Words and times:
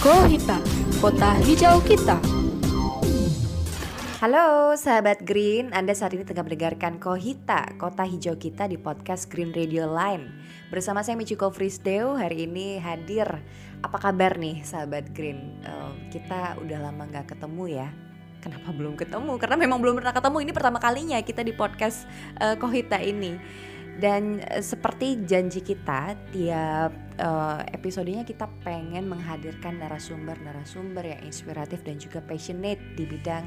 Kohita, 0.00 0.56
kota 1.04 1.36
hijau 1.44 1.76
kita. 1.84 2.16
Halo 4.16 4.72
sahabat 4.72 5.20
Green, 5.28 5.76
Anda 5.76 5.92
saat 5.92 6.16
ini 6.16 6.24
tengah 6.24 6.40
mendengarkan 6.40 6.96
Kohita, 6.96 7.76
kota 7.76 8.08
hijau 8.08 8.40
kita 8.40 8.64
di 8.64 8.80
podcast 8.80 9.28
Green 9.28 9.52
Radio 9.52 9.92
Line. 9.92 10.32
Bersama 10.72 11.04
saya 11.04 11.20
Michiko 11.20 11.52
Frisdeo, 11.52 12.16
hari 12.16 12.48
ini 12.48 12.80
hadir. 12.80 13.28
Apa 13.84 14.00
kabar 14.00 14.40
nih 14.40 14.64
sahabat 14.64 15.12
Green? 15.12 15.60
Uh, 15.68 15.92
kita 16.08 16.56
udah 16.64 16.80
lama 16.80 17.04
nggak 17.04 17.36
ketemu 17.36 17.84
ya. 17.84 17.92
Kenapa 18.40 18.72
belum 18.72 18.96
ketemu? 18.96 19.36
Karena 19.36 19.60
memang 19.60 19.84
belum 19.84 20.00
pernah 20.00 20.16
ketemu. 20.16 20.48
Ini 20.48 20.52
pertama 20.56 20.80
kalinya 20.80 21.20
kita 21.20 21.44
di 21.44 21.52
podcast 21.52 22.08
uh, 22.40 22.56
Kohita 22.56 23.04
ini. 23.04 23.36
Dan 24.00 24.40
uh, 24.40 24.64
seperti 24.64 25.28
janji 25.28 25.60
kita, 25.60 26.16
tiap 26.32 26.90
uh, 27.20 27.60
episodenya 27.68 28.24
kita 28.24 28.48
pengen 28.64 29.06
menghadirkan 29.12 29.76
narasumber-narasumber 29.76 31.04
yang 31.04 31.20
inspiratif 31.28 31.84
dan 31.84 32.00
juga 32.00 32.24
passionate 32.24 32.80
di 32.96 33.04
bidang 33.04 33.44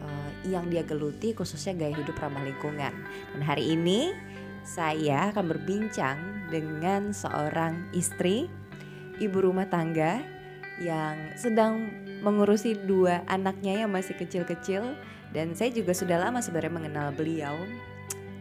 uh, 0.00 0.30
yang 0.46 0.70
dia 0.70 0.86
geluti, 0.86 1.34
khususnya 1.34 1.74
gaya 1.74 1.98
hidup 1.98 2.14
ramah 2.22 2.46
lingkungan. 2.46 2.94
Dan 3.34 3.42
hari 3.42 3.74
ini 3.74 4.14
saya 4.62 5.34
akan 5.34 5.50
berbincang 5.50 6.18
dengan 6.54 7.10
seorang 7.10 7.90
istri, 7.90 8.46
ibu 9.18 9.38
rumah 9.42 9.66
tangga 9.66 10.22
yang 10.78 11.34
sedang 11.34 11.88
mengurusi 12.20 12.76
dua 12.76 13.24
anaknya 13.26 13.84
yang 13.84 13.90
masih 13.92 14.12
kecil-kecil 14.16 14.96
dan 15.32 15.56
saya 15.56 15.72
juga 15.72 15.96
sudah 15.96 16.20
lama 16.20 16.40
sebenarnya 16.40 16.74
mengenal 16.74 17.08
beliau 17.16 17.56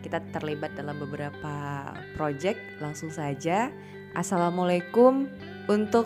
kita 0.06 0.22
terlibat 0.30 0.78
dalam 0.78 1.02
beberapa 1.02 1.90
project 2.14 2.62
langsung 2.78 3.10
saja. 3.10 3.74
Assalamualaikum 4.14 5.26
untuk 5.66 6.06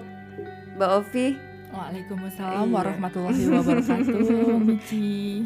Mbak 0.80 0.92
Ovi. 1.04 1.28
Waalaikumsalam 1.70 2.66
iya. 2.66 2.74
warahmatullahi 2.74 3.44
wabarakatuh. 3.46 4.18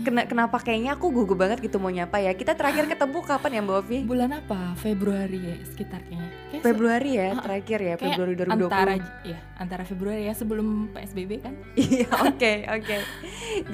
Kenapa 0.32 0.56
kayaknya 0.64 0.96
aku 0.96 1.12
gugup 1.12 1.36
banget 1.36 1.60
gitu 1.60 1.84
mau 1.84 1.92
nyapa 1.92 2.16
ya? 2.22 2.32
Kita 2.32 2.56
terakhir 2.56 2.88
ketemu 2.88 3.20
kapan 3.26 3.60
ya 3.60 3.62
Mbak 3.66 3.78
Ovi? 3.84 4.00
Bulan 4.08 4.32
apa? 4.32 4.78
Februari 4.80 5.42
ya 5.42 5.56
sekitar 5.68 6.00
kayaknya. 6.06 6.30
Kayak 6.54 6.64
Februari 6.64 7.12
ya 7.18 7.28
terakhir 7.42 7.80
ya 7.82 7.96
Februari 8.00 8.34
2020 8.40 8.56
Antara, 8.56 8.94
ya, 9.28 9.40
antara 9.60 9.84
Februari 9.84 10.22
ya 10.30 10.34
sebelum 10.38 10.94
PSBB 10.96 11.32
kan? 11.44 11.54
Iya 11.76 12.08
oke 12.30 12.38
okay, 12.40 12.58
oke. 12.70 12.86
Okay. 12.86 13.00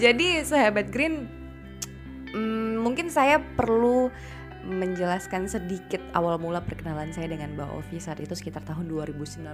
Jadi 0.02 0.28
sahabat 0.42 0.90
Green 0.90 1.30
hmm, 2.34 2.82
Mungkin 2.82 3.14
saya 3.14 3.38
perlu 3.38 4.10
menjelaskan 4.66 5.48
sedikit 5.48 6.04
awal 6.12 6.36
mula 6.36 6.60
perkenalan 6.60 7.12
saya 7.16 7.32
dengan 7.32 7.56
Mbak 7.56 7.70
Ovi 7.80 7.98
saat 7.98 8.20
itu 8.20 8.36
sekitar 8.36 8.64
tahun 8.68 8.92
2019 8.92 9.46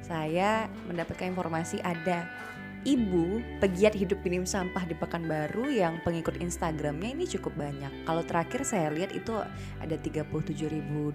saya 0.00 0.66
mendapatkan 0.88 1.28
informasi 1.28 1.84
ada 1.84 2.24
ibu 2.82 3.38
pegiat 3.62 3.94
hidup 3.94 4.18
minim 4.26 4.42
sampah 4.42 4.82
di 4.82 4.98
Pekanbaru 4.98 5.70
yang 5.70 6.02
pengikut 6.02 6.34
Instagramnya 6.42 7.14
ini 7.14 7.24
cukup 7.30 7.54
banyak. 7.54 7.92
Kalau 8.02 8.22
terakhir 8.26 8.66
saya 8.66 8.90
lihat 8.90 9.14
itu 9.14 9.38
ada 9.78 9.94
37.200 9.94 11.14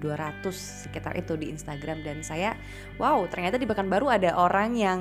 sekitar 0.87 1.19
itu 1.19 1.35
di 1.35 1.51
Instagram 1.51 2.07
dan 2.07 2.23
saya 2.23 2.55
wow 2.95 3.19
ternyata 3.27 3.59
di 3.59 3.67
Pekanbaru 3.67 4.07
ada 4.07 4.39
orang 4.39 4.79
yang 4.79 4.99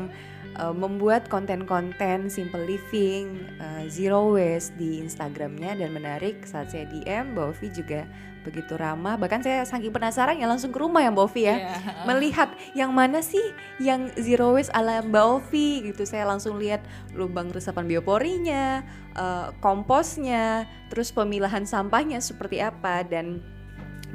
uh, 0.58 0.74
membuat 0.74 1.28
konten-konten 1.28 2.32
simple 2.32 2.64
living, 2.64 3.44
uh, 3.60 3.84
zero 3.86 4.34
waste 4.34 4.74
di 4.80 5.00
Instagramnya 5.00 5.76
dan 5.78 5.92
menarik 5.92 6.44
saat 6.44 6.72
saya 6.72 6.88
DM 6.88 7.36
Mbak 7.36 7.46
Ovi 7.56 7.68
juga 7.72 8.08
begitu 8.46 8.78
ramah. 8.78 9.18
Bahkan 9.18 9.42
saya 9.42 9.66
saking 9.66 9.90
penasaran 9.90 10.38
ya 10.38 10.46
langsung 10.46 10.70
ke 10.70 10.78
rumah 10.78 11.02
ya 11.02 11.10
Mbak 11.10 11.26
Ovi 11.26 11.42
ya. 11.44 11.56
Yeah. 11.58 11.80
melihat 12.08 12.48
yang 12.78 12.94
mana 12.94 13.18
sih 13.18 13.42
yang 13.82 14.06
zero 14.14 14.54
waste 14.54 14.70
ala 14.70 15.02
Mbak 15.02 15.24
Ovi 15.26 15.90
gitu. 15.90 16.06
Saya 16.06 16.30
langsung 16.30 16.62
lihat 16.62 16.86
lubang 17.12 17.50
resapan 17.50 17.90
bioporinya 17.90 18.86
uh, 19.18 19.50
komposnya 19.58 20.70
terus 20.88 21.10
pemilahan 21.10 21.66
sampahnya 21.66 22.22
seperti 22.22 22.62
apa. 22.62 23.02
Dan 23.02 23.55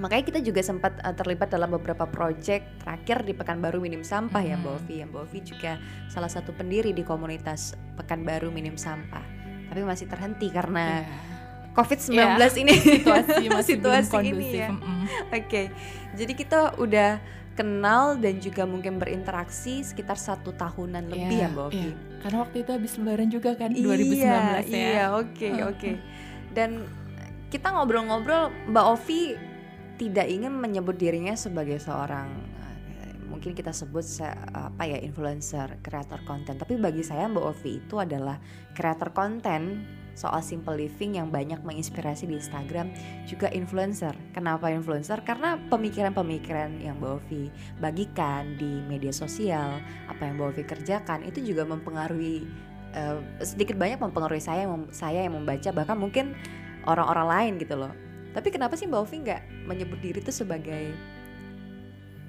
makanya 0.01 0.25
kita 0.33 0.39
juga 0.41 0.65
sempat 0.65 0.97
uh, 1.05 1.13
terlibat 1.13 1.53
dalam 1.53 1.69
beberapa 1.69 2.09
proyek 2.09 2.81
terakhir 2.81 3.21
di 3.21 3.37
Pekanbaru 3.37 3.77
Minim 3.77 4.01
Sampah 4.01 4.41
hmm. 4.41 4.49
ya 4.49 4.55
Mbak 4.57 4.73
Ovi 4.81 4.95
ya 4.97 5.05
Mbak 5.05 5.21
Ovi 5.29 5.39
juga 5.45 5.71
salah 6.09 6.31
satu 6.33 6.51
pendiri 6.57 6.89
di 6.91 7.05
komunitas 7.05 7.77
Pekanbaru 7.95 8.49
Minim 8.49 8.75
Sampah 8.75 9.23
tapi 9.69 9.85
masih 9.85 10.09
terhenti 10.09 10.49
karena 10.49 11.05
yeah 11.05 11.31
COVID-19 11.71 12.11
yeah. 12.19 12.51
ini 12.59 12.73
situasi 12.99 13.45
masih 13.47 13.75
situasi 13.79 14.15
ini 14.27 14.47
ya. 14.59 14.69
Mm. 14.75 14.83
Oke. 14.83 15.07
Okay. 15.47 15.65
Jadi 16.19 16.33
kita 16.35 16.75
udah 16.75 17.23
kenal 17.55 18.15
dan 18.19 18.39
juga 18.39 18.63
mungkin 18.63 18.99
berinteraksi 18.99 19.83
sekitar 19.83 20.19
satu 20.19 20.55
tahunan 20.55 21.07
yeah, 21.07 21.11
lebih 21.15 21.37
ya 21.39 21.47
Mbak 21.51 21.65
Ovi. 21.71 21.79
Yeah. 21.79 21.95
Karena 22.21 22.37
waktu 22.43 22.57
itu 22.63 22.71
habis 22.75 22.91
lebaran 22.99 23.29
juga 23.31 23.51
kan 23.55 23.71
2019 23.71 23.87
iya, 24.19 24.35
ya. 24.35 24.59
Iya, 24.67 25.05
oke, 25.15 25.31
okay, 25.31 25.51
oke. 25.63 25.79
Okay. 25.79 25.93
Dan 26.51 26.69
kita 27.47 27.67
ngobrol-ngobrol 27.71 28.51
Mbak 28.71 28.85
Ovi 28.91 29.21
tidak 30.01 30.25
ingin 30.25 30.57
menyebut 30.57 30.97
dirinya 30.97 31.37
sebagai 31.37 31.77
seorang 31.77 32.33
eh, 33.05 33.13
mungkin 33.29 33.53
kita 33.53 33.69
sebut 33.69 34.01
apa 34.25 34.81
ya 34.89 34.97
influencer, 34.97 35.77
kreator 35.85 36.25
konten. 36.25 36.57
Tapi 36.57 36.81
bagi 36.81 37.05
saya 37.05 37.29
Mbak 37.29 37.45
Ovi 37.45 37.77
itu 37.77 38.01
adalah 38.01 38.41
kreator 38.73 39.13
konten 39.13 39.85
soal 40.17 40.43
simple 40.43 40.75
living 40.75 41.15
yang 41.21 41.31
banyak 41.31 41.61
menginspirasi 41.63 42.27
di 42.27 42.35
Instagram 42.35 42.89
juga 43.29 43.47
influencer. 43.53 44.11
Kenapa 44.35 44.73
influencer? 44.73 45.21
Karena 45.21 45.55
pemikiran-pemikiran 45.69 46.81
yang 46.81 46.97
Mbak 46.97 47.11
Ovi 47.21 47.53
bagikan 47.77 48.57
di 48.57 48.81
media 48.89 49.13
sosial, 49.13 49.79
apa 50.09 50.21
yang 50.25 50.41
Mbak 50.41 50.49
Ovi 50.49 50.63
kerjakan 50.65 51.19
itu 51.29 51.45
juga 51.45 51.63
mempengaruhi 51.69 52.49
uh, 52.97 53.21
sedikit 53.45 53.77
banyak 53.77 54.01
mempengaruhi 54.01 54.41
saya 54.41 54.65
saya 54.89 55.29
yang 55.29 55.37
membaca 55.37 55.69
bahkan 55.71 55.95
mungkin 55.95 56.33
orang-orang 56.89 57.27
lain 57.29 57.53
gitu 57.61 57.77
loh. 57.77 57.93
Tapi 58.31 58.47
kenapa 58.47 58.79
sih 58.79 58.87
Mbak 58.87 59.01
Ovi 59.03 59.17
nggak 59.27 59.41
menyebut 59.67 59.99
diri 59.99 60.19
itu 60.23 60.31
sebagai 60.31 60.95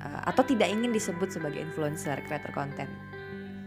uh, 0.03 0.23
atau 0.27 0.43
tidak 0.43 0.69
ingin 0.71 0.91
disebut 0.91 1.31
sebagai 1.31 1.63
influencer, 1.63 2.19
kreator 2.27 2.51
konten? 2.51 2.91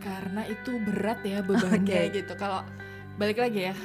Karena 0.04 0.46
itu 0.46 0.78
berat 0.84 1.24
ya 1.24 1.42
bebannya 1.42 2.12
okay. 2.12 2.24
gitu. 2.24 2.34
Kalau 2.36 2.62
balik 3.16 3.40
lagi 3.40 3.72
ya 3.72 3.76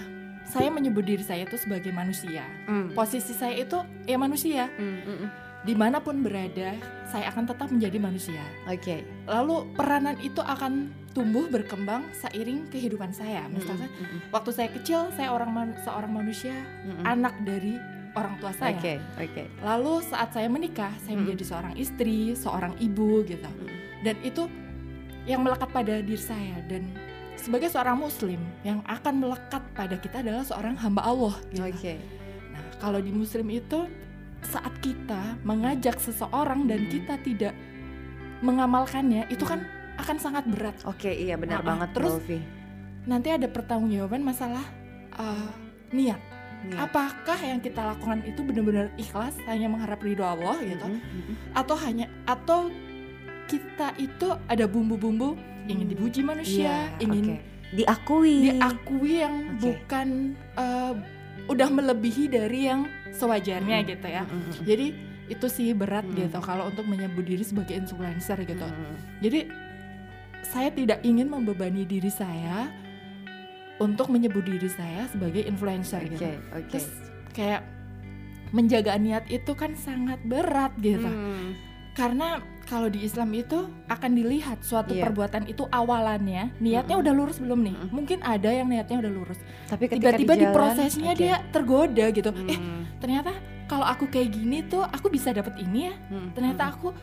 saya 0.50 0.68
menyebut 0.72 1.06
diri 1.06 1.22
saya 1.22 1.46
itu 1.46 1.54
sebagai 1.54 1.94
manusia. 1.94 2.42
Mm. 2.66 2.92
Posisi 2.98 3.32
saya 3.36 3.54
itu 3.54 3.78
ya 4.04 4.18
manusia. 4.18 4.66
Mm, 4.74 4.82
mm, 4.82 5.06
mm. 5.06 5.30
Di 5.60 5.74
mana 5.76 6.00
pun 6.00 6.24
berada, 6.24 6.72
saya 7.06 7.28
akan 7.30 7.44
tetap 7.44 7.68
menjadi 7.68 8.00
manusia. 8.00 8.42
Oke. 8.66 8.80
Okay. 8.80 9.00
Lalu 9.28 9.70
peranan 9.76 10.16
itu 10.24 10.40
akan 10.40 10.88
tumbuh 11.12 11.46
berkembang 11.52 12.08
seiring 12.16 12.66
kehidupan 12.72 13.12
saya. 13.12 13.44
Misalnya, 13.52 13.86
mm, 13.86 14.00
mm, 14.00 14.08
mm. 14.08 14.20
waktu 14.34 14.50
saya 14.50 14.68
kecil, 14.72 15.12
saya 15.14 15.30
orang 15.30 15.50
man 15.52 15.68
seorang 15.84 16.10
manusia, 16.10 16.56
mm, 16.56 16.98
mm. 16.98 17.04
anak 17.04 17.34
dari 17.44 17.76
orang 18.14 18.34
tua 18.42 18.52
saya. 18.54 18.74
Oke. 18.74 18.80
Okay, 18.80 18.96
Oke. 19.18 19.30
Okay. 19.30 19.46
Lalu 19.62 19.94
saat 20.02 20.30
saya 20.34 20.48
menikah, 20.50 20.92
saya 21.04 21.14
mm. 21.14 21.20
menjadi 21.24 21.44
seorang 21.46 21.74
istri, 21.78 22.34
seorang 22.34 22.74
ibu, 22.82 23.22
gitu. 23.26 23.46
Mm. 23.46 23.68
Dan 24.02 24.16
itu 24.24 24.42
yang 25.28 25.44
melekat 25.44 25.68
pada 25.70 26.00
diri 26.00 26.18
saya 26.18 26.58
dan 26.66 26.88
sebagai 27.36 27.72
seorang 27.72 27.96
muslim 27.96 28.40
yang 28.64 28.84
akan 28.84 29.24
melekat 29.24 29.62
pada 29.72 29.96
kita 29.96 30.20
adalah 30.20 30.44
seorang 30.44 30.76
hamba 30.80 31.02
Allah 31.04 31.34
gitu. 31.52 31.64
Oke. 31.64 31.76
Okay. 31.76 31.98
Nah, 32.52 32.64
kalau 32.80 33.00
di 33.00 33.12
muslim 33.12 33.48
itu 33.48 33.88
saat 34.44 34.72
kita 34.80 35.36
mengajak 35.44 36.00
seseorang 36.00 36.64
dan 36.64 36.84
hmm. 36.84 36.90
kita 36.90 37.14
tidak 37.20 37.54
mengamalkannya 38.40 39.28
itu 39.28 39.44
kan 39.44 39.60
hmm. 39.60 40.00
akan 40.00 40.16
sangat 40.16 40.44
berat. 40.48 40.76
Oke, 40.88 41.08
okay, 41.08 41.14
iya 41.28 41.36
benar 41.36 41.60
nah, 41.60 41.76
banget 41.76 41.88
terus 41.92 42.14
nanti 43.08 43.32
ada 43.32 43.48
pertanggungjawaban 43.48 44.20
masalah 44.20 44.64
uh, 45.16 45.50
niat. 45.92 46.20
Niat. 46.66 46.78
Apakah 46.90 47.38
yang 47.40 47.60
kita 47.62 47.80
lakukan 47.80 48.20
itu 48.28 48.40
benar-benar 48.44 48.92
ikhlas 49.00 49.34
hanya 49.48 49.66
mengharap 49.72 50.00
ridho 50.00 50.24
Allah 50.24 50.56
gitu? 50.60 50.86
Mm 50.86 51.00
-hmm. 51.00 51.34
Atau 51.56 51.76
hanya 51.80 52.06
atau 52.28 52.68
kita 53.50 53.98
itu 53.98 54.28
ada 54.46 54.64
bumbu-bumbu 54.70 55.34
ingin 55.66 55.86
dipuji 55.90 56.20
manusia, 56.22 56.86
yeah, 56.86 57.02
ingin 57.02 57.38
okay. 57.38 57.82
diakui, 57.82 58.36
diakui 58.50 59.22
yang 59.22 59.36
okay. 59.54 59.58
bukan 59.58 60.08
uh, 60.54 60.94
udah 61.50 61.68
melebihi 61.70 62.30
dari 62.30 62.70
yang 62.70 62.86
sewajarnya 63.10 63.82
mm. 63.82 63.86
gitu 63.90 64.06
ya. 64.06 64.22
Mm 64.22 64.30
-hmm. 64.30 64.52
Jadi 64.66 64.86
itu 65.30 65.46
sih 65.46 65.70
berat 65.74 66.06
mm. 66.06 66.14
gitu 66.26 66.38
kalau 66.42 66.66
untuk 66.70 66.86
menyebut 66.86 67.26
diri 67.26 67.42
sebagai 67.42 67.74
influencer 67.74 68.38
gitu. 68.46 68.66
Mm. 68.66 68.94
Jadi 69.22 69.40
saya 70.46 70.70
tidak 70.74 70.98
ingin 71.06 71.30
membebani 71.30 71.86
diri 71.86 72.10
saya 72.10 72.70
untuk 73.80 74.12
menyebut 74.12 74.44
diri 74.44 74.68
saya 74.68 75.08
sebagai 75.08 75.42
influencer 75.48 76.04
okay, 76.04 76.12
gitu. 76.12 76.24
Okay. 76.28 76.68
Terus 76.68 76.86
kayak 77.32 77.62
menjaga 78.52 78.98
niat 79.00 79.24
itu 79.32 79.52
kan 79.56 79.72
sangat 79.74 80.20
berat 80.26 80.76
gitu. 80.78 81.08
Mm. 81.08 81.56
Karena 81.96 82.38
kalau 82.68 82.86
di 82.86 83.02
Islam 83.02 83.34
itu 83.34 83.66
akan 83.90 84.10
dilihat 84.14 84.62
suatu 84.62 84.94
yeah. 84.94 85.02
perbuatan 85.02 85.50
itu 85.50 85.66
awalannya 85.74 86.54
niatnya 86.62 86.94
mm 86.94 87.02
-hmm. 87.02 87.02
udah 87.02 87.12
lurus 87.14 87.38
belum 87.42 87.60
nih? 87.66 87.74
Mm 87.74 87.82
-hmm. 87.82 87.94
Mungkin 87.96 88.18
ada 88.22 88.50
yang 88.52 88.68
niatnya 88.70 88.96
udah 89.02 89.12
lurus. 89.12 89.38
Tapi 89.66 89.90
tiba-tiba 89.90 90.34
di, 90.38 90.44
di 90.44 90.46
prosesnya 90.54 91.12
okay. 91.16 91.20
dia 91.26 91.36
tergoda 91.50 92.06
gitu. 92.14 92.30
Mm. 92.30 92.46
Eh, 92.46 92.60
ternyata 93.02 93.32
kalau 93.66 93.86
aku 93.86 94.06
kayak 94.10 94.34
gini 94.34 94.66
tuh 94.66 94.82
aku 94.86 95.10
bisa 95.10 95.34
dapat 95.34 95.58
ini 95.58 95.90
ya. 95.90 95.94
Mm. 96.10 96.28
Ternyata 96.34 96.62
aku 96.70 96.94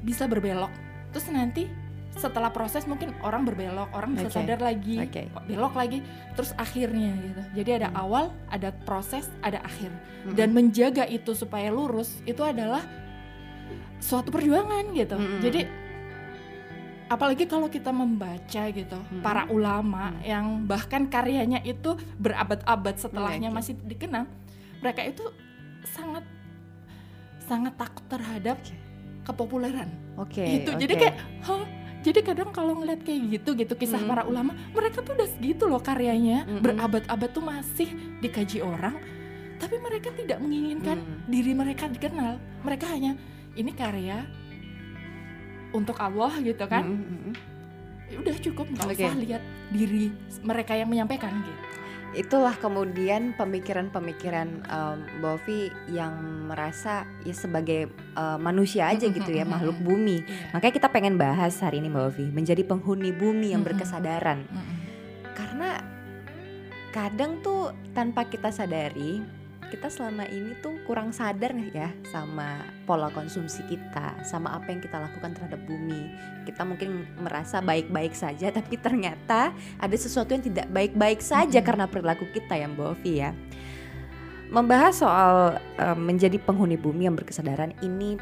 bisa 0.00 0.24
berbelok. 0.28 0.72
Terus 1.12 1.26
nanti 1.32 1.85
setelah 2.16 2.48
proses 2.48 2.84
mungkin 2.84 3.12
orang 3.20 3.44
berbelok 3.44 3.92
orang 3.92 4.16
bisa 4.16 4.26
Oke. 4.26 4.36
sadar 4.40 4.56
lagi 4.58 4.96
kok 5.04 5.44
belok 5.44 5.76
lagi 5.76 6.00
terus 6.32 6.56
akhirnya 6.56 7.12
gitu 7.14 7.42
jadi 7.54 7.70
ada 7.78 7.88
Hmm. 7.88 8.02
awal 8.02 8.24
ada 8.48 8.72
proses 8.82 9.28
ada 9.40 9.60
akhir 9.60 9.92
Mm-mm. 9.92 10.32
dan 10.32 10.50
menjaga 10.50 11.04
itu 11.04 11.32
supaya 11.32 11.68
lurus 11.68 12.24
itu 12.24 12.40
adalah 12.40 12.80
suatu 13.98 14.28
perjuangan 14.28 14.92
gitu 14.92 15.12
Mm-mm. 15.14 15.40
jadi 15.40 15.68
apalagi 17.06 17.44
kalau 17.44 17.68
kita 17.68 17.92
membaca 17.92 18.62
gitu 18.66 18.98
Mm-mm. 18.98 19.20
para 19.20 19.46
ulama 19.46 20.10
Mm. 20.10 20.20
yang 20.22 20.46
bahkan 20.64 21.06
karyanya 21.06 21.60
itu 21.62 21.94
berabad-abad 22.16 22.96
setelahnya 22.96 23.48
Oke. 23.48 23.56
masih 23.56 23.74
dikenang 23.78 24.26
mereka 24.80 25.04
itu 25.04 25.22
sangat 25.84 26.24
sangat 27.38 27.76
takut 27.76 28.02
terhadap 28.08 28.58
Oke. 28.58 28.74
kepopuleran 29.22 29.88
Oke. 30.16 30.42
gitu 30.42 30.74
jadi 30.74 30.92
oke. 30.92 31.00
kayak 31.00 31.16
hah 31.44 31.62
jadi 32.06 32.20
kadang 32.22 32.54
kalau 32.54 32.78
ngeliat 32.78 33.02
kayak 33.02 33.20
gitu 33.34 33.50
gitu 33.52 33.74
kisah 33.74 33.98
Mm. 33.98 34.06
para 34.06 34.22
ulama 34.22 34.54
mereka 34.70 35.02
tuh 35.02 35.12
udah 35.12 35.26
segitu 35.26 35.66
loh 35.66 35.82
karyanya 35.82 36.46
Mm-mm. 36.46 36.62
berabad-abad 36.62 37.30
tuh 37.30 37.42
masih 37.42 37.88
dikaji 38.22 38.62
orang 38.62 38.94
tapi 39.58 39.76
mereka 39.76 40.14
tidak 40.14 40.38
menginginkan 40.38 41.02
Mm. 41.02 41.26
diri 41.26 41.52
mereka 41.52 41.84
dikenal 41.86 42.38
mereka 42.62 42.86
hanya 42.86 43.18
ini 43.52 43.72
karya 43.72 44.22
untuk 45.72 45.98
Allah 45.98 46.32
gitu 46.40 46.62
kan 46.64 46.84
Mm, 46.84 46.94
mm, 46.96 47.20
mm. 47.26 47.34
Ya 48.06 48.22
udah 48.22 48.36
cukup 48.38 48.66
nggak 48.70 48.86
Oke. 48.86 49.02
usah 49.02 49.18
lihat 49.18 49.42
diri 49.68 50.14
mereka 50.40 50.78
yang 50.78 50.86
menyampaikan 50.86 51.42
gitu 51.42 51.62
Itulah 52.16 52.56
kemudian 52.56 53.36
pemikiran-pemikiran 53.36 54.48
em, 54.64 54.98
Mbak 55.20 55.32
Ovi 55.36 55.68
yang 55.92 56.48
merasa 56.48 57.04
ya 57.28 57.36
sebagai 57.36 57.92
eh, 57.92 58.38
manusia 58.40 58.88
aja 58.88 59.04
gitu 59.04 59.28
ya 59.28 59.44
makhluk 59.44 59.76
bumi. 59.84 60.24
Iya. 60.24 60.56
Makanya 60.56 60.74
kita 60.80 60.88
pengen 60.88 61.20
bahas 61.20 61.60
hari 61.60 61.84
ini 61.84 61.92
Mbak 61.92 62.04
Ovi 62.08 62.26
menjadi 62.32 62.64
penghuni 62.64 63.12
bumi 63.12 63.52
yang 63.52 63.60
berkesadaran. 63.60 64.48
Karena 65.36 65.76
kadang 66.96 67.44
tuh 67.44 67.76
tanpa 67.92 68.24
kita 68.24 68.48
sadari 68.48 69.20
kita 69.66 69.90
selama 69.90 70.24
ini 70.30 70.54
tuh 70.62 70.78
kurang 70.86 71.10
sadar 71.10 71.50
nih 71.50 71.70
ya 71.74 71.88
sama 72.06 72.62
pola 72.86 73.10
konsumsi 73.10 73.66
kita, 73.66 74.14
sama 74.22 74.54
apa 74.54 74.70
yang 74.70 74.78
kita 74.78 74.96
lakukan 74.96 75.34
terhadap 75.34 75.60
bumi. 75.66 76.14
Kita 76.46 76.62
mungkin 76.62 77.04
merasa 77.18 77.58
baik-baik 77.58 78.14
saja, 78.14 78.52
tapi 78.58 78.78
ternyata 78.78 79.50
ada 79.78 79.96
sesuatu 79.96 80.30
yang 80.32 80.44
tidak 80.44 80.66
baik-baik 80.70 81.18
saja 81.18 81.58
Mm-mm. 81.58 81.66
karena 81.66 81.84
perilaku 81.90 82.30
kita 82.30 82.54
ya 82.54 82.66
Mbak 82.70 82.86
Ovi 82.86 83.12
ya. 83.18 83.30
Membahas 84.46 84.94
soal 85.02 85.58
eh, 85.82 85.98
menjadi 85.98 86.38
penghuni 86.38 86.78
bumi 86.78 87.10
yang 87.10 87.18
berkesadaran 87.18 87.74
ini 87.82 88.14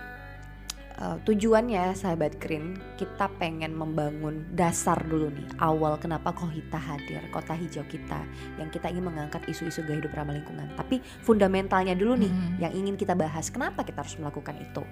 eh, 0.95 1.17
tujuannya 1.27 1.95
sahabat 1.95 2.39
Green 2.39 2.79
kita 2.95 3.27
pengen 3.39 3.75
membangun 3.75 4.47
dasar 4.55 4.99
dulu 5.03 5.31
nih 5.35 5.47
awal 5.59 5.99
kenapa 5.99 6.31
Kohita 6.31 6.79
hadir 6.79 7.23
kota 7.35 7.55
hijau 7.55 7.83
kita 7.91 8.23
yang 8.59 8.71
kita 8.71 8.91
ingin 8.91 9.11
mengangkat 9.11 9.43
isu-isu 9.51 9.83
gaya 9.83 9.99
hidup 9.99 10.15
ramah 10.15 10.35
lingkungan. 10.35 10.71
Tapi 10.79 11.03
fundamentalnya 11.23 11.99
dulu 11.99 12.15
nih 12.19 12.31
Mm. 12.31 12.55
yang 12.63 12.73
ingin 12.75 12.95
kita 12.95 13.15
bahas 13.19 13.51
kenapa 13.51 13.83
kita 13.83 14.03
harus 14.03 14.15
melakukan 14.19 14.55
itu? 14.59 14.83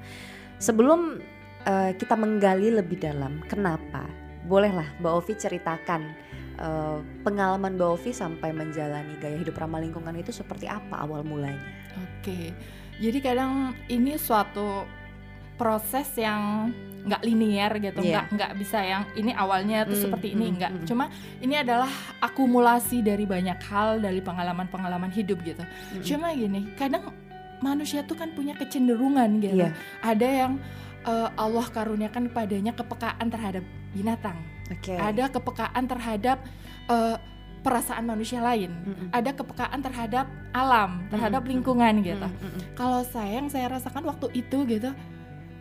Sebelum 0.58 1.22
eh, 1.62 1.94
kita 1.94 2.18
menggali 2.18 2.74
lebih 2.74 2.98
dalam 2.98 3.38
kenapa? 3.46 4.02
Bolehlah 4.42 4.98
Mbak 4.98 5.12
Ovi 5.14 5.34
ceritakan 5.38 6.02
eh, 6.58 6.98
pengalaman 7.22 7.78
Mbak 7.78 7.90
Ovi 7.94 8.10
sampai 8.10 8.50
menjalani 8.50 9.14
gaya 9.22 9.38
hidup 9.38 9.54
ramah 9.54 9.78
lingkungan 9.78 10.18
itu 10.18 10.34
seperti 10.34 10.66
apa 10.66 11.06
awal 11.06 11.22
mulanya? 11.22 11.62
Oke, 11.92 12.50
jadi 12.98 13.18
kadang 13.20 13.76
ini 13.86 14.16
suatu 14.16 14.82
proses 15.62 16.10
yang 16.18 16.74
nggak 17.02 17.22
linear 17.22 17.70
gitu, 17.78 17.98
Iya. 17.98 18.10
nggak 18.10 18.26
nggak 18.34 18.52
bisa 18.58 18.78
yang 18.78 19.02
ini 19.14 19.30
awalnya 19.34 19.82
tuh 19.82 19.94
Mm, 19.94 20.02
seperti 20.02 20.28
ini 20.34 20.46
mm, 20.48 20.54
nggak. 20.54 20.72
mm. 20.72 20.86
Cuma 20.86 21.04
ini 21.38 21.54
adalah 21.54 21.90
akumulasi 22.18 23.02
dari 23.02 23.26
banyak 23.26 23.58
hal 23.60 23.98
dari 23.98 24.18
pengalaman-pengalaman 24.18 25.10
hidup 25.10 25.38
gitu. 25.42 25.62
Cuma 26.02 26.30
gini, 26.32 26.70
kadang 26.74 27.10
manusia 27.58 28.02
tuh 28.02 28.14
kan 28.14 28.30
punya 28.30 28.54
kecenderungan 28.54 29.38
gitu. 29.38 29.66
Iya. 29.66 29.70
Ada 29.98 30.28
yang 30.28 30.52
eh, 31.02 31.28
Allah 31.34 31.66
karuniakan 31.68 32.30
padanya 32.30 32.70
kepekaan 32.72 33.26
terhadap 33.26 33.62
binatang, 33.90 34.38
oke 34.70 34.94
ada 34.94 35.26
kepekaan 35.28 35.84
terhadap 35.84 36.38
eh, 36.86 37.16
perasaan 37.62 38.06
manusia 38.06 38.38
lain, 38.38 38.70
Mm-mm. 38.70 39.08
ada 39.10 39.30
kepekaan 39.30 39.78
terhadap 39.78 40.26
alam, 40.50 41.06
terhadap 41.10 41.42
Mm, 41.42 41.50
lingkungan 41.50 41.94
gitu 42.00 42.26
mm-mm. 42.26 42.74
kalau 42.74 43.02
saya 43.02 43.38
yang 43.38 43.46
saya 43.46 43.70
rasakan 43.70 44.02
waktu 44.02 44.30
itu 44.34 44.66
gitu 44.66 44.90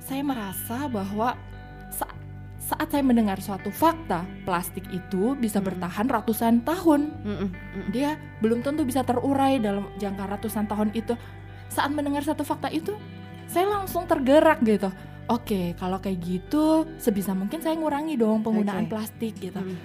saya 0.02 0.22
merasa 0.22 0.90
bahwa 0.90 1.38
sa- 1.90 2.10
saat 2.60 2.90
saya 2.90 3.02
mendengar 3.02 3.38
suatu 3.38 3.70
fakta 3.70 4.26
plastik 4.42 4.84
itu 4.90 5.34
bisa 5.36 5.58
Hmm. 5.58 5.68
bertahan 5.68 6.08
ratusan 6.08 6.54
tahun 6.62 7.02
Mm-mm, 7.22 7.48
mm-mm. 7.48 7.84
dia 7.90 8.14
belum 8.40 8.60
tentu 8.60 8.82
bisa 8.82 9.02
terurai 9.02 9.58
dalam 9.58 9.94
jangka 9.96 10.26
ratusan 10.32 10.66
tahun 10.66 10.90
itu 10.92 11.14
saat 11.68 11.90
mendengar 11.90 12.22
satu 12.22 12.42
fakta 12.42 12.68
itu 12.68 12.98
saya 13.46 13.68
langsung 13.70 14.04
tergerak 14.04 14.60
gitu 14.62 14.90
oke 15.28 15.76
kalau 15.76 15.98
kayak 15.98 16.20
gitu 16.20 16.64
sebisa 16.98 17.32
mungkin 17.32 17.60
saya 17.60 17.76
ngurangi 17.76 18.16
dong 18.16 18.42
penggunaan 18.42 18.86
Oke. 18.86 18.92
plastik 18.92 19.38
gitu 19.38 19.60
Mm. 19.60 19.78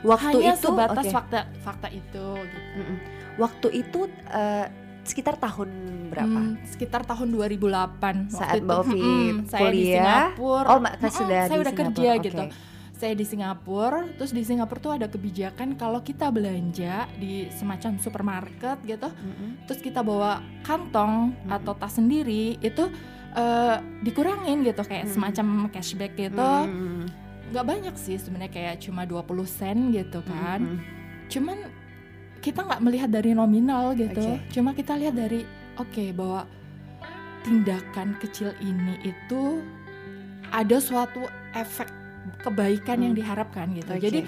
Waktu 0.00 0.40
hanya 0.40 0.56
itu 0.56 0.64
sebatas 0.66 1.04
oke. 1.04 1.12
fakta 1.12 1.38
fakta 1.60 1.88
itu 1.88 2.26
gitu. 2.32 2.58
Mm-mm. 2.74 2.96
Waktu 3.36 3.68
itu 3.76 4.00
eh, 4.26 4.66
sekitar 5.10 5.34
tahun 5.36 5.68
berapa? 6.08 6.38
Hmm, 6.40 6.54
sekitar 6.64 7.02
tahun 7.02 7.28
2008 7.30 8.30
Saat 8.30 8.38
waktu 8.56 8.58
Mbak 8.60 8.76
itu. 8.76 8.80
Ovi 8.80 9.02
Mm-mm, 9.02 9.36
saya 9.44 9.68
di. 9.68 9.82
Singapura 9.90 10.68
Oh, 10.68 10.78
Mbak 10.78 10.94
Mm-mm, 10.96 11.10
sudah 11.12 11.40
saya 11.42 11.50
di 11.50 11.60
udah 11.60 11.72
Singapura, 11.72 11.90
kerja 11.98 12.10
oke. 12.12 12.24
gitu 12.24 12.44
saya 12.92 13.16
di 13.16 13.24
Singapura 13.24 14.00
terus 14.12 14.28
di 14.28 14.42
Singapura 14.42 14.76
tuh 14.78 14.92
ada 14.92 15.06
kebijakan 15.06 15.72
kalau 15.74 16.00
kita 16.00 16.28
belanja 16.28 17.08
di 17.16 17.48
semacam 17.50 17.96
supermarket 17.96 18.76
gitu 18.84 19.08
Mm-mm. 19.08 19.64
terus 19.64 19.80
kita 19.80 20.00
bawa 20.00 20.38
kantong 20.60 21.32
Mm-mm. 21.32 21.48
atau 21.50 21.72
tas 21.72 21.96
sendiri 21.96 22.60
itu 22.60 22.84
eh, 23.32 23.76
dikurangin 24.00 24.60
gitu 24.62 24.82
kayak 24.82 25.08
Mm-mm. 25.08 25.16
semacam 25.16 25.46
cashback 25.70 26.12
gitu 26.12 26.44
Mm-mm. 26.44 27.08
nggak 27.48 27.64
banyak 27.64 27.94
sih 27.96 28.20
sebenarnya 28.20 28.52
kayak 28.52 28.74
cuma 28.78 29.02
20 29.02 29.24
sen 29.48 29.78
gitu 29.90 30.20
kan 30.20 30.60
Mm-mm. 30.60 30.78
cuman 31.26 31.56
kita 32.40 32.64
nggak 32.64 32.80
melihat 32.80 33.08
dari 33.08 33.32
nominal 33.32 33.92
gitu 33.92 34.36
Oke. 34.36 34.48
cuma 34.50 34.72
kita 34.72 34.96
lihat 34.96 35.12
dari 35.12 35.44
oke 35.76 36.04
bahwa 36.12 36.48
tindakan 37.40 38.16
kecil 38.20 38.52
ini 38.60 39.00
itu 39.04 39.64
ada 40.50 40.76
suatu 40.76 41.24
efek 41.52 41.88
kebaikan 42.40 43.00
yang 43.00 43.12
Hmm. 43.12 43.20
diharapkan 43.20 43.72
gitu 43.72 43.92
Oke. 43.92 44.02
jadi 44.02 44.20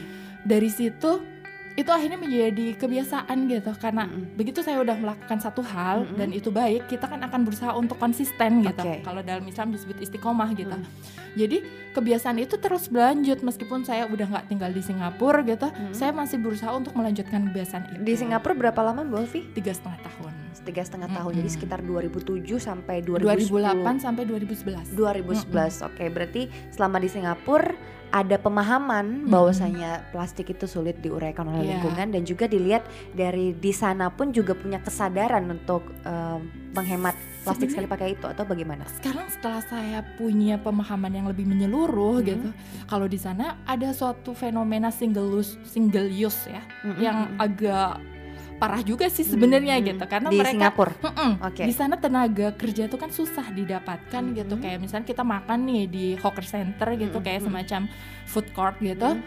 dari 0.44 0.68
situ 0.68 1.20
itu 1.72 1.88
akhirnya 1.88 2.20
menjadi 2.20 2.76
kebiasaan 2.76 3.48
gitu 3.48 3.72
karena 3.80 4.04
Mm-mm. 4.04 4.36
begitu 4.36 4.60
saya 4.60 4.76
udah 4.78 4.92
melakukan 4.92 5.40
satu 5.40 5.64
hal 5.64 6.04
Mm-mm. 6.04 6.18
dan 6.20 6.28
itu 6.30 6.52
baik 6.52 6.84
kita 6.84 7.08
kan 7.08 7.20
akan 7.22 7.42
berusaha 7.42 7.72
untuk 7.72 7.96
konsisten 7.96 8.60
gitu 8.60 8.82
kalau 9.00 9.24
dalam 9.24 9.44
Islam 9.44 9.72
disebut 9.72 9.96
istiqomah 9.98 10.52
gitu 10.52 10.72
Mm. 10.72 10.84
jadi 11.32 11.56
kebiasaan 11.92 12.36
itu 12.38 12.56
terus 12.56 12.86
berlanjut 12.86 13.40
meskipun 13.40 13.84
saya 13.84 14.04
udah 14.04 14.26
nggak 14.26 14.46
tinggal 14.48 14.68
di 14.68 14.80
Singapura 14.80 15.40
gitu 15.42 15.64
Mm. 15.66 15.92
saya 15.92 16.12
masih 16.12 16.36
berusaha 16.36 16.72
untuk 16.72 16.92
melanjutkan 16.92 17.48
kebiasaan 17.48 17.82
itu 17.88 18.00
Di 18.02 18.14
Singapura 18.16 18.52
berapa 18.52 18.80
lama 18.82 19.00
Mbak 19.02 19.20
Ovi? 19.22 19.40
tiga 19.52 19.72
setengah 19.72 20.00
tahun 20.02 20.32
Tiga 20.62 20.86
setengah 20.86 21.10
tahun, 21.10 21.42
jadi 21.42 21.50
sekitar 21.50 21.82
2007 21.82 22.46
sampai 22.54 23.02
2010. 23.02 23.82
2008 23.82 23.98
sampai 23.98 24.22
2011 24.22 24.94
2011. 24.94 25.82
Oke, 25.82 26.06
berarti 26.06 26.46
selama 26.70 27.02
di 27.02 27.10
Singapura 27.10 27.74
ada 28.12 28.36
pemahaman 28.36 29.24
Mm-mm. 29.24 29.32
bahwasanya 29.32 30.04
plastik 30.08 30.46
itu 30.48 30.64
sulit 30.66 31.00
diuraikan 31.00 31.48
oleh 31.48 31.64
Iya. 31.64 31.70
lingkungan 31.74 32.12
dan 32.12 32.22
juga 32.22 32.44
dilihat 32.44 32.84
dari 33.10 33.52
di 33.52 33.72
sana 33.72 34.08
pun 34.08 34.30
juga 34.30 34.52
punya 34.52 34.78
kesadaran 34.78 35.48
untuk 35.50 35.80
eh, 36.04 36.38
menghemat 36.72 37.16
plastik 37.42 37.68
sekali 37.68 37.84
pakai 37.86 38.12
itu 38.12 38.22
atau 38.22 38.44
bagaimana? 38.44 38.84
sekarang 38.94 39.26
setelah 39.26 39.58
saya 39.62 40.04
punya 40.14 40.56
pemahaman 40.56 41.10
yang 41.10 41.26
lebih 41.26 41.42
menyeluruh 41.42 41.90
Hmm. 42.14 42.28
gitu 42.28 42.48
kalau 42.86 43.04
di 43.04 43.16
sana 43.16 43.56
ada 43.64 43.90
suatu 43.90 44.30
fenomena 44.32 44.88
single 44.88 45.32
use 45.32 45.56
single 45.64 46.06
use 46.06 46.46
ya 46.46 46.60
Mm-mm. 46.82 47.00
yang 47.00 47.18
agak 47.36 47.96
parah 48.62 48.78
juga 48.78 49.10
sih 49.10 49.26
sebenarnya 49.26 49.74
Mm-mm. 49.74 49.88
gitu 49.90 50.04
karena 50.06 50.28
di 50.30 50.38
mereka 50.38 50.54
Singapura. 50.54 50.94
Mm-mm. 51.02 51.30
Oke. 51.42 51.62
Di 51.66 51.74
sana 51.74 51.98
tenaga 51.98 52.54
kerja 52.54 52.86
itu 52.86 52.94
kan 52.94 53.10
susah 53.10 53.50
didapatkan 53.50 54.22
gitu. 54.38 54.54
Mhm. 54.54 54.62
Kayak 54.62 54.78
misalnya 54.78 55.06
kita 55.10 55.26
makan 55.26 55.58
nih 55.66 55.82
di 55.90 56.06
hawker 56.22 56.46
center 56.46 56.94
gitu 56.94 57.18
Mhm, 57.18 57.26
kayak 57.26 57.40
mhm. 57.42 57.46
semacam 57.50 57.80
food 58.30 58.46
court 58.54 58.78
gitu. 58.78 59.18
Mm. 59.18 59.22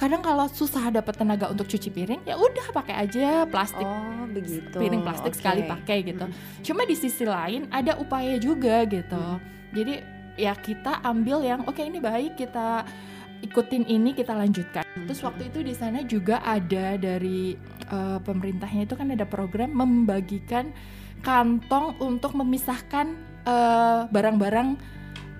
Kadang 0.00 0.22
kalau 0.24 0.46
susah 0.48 0.88
dapat 0.88 1.20
tenaga 1.20 1.52
untuk 1.52 1.68
cuci 1.68 1.90
piring, 1.90 2.22
ya 2.24 2.38
udah 2.38 2.70
pakai 2.72 2.94
aja 2.96 3.44
plastik 3.44 3.84
Oh, 3.84 4.24
begitu. 4.30 4.78
piring 4.78 5.04
plastik 5.04 5.34
Oke. 5.34 5.38
sekali 5.42 5.68
pakai 5.68 5.98
gitu. 6.08 6.24
Mm. 6.24 6.62
Cuma 6.64 6.88
di 6.88 6.96
sisi 6.96 7.28
lain 7.28 7.68
ada 7.68 7.92
upaya 8.00 8.40
juga 8.40 8.88
gitu. 8.88 9.20
Mhm. 9.20 9.38
Jadi 9.76 9.94
ya 10.40 10.56
kita 10.56 11.04
ambil 11.04 11.44
yang 11.44 11.60
oke 11.66 11.82
ini 11.82 12.00
baik 12.00 12.40
kita 12.40 12.86
ikutin 13.42 13.86
ini 13.86 14.14
kita 14.14 14.34
lanjutkan. 14.34 14.84
Terus 15.06 15.20
waktu 15.22 15.48
itu 15.50 15.62
di 15.62 15.74
sana 15.74 16.02
juga 16.04 16.42
ada 16.42 16.98
dari 16.98 17.54
eh, 17.88 18.18
pemerintahnya 18.22 18.86
itu 18.86 18.94
kan 18.98 19.08
ada 19.14 19.26
program 19.28 19.74
membagikan 19.74 20.70
kantong 21.22 21.98
untuk 21.98 22.34
memisahkan 22.34 23.14
eh, 23.46 24.00
barang-barang 24.10 24.98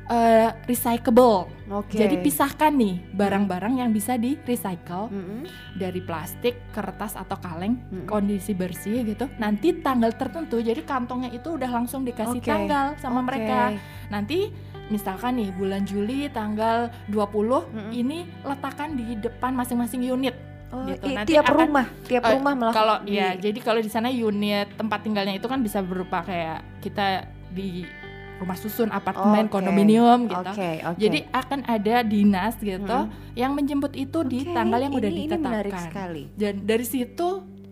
uh, 0.09 0.51
recyclable. 0.65 1.49
Oke. 1.69 2.01
Jadi 2.01 2.17
pisahkan 2.25 2.73
nih 2.73 3.05
barang-barang 3.13 3.85
yang 3.85 3.91
bisa 3.93 4.17
di 4.17 4.41
recycle 4.41 5.13
Mm-mm. 5.13 5.45
dari 5.77 6.01
plastik, 6.01 6.57
kertas 6.73 7.15
atau 7.15 7.37
kaleng, 7.37 7.77
Mm-mm. 7.93 8.09
kondisi 8.09 8.57
bersih 8.57 9.05
gitu. 9.05 9.29
Nanti 9.37 9.77
tanggal 9.85 10.17
tertentu, 10.17 10.59
jadi 10.59 10.81
kantongnya 10.83 11.31
itu 11.31 11.55
udah 11.55 11.69
langsung 11.69 12.03
dikasih 12.09 12.41
Oke. 12.41 12.49
tanggal 12.49 12.97
sama 12.99 13.21
Oke. 13.21 13.27
mereka. 13.29 13.77
Nanti 14.09 14.49
misalkan 14.89 15.37
nih 15.37 15.51
bulan 15.51 15.83
Juli 15.83 16.29
tanggal 16.29 16.89
20 17.07 17.25
Mm-mm. 17.67 17.91
ini 17.93 18.19
letakkan 18.43 18.93
di 18.93 19.15
depan 19.15 19.53
masing-masing 19.53 20.03
unit. 20.03 20.35
Oh, 20.69 20.85
Gitu. 20.85 21.01
i- 21.07 21.17
Nanti 21.17 21.31
tiap 21.31 21.45
akan- 21.47 21.57
rumah, 21.63 21.87
tiap 22.05 22.23
Eh, 22.23 22.33
rumah 22.35 22.53
melakukan. 22.55 22.77
Kalau 22.77 22.97
ya, 23.07 23.29
jadi 23.35 23.59
kalau 23.59 23.81
di 23.81 23.89
sana 23.89 24.09
unit 24.09 24.69
tempat 24.75 25.01
tinggalnya 25.01 25.33
itu 25.33 25.45
kan 25.45 25.59
bisa 25.59 25.81
berupa 25.81 26.21
kayak 26.21 26.61
kita 26.79 27.25
di 27.49 27.89
rumah 28.37 28.55
susun, 28.55 28.87
apartemen, 28.89 29.45
Oke. 29.45 29.53
kondominium 29.53 30.25
gitu. 30.27 30.53
Oke, 30.53 30.71
oke. 30.85 31.01
Jadi 31.01 31.27
akan 31.27 31.61
ada 31.65 31.97
dinas 32.03 32.55
gitu 32.57 32.85
Mm-mm. 33.03 33.35
yang 33.35 33.51
menjemput 33.51 33.93
itu 33.93 34.23
di 34.23 34.45
Oke, 34.45 34.53
tanggal 34.53 34.79
yang 34.79 34.93
udah 34.93 35.09
ini- 35.09 35.27
Ini 35.27 35.35
menarik 35.35 35.73
ditetapkan. 35.73 35.89
sekali. 35.91 36.23
Dan 36.33 36.55
dari 36.63 36.87
situ 36.87 37.29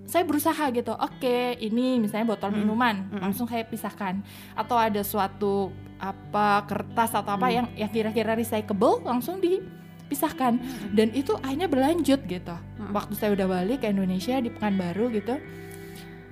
saya 0.06 0.22
berusaha 0.22 0.64
gitu. 0.70 0.94
Oke, 0.94 1.58
ini 1.58 1.98
misalnya 1.98 2.30
botol 2.30 2.54
Mm-mm. 2.54 2.62
minuman, 2.62 2.96
Mm-mm. 3.10 3.20
langsung 3.26 3.44
saya 3.44 3.66
pisahkan. 3.66 4.22
Atau 4.54 4.78
ada 4.78 5.02
suatu 5.02 5.68
apa 5.98 6.62
kertas 6.64 7.10
atau 7.10 7.34
apa 7.34 7.50
Mm. 7.50 7.54
yang 7.54 7.66
yang 7.76 7.90
kira-kira 7.90 8.32
recyclable 8.32 9.02
langsung 9.02 9.42
dipisahkan. 9.42 10.62
Dan 10.94 11.10
itu 11.10 11.34
akhirnya 11.36 11.66
berlanjut 11.66 12.22
gitu. 12.24 12.54
Waktu 12.94 13.12
saya 13.18 13.34
udah 13.34 13.46
balik 13.50 13.82
ke 13.82 13.90
Indonesia 13.90 14.38
di 14.38 14.46
Pekanbaru 14.48 15.10
gitu, 15.10 15.34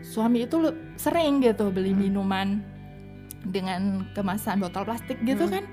suami 0.01 0.47
itu 0.47 0.57
sering 0.95 1.43
gitu 1.43 1.69
beli 1.69 1.91
Mm. 1.93 1.99
minuman 1.99 2.49
dengan 3.45 4.09
kemasan 4.15 4.57
botol 4.57 4.87
plastik 4.87 5.19
gitu 5.21 5.45
Mm. 5.45 5.53
kan. 5.53 5.65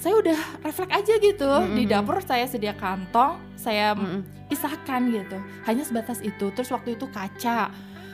Saya 0.00 0.16
udah 0.16 0.38
refleks 0.60 0.90
aja 0.90 1.14
gitu. 1.14 1.50
Di 1.70 1.84
Mm-mm. 1.84 1.92
dapur 1.92 2.18
saya 2.20 2.48
sedia 2.48 2.72
kantong, 2.72 3.36
saya 3.52 3.92
Mm-mm. 3.92 4.24
pisahkan 4.48 5.04
gitu 5.06 5.36
hanya 5.62 5.84
sebatas 5.84 6.18
itu 6.18 6.50
terus 6.50 6.66
waktu 6.68 6.96
itu 6.96 7.06
kaca 7.06 7.70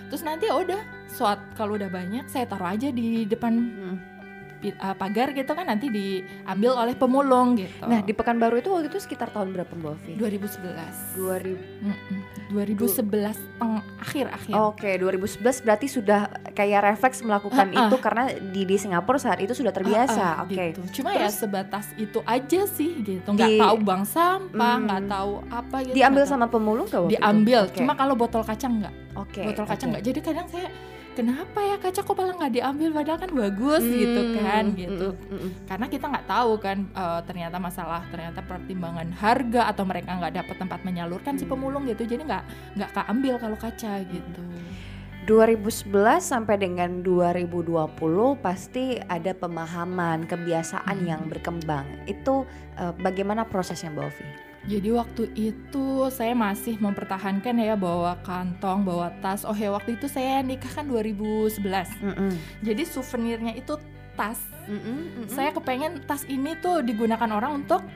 terus 0.06 0.20
nanti 0.20 0.44
ya 0.44 0.54
udah 0.54 0.76
suat 1.08 1.40
kalau 1.54 1.74
udah 1.74 1.88
banyak 1.88 2.26
saya 2.26 2.44
taruh 2.44 2.68
aja 2.68 2.90
di 2.90 3.24
depan 3.24 3.56
Mm. 3.56 3.96
uh, 4.76 4.92
pagar 4.92 5.30
gitu 5.30 5.48
kan 5.48 5.64
nanti 5.64 5.88
diambil 5.88 6.76
oleh 6.76 6.92
pemulung 6.92 7.56
gitu 7.56 7.86
Nah, 7.86 8.00
di 8.00 8.12
Pekanbaru 8.12 8.58
itu 8.58 8.68
waktu 8.68 8.86
itu 8.86 8.98
sekitar 8.98 9.30
tahun 9.30 9.48
berapa 9.50 9.72
Mbak 9.72 9.92
Ovi? 9.96 10.12
2011 10.18 11.16
2000. 11.16 11.56
Mm-mm. 11.82 12.20
2011 12.48 13.02
teng 13.56 13.72
akhir 13.98 14.26
akhir 14.28 14.52
Oke, 14.54 14.90
2011 14.94 15.42
berarti 15.60 15.86
sudah 15.86 16.20
kayak 16.52 16.80
refleks 16.86 17.20
melakukan 17.20 17.66
Ah, 17.68 17.76
ah. 17.76 17.82
itu 17.82 17.96
karena 17.96 18.22
di 18.32 18.62
di 18.62 18.76
Singapura 18.76 19.16
saat 19.16 19.38
itu 19.38 19.50
sudah 19.50 19.70
terbiasa. 19.70 20.16
Ah, 20.16 20.32
ah, 20.32 20.44
Oke. 20.44 20.54
gitu. 20.54 20.80
cuma 20.96 21.10
ya 21.10 21.26
Terus- 21.26 21.38
sebatas 21.38 21.86
itu 21.96 22.18
aja 22.22 22.60
sih 22.66 22.90
gitu 22.98 23.28
nggak 23.28 23.48
Di- 23.48 23.58
tahu 23.58 23.76
bank 23.78 24.04
sampah 24.04 24.74
nggak 24.78 25.02
tahu 25.06 25.32
apa 25.48 25.76
gitu 25.82 25.94
Diambil 25.94 26.22
sama 26.24 26.46
pemulung 26.46 26.86
gak 26.86 27.00
waktu 27.00 27.08
itu? 27.08 27.14
diambil 27.16 27.60
Oke. 27.64 27.76
cuma 27.76 27.92
kalau 27.92 28.14
botol 28.14 28.42
kaca 28.42 28.66
nggak 28.66 28.94
Oke. 29.16 29.42
botol 29.42 29.64
kaca 29.64 29.78
oke. 29.78 29.90
nggak 29.90 30.02
jadi 30.04 30.20
kadang 30.20 30.46
saya 30.46 30.68
kenapa 31.16 31.58
ya 31.64 31.76
kaca 31.80 32.04
kok 32.04 32.12
malah 32.12 32.36
nggak 32.36 32.54
diambil 32.54 32.88
padahal 32.92 33.18
kan 33.18 33.32
bagus 33.32 33.80
Hmm, 33.80 33.96
gitu 33.96 34.20
kan 34.36 34.64
gitu 34.76 35.08
mm, 35.16 35.24
mm, 35.32 35.38
mm. 35.40 35.50
karena 35.64 35.86
kita 35.88 36.04
nggak 36.12 36.26
tahu 36.28 36.52
kan 36.60 36.78
eh, 36.84 37.20
ternyata 37.24 37.56
masalah 37.56 38.04
ternyata 38.12 38.44
pertimbangan 38.44 39.08
harga 39.16 39.72
atau 39.72 39.88
mereka 39.88 40.12
nggak 40.12 40.34
dapat 40.44 40.56
tempat 40.60 40.80
menyalurkan 40.84 41.34
si 41.34 41.48
Hmm. 41.48 41.56
pemulung 41.56 41.88
gitu 41.88 42.04
jadi 42.04 42.20
nggak 42.20 42.44
nggak 42.76 42.90
keambil 42.92 43.34
kalau 43.40 43.56
kaca 43.56 44.04
gitu 44.04 44.42
2011 45.26 45.90
sampai 46.22 46.54
dengan 46.54 47.02
2020 47.02 48.38
pasti 48.38 48.94
ada 49.10 49.34
pemahaman, 49.34 50.22
kebiasaan 50.22 51.02
Hmm. 51.02 51.08
yang 51.10 51.22
berkembang. 51.26 51.82
Itu 52.06 52.46
eh, 52.78 52.94
bagaimana 52.94 53.42
prosesnya 53.42 53.90
Mbak 53.90 54.04
Ovi? 54.06 54.45
Jadi 54.66 54.98
waktu 54.98 55.30
itu 55.38 56.10
saya 56.10 56.34
masih 56.34 56.76
mempertahankan 56.82 57.54
ya 57.62 57.78
bawa 57.78 58.18
kantong 58.26 58.82
bawa 58.82 59.14
tas 59.22 59.46
oh 59.46 59.54
ya 59.54 59.70
waktu 59.70 59.94
itu 59.94 60.10
saya 60.10 60.42
nikah 60.42 60.70
kan 60.74 60.90
2011 60.90 61.62
Mm-mm. 62.02 62.32
jadi 62.66 62.82
souvenirnya 62.82 63.54
itu 63.54 63.78
tas 64.18 64.42
Mm-mm, 64.66 64.82
mm-mm. 64.82 65.26
saya 65.30 65.54
kepengen 65.54 66.02
tas 66.04 66.26
ini 66.26 66.58
tuh 66.58 66.82
digunakan 66.82 67.30
orang 67.30 67.62
untuk 67.62 67.86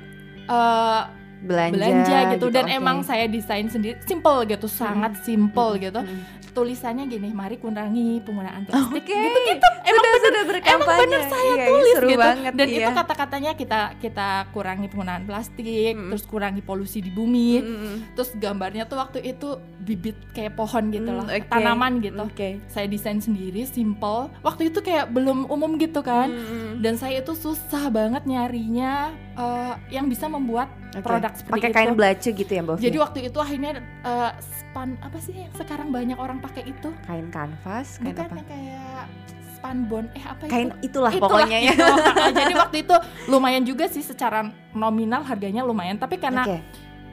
eh, 0.47 1.03
belanja, 1.41 1.75
belanja 1.75 2.19
gitu, 2.33 2.47
dan 2.49 2.65
oke. 2.65 2.77
emang 2.77 2.97
saya 3.01 3.25
desain 3.27 3.67
sendiri 3.67 3.97
simple 4.03 4.45
gitu 4.45 4.67
sangat 4.67 5.17
simple 5.21 5.77
gitu 5.77 5.99
Mm-mm. 5.99 6.39
tulisannya 6.51 7.07
gini 7.07 7.31
mari 7.31 7.57
kurangi 7.57 8.21
penggunaan 8.21 8.65
plastik 8.65 9.05
gitu 9.05 9.17
gitu 9.47 9.69
emang 9.83 10.05
sudah 10.05 10.21
sudah 10.21 10.45
berkampanye. 10.45 11.01
bener 11.01 11.23
saya 11.25 11.49
Iya, 11.51 11.67
tulis 11.67 11.95
seru 11.95 12.09
gitu 12.09 12.21
banget, 12.21 12.53
dan 12.53 12.67
iya. 12.67 12.79
itu 12.79 12.91
kata-katanya 12.93 13.51
kita 13.55 13.81
kita 13.97 14.29
kurangi 14.51 14.87
penggunaan 14.87 15.25
plastik 15.25 15.63
Mm. 15.63 16.11
terus 16.11 16.25
kurangi 16.25 16.61
polusi 16.61 16.99
di 16.99 17.09
bumi 17.09 17.51
Mm-mm. 17.59 17.95
terus 18.13 18.35
gambarnya 18.35 18.85
tuh 18.85 18.99
waktu 18.99 19.23
itu 19.23 19.57
bibit 19.79 20.15
kayak 20.31 20.53
pohon 20.53 20.89
gitu 20.89 21.07
Mm, 21.07 21.17
loh 21.17 21.27
oke. 21.27 21.49
tanaman 21.49 21.93
gitu 21.99 22.21
Oke. 22.21 22.59
saya 22.67 22.85
desain 22.85 23.19
sendiri 23.19 23.65
simple 23.65 24.29
waktu 24.41 24.69
itu 24.69 24.81
kayak 24.81 25.09
belum 25.09 25.47
umum 25.47 25.77
gitu 25.77 26.01
kan 26.01 26.29
Mm-mm. 26.29 26.81
dan 26.81 26.95
saya 26.95 27.19
itu 27.19 27.33
susah 27.33 27.89
banget 27.89 28.25
nyarinya 28.25 29.09
eh, 29.33 29.75
yang 29.91 30.05
bisa 30.05 30.27
membuat 30.27 30.69
Oke. 30.91 31.01
produk 31.01 31.30
seperti 31.35 31.55
Pakai 31.57 31.69
itu 31.69 31.77
kain 31.77 31.93
belacu 31.93 32.29
gitu 32.33 32.51
ya 32.51 32.61
Mbak 32.61 32.77
jadi 32.79 32.99
waktu 32.99 33.19
itu 33.27 33.39
akhirnya 33.39 33.71
eh, 34.03 34.31
span 34.41 34.91
apa 34.99 35.19
sih 35.19 35.35
yang 35.37 35.53
sekarang 35.53 35.89
banyak 35.91 36.15
orang 36.15 36.39
pakai 36.39 36.63
itu 36.65 36.89
kain 37.03 37.29
kanvas, 37.29 37.99
kain 37.99 38.13
bukan 38.13 38.25
apa? 38.25 38.35
yang 38.37 38.49
kayak 38.49 39.05
spanbon 39.53 40.05
eh 40.15 40.25
apa 40.25 40.43
Kain 40.47 40.73
itu 40.73 40.89
itulah, 40.89 41.13
Itulah 41.13 41.21
pokoknya 41.21 41.59
ya. 41.61 41.73
itu. 41.77 41.85
jadi 42.41 42.55
waktu 42.57 42.77
itu 42.81 42.97
lumayan 43.27 43.63
juga 43.63 43.85
sih 43.87 44.01
secara 44.01 44.41
nominal 44.73 45.21
harganya 45.21 45.61
lumayan 45.61 45.95
tapi 45.95 46.17
karena 46.17 46.49
Oke. 46.49 46.65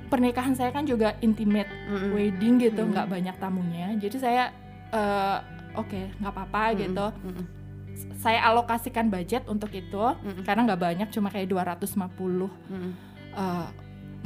pernikahan 0.07 0.55
saya 0.55 0.71
kan 0.71 0.88
juga 0.88 1.19
intimate 1.19 1.67
Mm-mm. 1.67 2.15
wedding 2.15 2.55
gitu 2.57 2.88
nggak 2.88 3.05
banyak 3.05 3.36
tamunya 3.36 3.91
jadi 4.00 4.15
saya 4.15 4.43
eh, 4.89 5.38
oke 5.75 6.00
nggak 6.17 6.31
apa-apa 6.31 6.62
Mm-mm. 6.71 6.79
gitu 6.79 7.05
Mm-mm. 7.19 7.45
saya 8.15 8.39
alokasikan 8.45 9.12
budget 9.12 9.43
untuk 9.45 9.74
itu 9.74 10.00
Mm-mm. 10.15 10.47
karena 10.47 10.62
nggak 10.63 10.79
banyak 10.79 11.07
cuma 11.12 11.27
kayak 11.27 11.51
250 11.51 11.91
Mm-mm. 11.91 12.91
eh, 13.36 13.67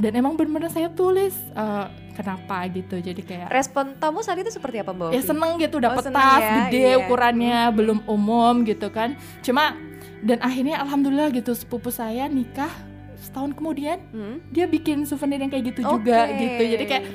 dan 0.02 0.12
emang 0.14 0.34
bener-bener 0.34 0.68
saya 0.68 0.90
tulis 0.90 1.32
eh, 1.54 1.86
kenapa 2.12 2.66
gitu 2.68 2.98
jadi 2.98 3.22
kayak 3.22 3.48
Respon 3.50 3.96
tamu 3.96 4.20
saat 4.20 4.36
itu 4.36 4.50
seperti 4.50 4.78
apa 4.78 4.92
Mbak 4.92 5.10
ya 5.12 5.22
seneng 5.22 5.52
gitu 5.58 5.78
dapat 5.78 6.04
seneng 6.04 6.18
tas 6.18 6.42
ya, 6.42 6.52
gede 6.60 6.82
iya. 6.84 6.98
ukurannya 7.00 7.60
Hmm. 7.64 7.76
belum 7.78 8.00
umum 8.06 8.54
gitu 8.64 8.90
kan 8.90 9.14
cuma 9.40 9.78
dan 10.20 10.38
akhirnya 10.40 10.78
alhamdulillah 10.80 11.30
gitu 11.32 11.54
sepupu 11.54 11.90
saya 11.90 12.26
nikah 12.28 12.70
setahun 13.18 13.54
kemudian 13.54 14.02
Hmm? 14.10 14.42
dia 14.50 14.66
bikin 14.66 15.06
souvenir 15.06 15.38
yang 15.38 15.50
kayak 15.50 15.72
gitu 15.72 15.82
Oke. 15.84 16.02
juga 16.04 16.20
gitu 16.32 16.62
jadi 16.68 16.84
kayak 16.84 17.06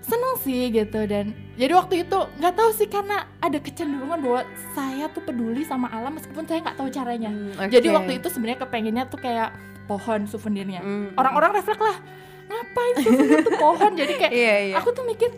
seneng 0.00 0.34
sih 0.40 0.62
gitu 0.70 1.00
dan 1.04 1.30
jadi 1.54 1.72
waktu 1.72 2.02
itu 2.02 2.18
nggak 2.34 2.54
tahu 2.56 2.70
sih 2.72 2.88
karena 2.88 3.16
ada 3.38 3.58
kecenderungan 3.58 4.18
bahwa 4.18 4.42
saya 4.72 5.06
tuh 5.06 5.20
peduli 5.20 5.62
sama 5.62 5.86
alam 5.88 6.16
meskipun 6.16 6.42
saya 6.44 6.58
nggak 6.60 6.74
tahu 6.74 6.88
caranya 6.88 7.30
Hmm, 7.30 7.52
oke. 7.58 7.70
jadi 7.70 7.88
waktu 7.90 8.12
itu 8.16 8.26
sebenarnya 8.26 8.60
kepengennya 8.60 9.04
tuh 9.06 9.20
kayak 9.20 9.54
pohon 9.90 10.20
souvenirnya 10.24 10.78
Hmm. 10.78 11.10
orang-orang 11.14 11.50
refleks 11.52 11.82
lah 11.82 11.98
ngapain 12.46 12.94
souvenir 13.00 13.42
tuh 13.42 13.54
pohon 13.56 13.90
jadi 13.92 14.12
kayak 14.16 14.32
Iya, 14.32 14.54
iya. 14.64 14.74
aku 14.78 14.90
tuh 14.90 15.02
mikir 15.04 15.30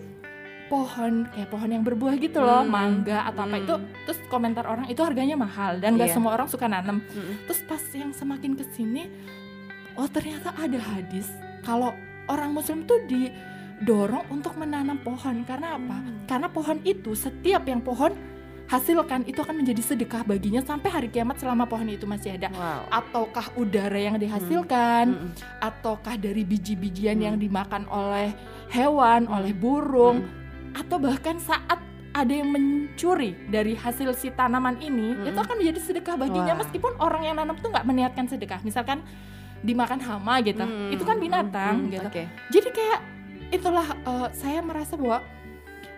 pohon 0.68 1.28
kayak 1.28 1.48
pohon 1.48 1.68
yang 1.70 1.82
berbuah 1.82 2.16
gitu 2.16 2.40
loh 2.40 2.60
Hmm. 2.60 2.72
mangga 2.72 3.24
atau 3.26 3.42
apa 3.42 3.56
Hmm. 3.56 3.62
itu 3.62 3.74
terus 4.02 4.18
komentar 4.26 4.64
orang 4.64 4.86
itu 4.86 5.00
harganya 5.00 5.36
mahal 5.36 5.76
dan 5.78 5.96
gak 5.96 6.08
Iya. 6.08 6.14
semua 6.14 6.32
orang 6.32 6.48
suka 6.48 6.64
nanam 6.66 7.00
Mm-mm. 7.02 7.44
terus 7.44 7.60
pas 7.62 7.80
yang 7.92 8.12
semakin 8.12 8.52
ke 8.54 8.64
sini 8.70 9.08
oh 9.94 10.04
ternyata 10.06 10.52
ada 10.54 10.78
hadis 10.78 11.28
kalau 11.60 11.92
orang 12.26 12.50
muslim 12.50 12.84
tuh 12.84 12.96
didorong 13.04 14.24
untuk 14.30 14.56
menanam 14.56 14.96
pohon 14.98 15.44
karena 15.44 15.76
apa 15.76 15.96
Hmm. 15.98 16.24
karena 16.24 16.48
pohon 16.48 16.80
itu 16.82 17.12
setiap 17.14 17.64
yang 17.64 17.80
pohon 17.80 18.16
hasilkan 18.66 19.26
itu 19.26 19.38
akan 19.38 19.60
menjadi 19.60 19.82
sedekah 19.84 20.22
baginya 20.22 20.60
sampai 20.60 20.88
hari 20.88 21.08
kiamat 21.08 21.36
selama 21.36 21.64
pohon 21.64 21.86
itu 21.86 22.04
masih 22.04 22.34
ada 22.34 22.48
Wow. 22.50 22.88
ataukah 22.88 23.46
udara 23.54 23.98
yang 23.98 24.16
dihasilkan 24.16 25.06
Mm-mm. 25.12 25.30
ataukah 25.60 26.16
dari 26.16 26.42
biji-bijian 26.42 27.18
Hmm. 27.18 27.26
yang 27.26 27.36
dimakan 27.36 27.84
oleh 27.88 28.32
hewan, 28.68 29.28
Hmm. 29.28 29.36
oleh 29.36 29.52
burung, 29.52 30.24
Mm-mm. 30.24 30.78
atau 30.78 30.96
bahkan 30.96 31.36
saat 31.36 31.78
ada 32.12 32.28
yang 32.28 32.52
mencuri 32.52 33.32
dari 33.48 33.72
hasil 33.72 34.12
si 34.12 34.28
tanaman 34.30 34.76
ini, 34.78 35.16
Hmm. 35.16 35.28
itu 35.28 35.38
akan 35.38 35.56
menjadi 35.56 35.80
sedekah 35.80 36.16
baginya 36.16 36.52
Wah. 36.52 36.60
meskipun 36.60 36.92
orang 37.00 37.22
yang 37.24 37.36
nanam 37.36 37.56
tuh 37.56 37.68
nggak 37.68 37.84
meniatkan 37.84 38.28
sedekah. 38.28 38.60
Misalkan 38.60 39.00
dimakan 39.62 39.96
hama 39.96 40.42
gitu, 40.42 40.60
Mm, 40.60 40.90
itu 40.90 41.04
kan 41.06 41.16
binatang 41.16 41.74
mm, 41.78 41.84
mm, 41.86 41.92
gitu. 41.94 42.08
Oke. 42.10 42.24
Jadi 42.50 42.68
kayak 42.68 43.00
itulah 43.48 43.86
eh, 43.94 44.28
saya 44.34 44.58
merasa 44.60 44.98
bahwa 44.98 45.22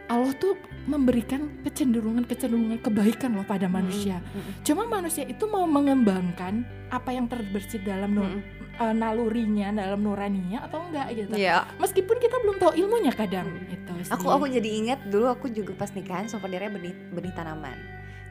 Allah 0.06 0.32
tuh 0.34 0.52
memberikan 0.84 1.48
kecenderungan-kecenderungan 1.64 2.76
kebaikan 2.78 3.32
loh 3.32 3.42
pada 3.42 3.64
manusia. 3.66 4.20
Mm-mm. 4.20 4.60
Cuma 4.60 4.84
manusia 4.84 5.24
itu 5.24 5.44
mau 5.46 5.64
mengembangkan 5.64 6.60
apa 6.88 7.10
yang 7.10 7.24
terbersit 7.24 7.80
dalam 7.82 8.12
Mm-mm. 8.12 8.40
eh, 8.74 8.92
nalurinya, 8.92 9.72
dalam 9.72 10.00
nuraninya 10.00 10.60
atau 10.62 10.84
enggak 10.84 11.08
gitu. 11.14 11.32
Iya. 11.34 11.64
Meskipun 11.78 12.16
kita 12.18 12.36
belum 12.38 12.56
tahu 12.58 12.72
ilmunya 12.76 13.10
kadang 13.10 13.48
Hmm. 13.48 13.64
gitu. 13.66 13.92
Aku 14.12 14.26
sih. 14.26 14.34
aku 14.34 14.44
jadi 14.50 14.68
ingat 14.76 14.98
dulu 15.06 15.26
aku 15.26 15.48
juga 15.48 15.72
pas 15.72 15.88
nikahan 15.88 16.28
souvenirnya 16.28 16.68
benih 16.68 16.92
benih 17.10 17.32
tanaman. 17.32 17.78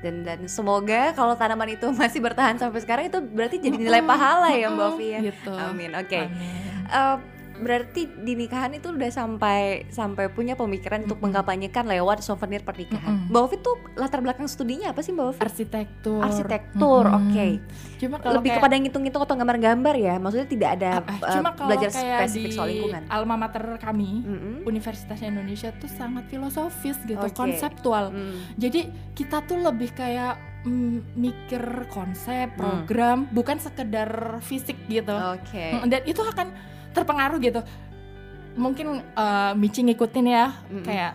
dan 0.03 0.19
dan 0.19 0.43
semoga 0.45 1.15
kalau 1.15 1.31
tanaman 1.33 1.71
itu 1.71 1.87
masih 1.95 2.19
bertahan 2.19 2.59
sampai 2.59 2.83
sekarang 2.83 3.07
itu 3.07 3.23
berarti 3.23 3.55
jadi 3.57 3.77
nilai 3.79 4.03
pahala 4.03 4.51
ya 4.51 4.67
Mbak 4.67 4.99
ya. 4.99 5.19
Gitu. 5.23 5.53
Amin. 5.55 5.95
Oke. 5.95 6.19
Amin. 6.19 6.83
Eh, 6.85 7.15
berarti 7.63 8.01
di 8.05 8.33
nikahan 8.33 8.71
itu 8.71 8.89
udah 8.89 9.07
sampai 9.07 9.59
sampai 9.89 10.27
punya 10.27 10.53
pemikiran 10.53 11.01
untuk 11.01 11.15
Mm-mm. 11.15 11.31
mengkampanyekan 11.31 11.85
lewat 11.85 12.19
souvenir 12.19 12.61
pernikahan. 12.61 13.23
Mm-mm. 13.23 13.29
Mbak 13.29 13.41
Ovi 13.41 13.55
tuh 13.57 13.75
latar 13.93 14.19
belakang 14.19 14.45
studinya 14.45 14.91
apa 14.91 14.99
sih 14.99 15.09
Mbak 15.09 15.25
Ovi? 15.25 15.39
Arsitektur. 15.39 16.21
Arsitektur, 16.21 17.03
Mm-mm. 17.05 17.19
oke. 17.25 17.47
Cuma 17.97 18.15
kalau 18.17 18.37
Lebih 18.37 18.49
kayak- 18.49 18.59
kepada 18.61 18.75
ngitung-ngitung 18.77 19.21
atau 19.21 19.35
gambar-gambar 19.35 19.95
ya. 19.95 20.15
Maksudnya 20.15 20.47
tidak 20.47 20.69
ada 20.73 20.91
eh, 21.01 21.19
cuma 21.31 21.49
kalau 21.51 21.69
belajar 21.69 21.89
kayak 21.89 22.19
spesifik 22.21 22.43
di 22.43 22.53
soal 22.53 22.67
lingkungan. 22.69 23.01
alma 23.07 23.35
mater 23.37 23.63
kami 23.77 24.11
Mm-mm. 24.21 24.55
Universitas 24.63 25.19
Indonesia 25.19 25.71
tuh 25.73 25.87
sangat 25.87 26.27
filosofis 26.27 26.99
gitu 27.01 27.19
Oke. 27.19 27.31
konseptual 27.33 28.05
Mm. 28.05 28.35
jadi 28.55 28.81
kita 29.13 29.41
tuh 29.43 29.57
lebih 29.57 29.91
kayak 29.91 30.35
mm, 30.61 31.13
mikir 31.13 31.61
konsep 31.87 32.49
Hmm. 32.49 32.57
program 32.57 33.17
bukan 33.29 33.57
sekedar 33.57 34.09
fisik 34.39 34.75
gitu 34.85 35.13
Oke. 35.13 35.75
Mm, 35.75 35.87
dan 35.87 36.01
itu 36.03 36.19
akan 36.19 36.51
terpengaruh 36.93 37.37
gitu 37.37 37.61
mungkin 38.53 39.01
eh, 39.01 39.51
Michi 39.57 39.81
ngikutin 39.81 40.25
ya 40.25 40.53
Mm-mm. 40.69 40.85
kayak 40.85 41.13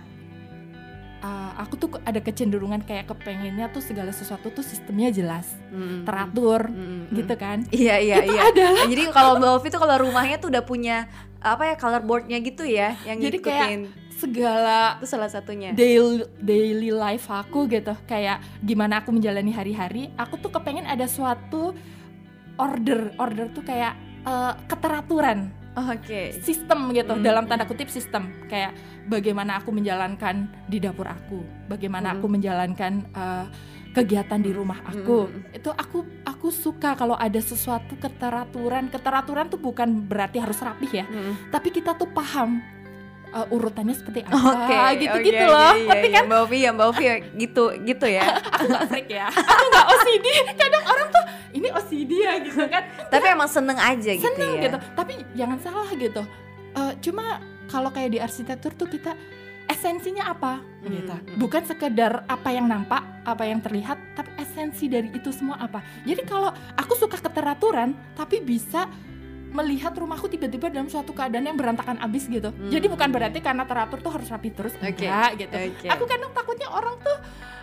eh, 1.19 1.51
aku 1.57 1.75
tuh 1.75 1.89
ada 2.03 2.19
kecenderungan 2.19 2.83
kayak 2.83 3.07
kepengennya 3.07 3.71
tuh 3.71 3.79
segala 3.79 4.11
sesuatu 4.11 4.51
tuh 4.51 4.63
sistemnya 4.63 5.09
jelas 5.09 5.47
Mm-mm. 5.71 6.03
teratur 6.03 6.67
Mm-mm. 6.67 7.15
gitu 7.15 7.35
kan 7.35 7.63
Iya 7.71 7.97
iya 7.99 8.17
itu 8.23 8.35
iya. 8.35 8.43
adalah 8.51 8.85
Jadi 8.87 9.03
kalau 9.11 9.33
Mbak 9.39 9.51
Ovi 9.55 9.69
tuh 9.69 9.81
kalau 9.81 9.97
rumahnya 10.03 10.37
tuh 10.39 10.51
udah 10.51 10.63
punya 10.63 11.07
apa 11.39 11.71
ya 11.71 11.75
color 11.79 12.03
boardnya 12.03 12.43
gitu 12.43 12.67
ya 12.67 12.99
yang 13.07 13.23
Jadi 13.23 13.39
kayak 13.39 13.67
ngikutin 13.71 13.83
segala 14.19 14.99
itu 14.99 15.07
salah 15.07 15.31
satunya. 15.31 15.71
daily 15.71 16.27
daily 16.43 16.91
life 16.91 17.31
aku 17.31 17.71
gitu 17.71 17.95
kayak 18.03 18.43
gimana 18.59 18.99
aku 18.99 19.15
menjalani 19.15 19.55
hari-hari 19.55 20.11
aku 20.19 20.43
tuh 20.43 20.51
kepengen 20.51 20.83
ada 20.83 21.07
suatu 21.07 21.71
order 22.59 23.15
order 23.17 23.47
tuh 23.55 23.63
kayak 23.63 23.95
eh, 24.27 24.53
keteraturan 24.67 25.55
Oh, 25.79 25.87
Oke. 25.89 26.35
sistem 26.43 26.91
gitu 26.91 27.15
Hmm. 27.15 27.23
dalam 27.23 27.47
tanda 27.47 27.63
kutip 27.63 27.87
sistem 27.87 28.35
kayak 28.45 28.75
bagaimana 29.07 29.57
aku 29.57 29.71
menjalankan 29.71 30.35
di 30.67 30.77
dapur 30.77 31.07
aku 31.07 31.39
bagaimana 31.67 32.11
Hmm. 32.11 32.17
aku 32.19 32.27
menjalankan 32.29 32.93
eh, 33.09 33.47
kegiatan 33.89 34.39
di 34.39 34.51
rumah 34.51 34.83
aku 34.85 35.19
Hmm. 35.27 35.55
itu 35.55 35.71
aku 35.71 36.03
aku 36.23 36.51
suka 36.51 36.93
kalau 36.93 37.15
ada 37.15 37.39
sesuatu 37.39 37.95
keteraturan 37.97 38.91
keteraturan 38.91 39.47
tuh 39.47 39.59
bukan 39.59 40.03
berarti 40.03 40.39
harus 40.39 40.59
rapih 40.59 40.93
ya 40.93 41.07
Mm. 41.07 41.51
tapi 41.51 41.71
kita 41.71 41.95
tuh 41.95 42.07
paham 42.09 42.59
eh, 43.35 43.55
urutannya 43.55 43.95
seperti 43.95 44.25
apa 44.25 44.37
Oke, 44.37 44.77
gitu-gitu 45.05 45.45
oke, 45.45 45.53
loh. 45.53 45.73
iya, 45.77 45.85
iya, 45.85 45.95
iya. 46.01 46.15
kan 46.19 46.25
Mbak 46.29 46.41
Ovi 46.45 46.59
ya, 46.59 46.71
Mbak 46.73 46.87
Ovi 46.91 47.05
ya, 47.05 47.17
gitu 47.37 47.65
gitu 47.85 48.07
ya. 48.09 48.25
aku 48.55 48.65
gak 48.69 48.85
freak 48.89 49.09
ya. 49.13 49.27
Aku 49.29 49.65
gak 49.73 49.87
OCD 49.93 50.27
kadang 50.57 50.85
orang 50.89 51.09
tuh 51.13 51.25
ini 51.55 51.69
OCD 51.73 52.13
ya 52.25 52.35
gitu 52.43 52.63
kan. 52.69 52.83
Tapi 53.09 53.27
emang 53.29 53.51
seneng 53.51 53.79
aja 53.79 54.11
gitu 54.17 54.27
seneng 54.27 54.51
ya. 54.59 54.63
gitu. 54.69 54.77
Tapi 54.97 55.13
jangan 55.37 55.59
salah 55.61 55.89
gitu. 55.93 56.23
Eh, 56.77 56.93
cuma 57.05 57.25
kalau 57.69 57.93
kayak 57.93 58.11
di 58.17 58.19
arsitektur 58.21 58.73
tuh 58.73 58.89
kita 58.89 59.13
esensinya 59.69 60.33
apa? 60.33 60.65
Hmm, 60.81 60.89
gitu. 60.89 61.13
hmm. 61.13 61.37
bukan 61.37 61.63
sekedar 61.69 62.25
apa 62.25 62.49
yang 62.49 62.65
nampak 62.65 63.05
apa 63.29 63.45
yang 63.45 63.61
terlihat 63.61 64.01
tapi 64.17 64.33
esensi 64.41 64.89
dari 64.89 65.13
itu 65.13 65.29
semua 65.29 65.61
apa. 65.61 65.85
Jadi 66.09 66.25
kalau 66.25 66.49
aku 66.75 66.97
suka 66.97 67.21
keteraturan 67.21 67.93
tapi 68.17 68.41
bisa 68.41 68.89
melihat 69.49 69.93
rumahku 69.93 70.29
tiba-tiba 70.29 70.69
dalam 70.69 70.87
suatu 70.87 71.11
keadaan 71.11 71.45
yang 71.45 71.57
berantakan 71.57 71.97
abis 71.99 72.29
gitu 72.29 72.53
Hmm. 72.53 72.69
jadi 72.69 72.87
bukan 72.87 73.09
berarti 73.09 73.41
karena 73.41 73.65
teratur 73.65 73.99
tuh 73.99 74.13
harus 74.13 74.29
rapi 74.29 74.53
terus 74.53 74.77
Oke, 74.77 75.05
enggak 75.05 75.31
gitu 75.39 75.57
Oke. 75.57 75.87
aku 75.89 76.05
kadang 76.05 76.31
takutnya 76.33 76.69
orang 76.69 76.97
tuh 77.01 77.17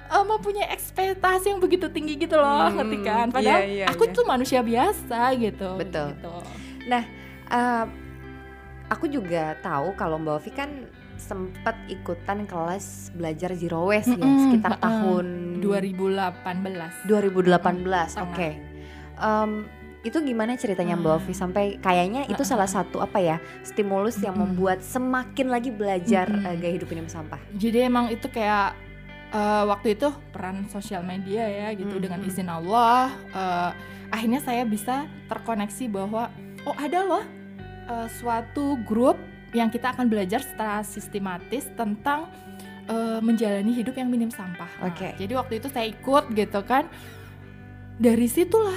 eh, 0.06 0.26
mempunyai 0.26 0.68
ekspektasi 0.70 1.46
yang 1.50 1.62
begitu 1.62 1.86
tinggi 1.88 2.18
gitu 2.18 2.36
loh 2.36 2.70
Hmm, 2.70 2.78
ngerti 2.78 2.98
kan 3.02 3.28
padahal 3.30 3.62
iya, 3.62 3.70
iya, 3.70 3.86
aku 3.86 4.06
iya. 4.06 4.14
tuh 4.14 4.24
manusia 4.26 4.60
biasa 4.60 5.20
gitu 5.38 5.70
Betul. 5.78 6.08
gitu. 6.14 6.34
Eh, 7.46 7.86
aku 8.88 9.06
juga 9.06 9.58
tahu 9.60 9.94
kalau 9.94 10.18
Mbak 10.18 10.36
Ovi 10.36 10.52
kan 10.52 10.70
sempat 11.16 11.74
ikutan 11.88 12.44
kelas 12.44 13.10
belajar 13.16 13.56
zero 13.56 13.88
waste 13.88 14.14
ya 14.14 14.20
Mm-mm, 14.20 14.42
sekitar 14.44 14.72
mm-mm. 14.76 14.84
tahun 14.84 15.26
2018 15.64 17.08
2018. 17.08 17.64
Tengah. 17.64 18.26
Oke. 18.26 18.50
Em, 19.16 19.52
itu 20.06 20.22
gimana 20.22 20.54
ceritanya 20.54 20.94
Mbak 20.94 21.10
Ah. 21.10 21.18
Ovi 21.18 21.34
sampai 21.34 21.66
kayaknya 21.82 22.30
itu 22.30 22.46
Ah, 22.46 22.50
salah 22.54 22.70
ah. 22.70 22.76
satu 22.78 23.02
apa 23.02 23.18
ya 23.18 23.38
stimulus 23.62 24.22
yang 24.22 24.38
Mm-mm. 24.38 24.54
membuat 24.54 24.80
semakin 24.80 25.50
lagi 25.50 25.74
belajar 25.74 26.30
eh, 26.30 26.56
gaya 26.56 26.74
hidup 26.78 26.94
minum 26.94 27.10
sampah. 27.10 27.42
jadi 27.52 27.90
emang 27.90 28.14
itu 28.14 28.30
kayak 28.30 28.78
eh, 29.34 29.64
waktu 29.66 29.98
itu 29.98 30.14
peran 30.30 30.70
sosial 30.70 31.02
media 31.02 31.44
ya 31.44 31.68
gitu 31.74 31.98
dengan 31.98 32.22
izin 32.22 32.46
Allah 32.46 33.10
eh, 33.34 33.72
akhirnya 34.14 34.40
saya 34.40 34.62
bisa 34.64 35.10
terkoneksi 35.26 35.90
bahwa 35.90 36.30
oh 36.64 36.78
ada 36.78 37.02
loh 37.02 37.26
eh, 37.90 38.08
suatu 38.16 38.78
grup 38.86 39.18
yang 39.52 39.74
kita 39.74 39.90
akan 39.90 40.06
belajar 40.06 40.40
secara 40.40 40.86
sistematis 40.86 41.66
tentang 41.74 42.30
eh, 42.86 43.20
menjalani 43.20 43.74
hidup 43.74 43.96
yang 43.96 44.12
minim 44.12 44.30
sampah. 44.30 44.70
Nah, 44.78 44.92
Oke. 44.92 45.18
jadi 45.18 45.34
waktu 45.34 45.58
itu 45.58 45.68
saya 45.74 45.90
ikut 45.90 46.30
gitu 46.32 46.62
kan. 46.62 46.86
Dari 47.96 48.28
situlah 48.28 48.76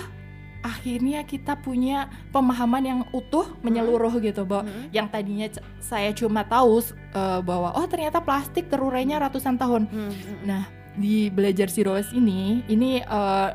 akhirnya 0.62 1.23
kita 1.23 1.55
punya 1.59 2.11
pemahaman 2.35 2.83
yang 2.83 3.01
utuh 3.14 3.47
menyeluruh 3.62 4.11
gitu 4.18 4.42
bahwa 4.42 4.66
Mm-mm. 4.66 4.90
yang 4.90 5.07
tadinya 5.07 5.47
saya 5.79 6.11
cuma 6.11 6.42
tahu 6.42 6.83
eh, 7.14 7.40
bahwa 7.42 7.75
oh 7.79 7.87
ternyata 7.87 8.18
plastik 8.18 8.66
terurainya 8.66 9.23
ratusan 9.23 9.55
tahun. 9.55 9.87
Mm-mm. 9.87 10.44
Nah, 10.44 10.66
di 10.99 11.31
belajar 11.31 11.71
zero 11.71 11.94
waste 11.94 12.11
ini 12.14 12.66
ini 12.66 12.99
eh, 13.01 13.49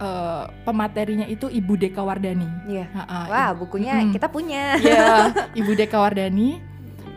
eh, 0.00 0.44
pematerinya 0.64 1.28
itu 1.28 1.52
Ibu 1.52 1.74
Deka 1.76 2.00
Wardani. 2.00 2.48
Iya. 2.64 2.86
Ha-ha, 2.96 3.20
Wah, 3.28 3.50
bukunya 3.52 4.00
Mm-mm. 4.00 4.14
kita 4.16 4.28
punya. 4.32 4.80
Iya, 4.80 5.32
Ibu 5.60 5.72
Deka 5.76 6.00
Wardani 6.00 6.64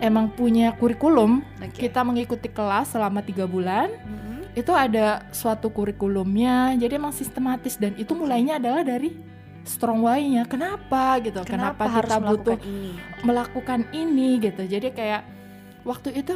emang 0.04 0.34
punya 0.34 0.76
kurikulum. 0.76 1.46
Oke. 1.62 1.88
Kita 1.88 2.04
mengikuti 2.04 2.52
kelas 2.52 2.92
selama 2.92 3.24
tiga 3.24 3.48
bulan. 3.48 3.88
Mm-mm. 3.88 4.31
Itu 4.52 4.76
ada 4.76 5.26
suatu 5.32 5.72
kurikulumnya. 5.72 6.76
Jadi 6.76 6.94
emang 7.00 7.16
sistematis 7.16 7.80
dan 7.80 7.96
itu 7.96 8.12
mulainya 8.12 8.60
adalah 8.60 8.84
dari 8.84 9.16
strong 9.64 10.04
why-nya. 10.04 10.44
Kenapa 10.50 11.22
gitu? 11.24 11.42
Kenapa, 11.48 11.88
harus 11.88 12.12
kita 12.12 12.18
butuh 12.20 12.58
melakukan 12.58 12.60
ini? 12.68 12.92
melakukan 13.24 13.80
ini 13.94 14.30
gitu. 14.42 14.62
Jadi 14.68 14.88
kayak 14.92 15.22
waktu 15.88 16.22
itu 16.22 16.36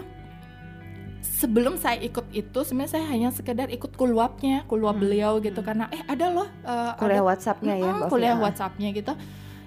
sebelum 1.26 1.76
saya 1.82 2.00
ikut 2.06 2.30
itu 2.32 2.60
sebenarnya 2.62 3.02
saya 3.02 3.06
hanya 3.10 3.30
sekedar 3.34 3.68
ikut 3.74 3.98
kuluapnya, 3.98 4.64
kuluap 4.70 4.96
Hmm, 4.96 5.04
beliau 5.04 5.34
gitu 5.42 5.60
hmm. 5.60 5.68
karena 5.68 5.86
eh 5.90 6.02
ada 6.06 6.26
loh 6.32 6.48
eh, 6.64 6.92
Kuliah 7.02 7.20
ada 7.20 7.28
WhatsApp-nya 7.28 7.74
ya, 7.76 7.92
Ovi, 7.92 8.10
kuliah 8.14 8.36
ah. 8.38 8.42
WhatsApp-nya 8.46 8.90
gitu. 8.94 9.14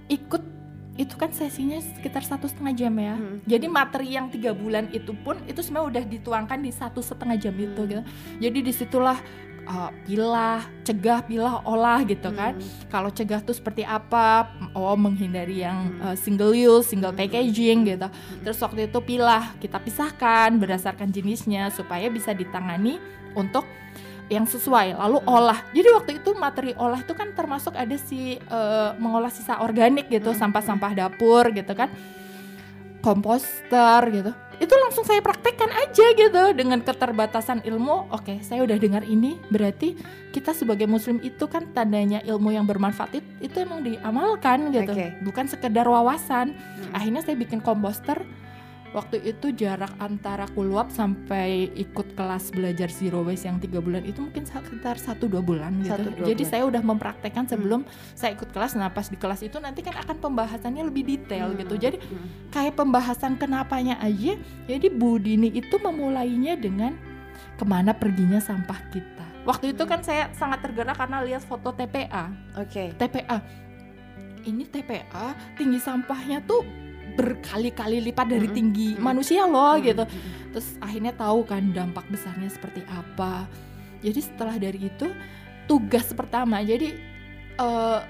Ikut 0.08 0.42
itu 0.98 1.14
kan 1.14 1.30
sesinya 1.30 1.78
sekitar 1.78 2.26
satu 2.26 2.50
setengah 2.50 2.74
jam 2.74 2.92
ya. 2.98 3.14
Mm. 3.14 3.36
Jadi 3.46 3.66
materi 3.70 4.08
yang 4.18 4.26
tiga 4.28 4.50
bulan 4.50 4.90
itu 4.90 5.14
pun 5.14 5.38
itu 5.46 5.62
sebenarnya 5.62 5.86
udah 5.94 6.04
dituangkan 6.10 6.58
di 6.58 6.74
satu 6.74 6.98
setengah 6.98 7.38
jam 7.38 7.54
itu 7.54 7.78
Hmm. 7.78 7.88
gitu. 7.88 8.02
Jadi 8.42 8.58
di 8.66 8.72
situlah 8.74 9.18
uh, 9.68 9.94
pilah, 10.02 10.64
cegah, 10.82 11.22
pilah, 11.22 11.62
olah 11.62 12.02
gitu 12.02 12.34
kan. 12.34 12.58
Mm. 12.58 12.90
Kalau 12.90 13.14
cegah 13.14 13.38
tuh 13.46 13.54
seperti 13.54 13.86
apa? 13.86 14.50
Oh 14.74 14.98
menghindari 14.98 15.62
yang 15.62 15.94
Hmm. 15.94 16.02
uh, 16.02 16.16
single 16.18 16.50
use, 16.50 16.90
single 16.90 17.14
Hmm. 17.14 17.20
packaging 17.22 17.86
gitu. 17.86 18.08
Terus 18.42 18.58
waktu 18.58 18.90
itu 18.90 18.98
pilah 18.98 19.54
kita 19.62 19.78
pisahkan 19.78 20.50
berdasarkan 20.58 21.14
jenisnya 21.14 21.70
supaya 21.70 22.10
bisa 22.10 22.34
ditangani 22.34 22.98
untuk 23.38 23.62
yang 24.28 24.44
sesuai 24.44 24.92
lalu 24.94 25.18
Hmm. 25.18 25.32
olah 25.32 25.58
jadi 25.72 25.88
waktu 25.90 26.10
itu 26.18 26.30
materi 26.34 26.72
olah 26.74 26.98
itu 26.98 27.12
kan 27.12 27.32
termasuk 27.32 27.72
ada 27.72 27.96
si 27.96 28.36
eh, 28.36 28.90
mengolah 28.96 29.28
sisa 29.28 29.58
organik 29.58 30.08
gitu 30.08 30.30
Hmm. 30.30 30.38
sampah-sampah 30.38 30.92
dapur 30.94 31.48
gitu 31.50 31.72
kan 31.72 31.88
komposter 33.00 34.00
gitu 34.10 34.32
itu 34.58 34.74
langsung 34.74 35.06
saya 35.06 35.22
praktekkan 35.22 35.70
aja 35.70 36.06
gitu 36.12 36.42
dengan 36.52 36.82
keterbatasan 36.82 37.62
ilmu 37.62 38.10
oke 38.10 38.42
saya 38.42 38.60
udah 38.60 38.74
dengar 38.74 39.06
ini 39.06 39.38
berarti 39.46 39.94
kita 40.28 40.50
sebagai 40.50 40.84
muslim 40.84 41.22
itu 41.22 41.46
kan 41.46 41.70
tandanya 41.70 42.18
ilmu 42.20 42.50
yang 42.50 42.66
bermanfaat 42.66 43.14
it- 43.14 43.32
itu 43.40 43.54
emang 43.56 43.80
diamalkan 43.80 44.74
gitu 44.74 44.90
Oke. 44.90 45.14
bukan 45.22 45.46
sekedar 45.46 45.86
wawasan 45.86 46.58
Mm. 46.58 46.90
akhirnya 46.90 47.22
saya 47.22 47.36
bikin 47.38 47.60
komposter 47.60 48.18
waktu 48.96 49.20
itu 49.20 49.52
jarak 49.52 49.92
antara 50.00 50.48
kuluap 50.56 50.88
sampai 50.88 51.68
ikut 51.76 52.16
kelas 52.16 52.50
belajar 52.56 52.88
zero 52.88 53.20
waste 53.20 53.44
yang 53.44 53.60
tiga 53.60 53.84
bulan 53.84 54.04
itu 54.04 54.24
mungkin 54.24 54.48
sekitar 54.48 54.96
satu 54.96 55.28
dua 55.28 55.44
bulan 55.44 55.76
gitu. 55.84 55.92
Satu, 55.92 56.08
dua 56.16 56.26
jadi 56.32 56.42
bulan. 56.42 56.52
saya 56.52 56.62
udah 56.64 56.82
mempraktekkan 56.82 57.44
sebelum 57.44 57.80
saya 58.16 58.32
ikut 58.32 58.48
kelas. 58.52 58.72
Nah 58.80 58.88
pas 58.88 59.06
di 59.08 59.18
kelas 59.20 59.44
itu 59.44 59.56
nanti 59.60 59.84
kan 59.84 59.96
akan 59.96 60.16
pembahasannya 60.18 60.82
lebih 60.88 61.04
detail 61.04 61.52
gitu. 61.56 61.76
Mm. 61.76 61.82
jadi 61.82 61.96
Mm. 61.98 62.28
kayak 62.52 62.74
pembahasan 62.78 63.36
kenapanya 63.36 64.00
aja. 64.00 64.36
Jadi 64.64 64.86
Bu 64.88 65.20
Dini 65.20 65.52
itu 65.52 65.76
memulainya 65.76 66.56
dengan 66.56 66.96
ke 67.58 67.64
mana 67.66 67.92
perginya 67.92 68.40
sampah 68.40 68.80
kita. 68.88 69.26
Waktu 69.44 69.72
itu 69.76 69.84
kan 69.88 70.04
saya 70.04 70.28
sangat 70.36 70.60
tergerak 70.64 70.96
karena 70.96 71.24
lihat 71.24 71.40
foto 71.44 71.72
TPA 71.72 72.28
Oke. 72.60 72.92
TPA 72.96 73.40
ini 74.46 74.64
TPA 74.64 75.34
tinggi 75.56 75.80
sampahnya 75.80 76.40
tuh 76.44 76.64
berkali-kali 77.18 77.98
lipat 77.98 78.30
dari 78.30 78.46
tinggi 78.54 78.94
Mm-mm. 78.94 79.02
manusia 79.02 79.42
loh 79.42 79.74
Mm. 79.74 79.82
gitu 79.90 80.04
terus 80.54 80.68
akhirnya 80.78 81.10
tahu 81.18 81.42
kan 81.42 81.74
dampak 81.74 82.06
besarnya 82.06 82.46
seperti 82.46 82.86
apa 82.86 83.50
jadi 83.98 84.20
setelah 84.22 84.54
dari 84.54 84.86
itu 84.86 85.10
tugas 85.66 86.06
pertama 86.14 86.62
jadi 86.62 86.94
uh, 87.58 88.00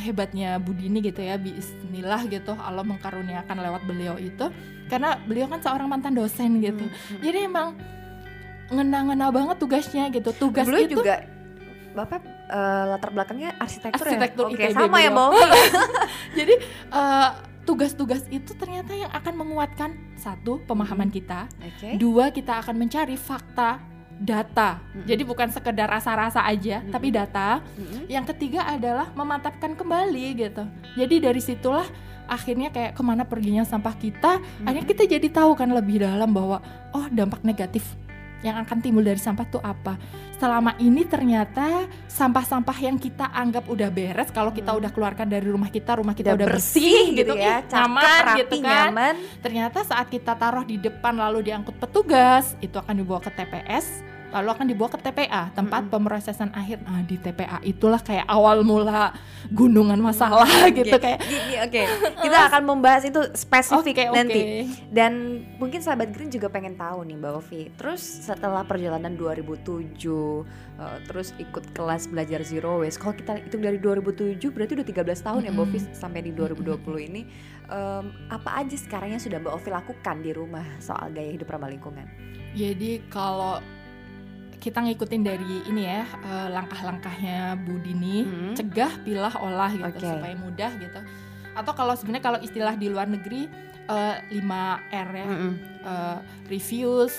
hebatnya 0.00 0.60
Budini 0.60 1.00
gitu 1.04 1.20
ya 1.20 1.36
Bismillah 1.40 2.28
gitu 2.28 2.52
Allah 2.56 2.84
mengkaruniakan 2.84 3.56
lewat 3.60 3.82
beliau 3.84 4.16
itu 4.20 4.48
karena 4.88 5.20
beliau 5.24 5.48
kan 5.48 5.60
seorang 5.60 5.88
mantan 5.88 6.16
dosen 6.16 6.60
gitu 6.64 6.84
hmm. 6.84 6.92
hmm. 6.92 7.20
jadi 7.20 7.38
emang 7.48 7.76
ngena-ngena 8.72 9.30
banget 9.30 9.56
tugasnya 9.60 10.08
gitu 10.10 10.32
tugas 10.34 10.66
beliau 10.66 10.84
itu 10.88 10.96
juga 11.00 11.22
bapak 11.96 12.20
uh, 12.52 12.84
latar 12.92 13.10
belakangnya 13.14 13.56
arsitektur, 13.56 14.04
ya? 14.04 14.20
arsitektur 14.20 14.44
ya? 14.52 14.68
Oke, 14.68 14.74
sama 14.76 14.98
ya 15.00 15.10
mau 15.10 15.32
jadi 16.38 16.54
uh, 16.92 17.30
tugas-tugas 17.66 18.22
itu 18.30 18.54
ternyata 18.54 18.94
yang 18.94 19.10
akan 19.10 19.34
menguatkan 19.42 19.90
satu 20.14 20.62
pemahaman 20.64 21.10
hmm. 21.10 21.16
kita, 21.18 21.40
okay. 21.58 21.98
dua 21.98 22.30
kita 22.30 22.62
akan 22.62 22.78
mencari 22.78 23.18
fakta 23.18 23.82
data. 24.16 24.80
Mm-hmm. 24.80 25.06
Jadi 25.12 25.22
bukan 25.28 25.48
sekedar 25.52 25.88
rasa-rasa 25.88 26.40
aja, 26.44 26.80
mm-hmm. 26.80 26.92
tapi 26.92 27.08
data. 27.12 27.60
Mm-hmm. 27.76 28.02
Yang 28.08 28.24
ketiga 28.32 28.64
adalah 28.64 29.12
memantapkan 29.12 29.76
kembali 29.76 30.26
gitu. 30.40 30.64
Jadi 30.96 31.16
dari 31.20 31.40
situlah 31.44 31.84
akhirnya 32.26 32.72
kayak 32.72 32.96
ke 32.96 33.02
mana 33.04 33.28
perginya 33.28 33.62
sampah 33.62 33.92
kita, 33.92 34.40
mm-hmm. 34.40 34.66
akhirnya 34.66 34.88
kita 34.88 35.04
jadi 35.04 35.28
tahu 35.28 35.52
kan 35.52 35.68
lebih 35.68 36.00
dalam 36.02 36.32
bahwa 36.32 36.64
oh 36.96 37.06
dampak 37.12 37.44
negatif 37.44 37.84
yang 38.46 38.56
akan 38.62 38.78
timbul 38.78 39.02
dari 39.02 39.18
sampah 39.18 39.46
itu 39.46 39.58
apa. 39.58 39.98
Selama 40.36 40.76
ini 40.78 41.02
ternyata 41.08 41.88
sampah-sampah 42.06 42.76
yang 42.78 42.96
kita 43.00 43.32
anggap 43.32 43.66
udah 43.66 43.88
beres 43.90 44.30
kalau 44.30 44.52
kita 44.52 44.70
hmm. 44.70 44.80
udah 44.84 44.90
keluarkan 44.92 45.26
dari 45.26 45.48
rumah 45.48 45.72
kita, 45.72 45.98
rumah 45.98 46.14
kita 46.14 46.36
udah, 46.36 46.46
udah 46.46 46.46
bersih, 46.54 46.84
bersih 46.84 47.18
gitu, 47.18 47.34
gitu 47.34 47.42
ya, 47.42 47.64
nyaman 47.66 48.24
gitu 48.38 48.54
kan. 48.62 48.88
Nyaman. 48.92 49.14
Ternyata 49.42 49.78
saat 49.82 50.06
kita 50.12 50.38
taruh 50.38 50.62
di 50.62 50.76
depan 50.78 51.16
lalu 51.18 51.50
diangkut 51.50 51.76
petugas, 51.80 52.54
itu 52.62 52.76
akan 52.78 52.94
dibawa 52.94 53.20
ke 53.20 53.30
TPS 53.34 54.15
lalu 54.36 54.48
akan 54.52 54.66
dibawa 54.68 54.90
ke 54.92 54.98
TPA 55.00 55.42
tempat 55.56 55.86
mm 55.86 55.88
-hmm. 55.88 55.94
pemrosesan 55.96 56.50
akhir 56.52 56.84
nah 56.84 57.00
di 57.00 57.16
TPA 57.16 57.58
itulah 57.64 58.00
kayak 58.04 58.28
awal 58.28 58.60
mula 58.60 59.16
gunungan 59.48 59.96
masalah 59.96 60.46
okay. 60.46 60.76
gitu 60.84 60.96
kayak 61.00 61.20
oke 61.24 61.70
okay. 61.72 61.84
kita 62.24 62.38
akan 62.52 62.62
membahas 62.68 63.08
itu 63.08 63.20
spesifik 63.32 64.06
okay, 64.06 64.12
nanti 64.12 64.40
okay. 64.40 64.62
dan 64.92 65.42
mungkin 65.56 65.80
sahabat 65.80 66.12
Green 66.12 66.28
juga 66.28 66.52
pengen 66.52 66.76
tahu 66.76 67.08
nih 67.08 67.16
Mbak 67.16 67.32
Ovi 67.32 67.62
terus 67.80 68.02
setelah 68.04 68.62
perjalanan 68.68 69.16
2007 69.16 69.64
uh, 69.64 70.44
eh, 70.76 70.98
terus 71.08 71.32
ikut 71.40 71.72
kelas 71.72 72.12
belajar 72.12 72.44
zero 72.44 72.84
waste 72.84 73.00
kalau 73.00 73.16
kita 73.16 73.40
itu 73.40 73.56
dari 73.56 73.80
2007 73.80 74.38
berarti 74.52 74.72
udah 74.76 74.86
13 74.86 75.26
tahun 75.26 75.40
mm 75.40 75.48
-hmm. 75.48 75.48
ya 75.48 75.50
Mbak 75.56 75.66
Ovi 75.66 75.78
sampai 75.96 76.20
di 76.20 76.32
2020 76.36 76.60
mm 76.60 76.76
-hmm. 76.76 77.08
ini 77.08 77.22
um, 77.70 78.04
apa 78.28 78.62
aja 78.62 78.76
sekarang 78.76 79.16
yang 79.16 79.22
sudah 79.22 79.38
Mbak 79.40 79.54
Ovi 79.56 79.70
lakukan 79.72 80.16
di 80.22 80.30
rumah 80.34 80.66
soal 80.82 81.10
gaya 81.14 81.32
hidup 81.32 81.48
ramah 81.50 81.70
lingkungan 81.70 82.06
jadi 82.56 83.04
kalau 83.12 83.60
kita 84.66 84.82
ngikutin 84.82 85.22
dari 85.22 85.62
ini 85.70 85.86
ya 85.86 86.02
uh, 86.26 86.50
langkah-langkahnya 86.50 87.54
Bu 87.62 87.78
Dini 87.78 88.26
hmm. 88.26 88.58
cegah 88.58 88.98
pilah 89.06 89.38
olah 89.38 89.70
gitu 89.70 90.02
okay. 90.02 90.10
supaya 90.10 90.34
mudah 90.34 90.70
gitu 90.82 91.00
atau 91.54 91.72
kalau 91.72 91.94
sebenarnya 91.94 92.24
kalau 92.26 92.40
istilah 92.42 92.74
di 92.74 92.90
luar 92.90 93.06
negeri 93.06 93.46
uh, 93.86 94.18
eh, 94.26 94.42
5 94.42 94.90
R 94.90 95.08
ya 95.14 95.26
-hmm. 95.30 95.52
uh, 95.86 96.18
refuse 96.50 97.14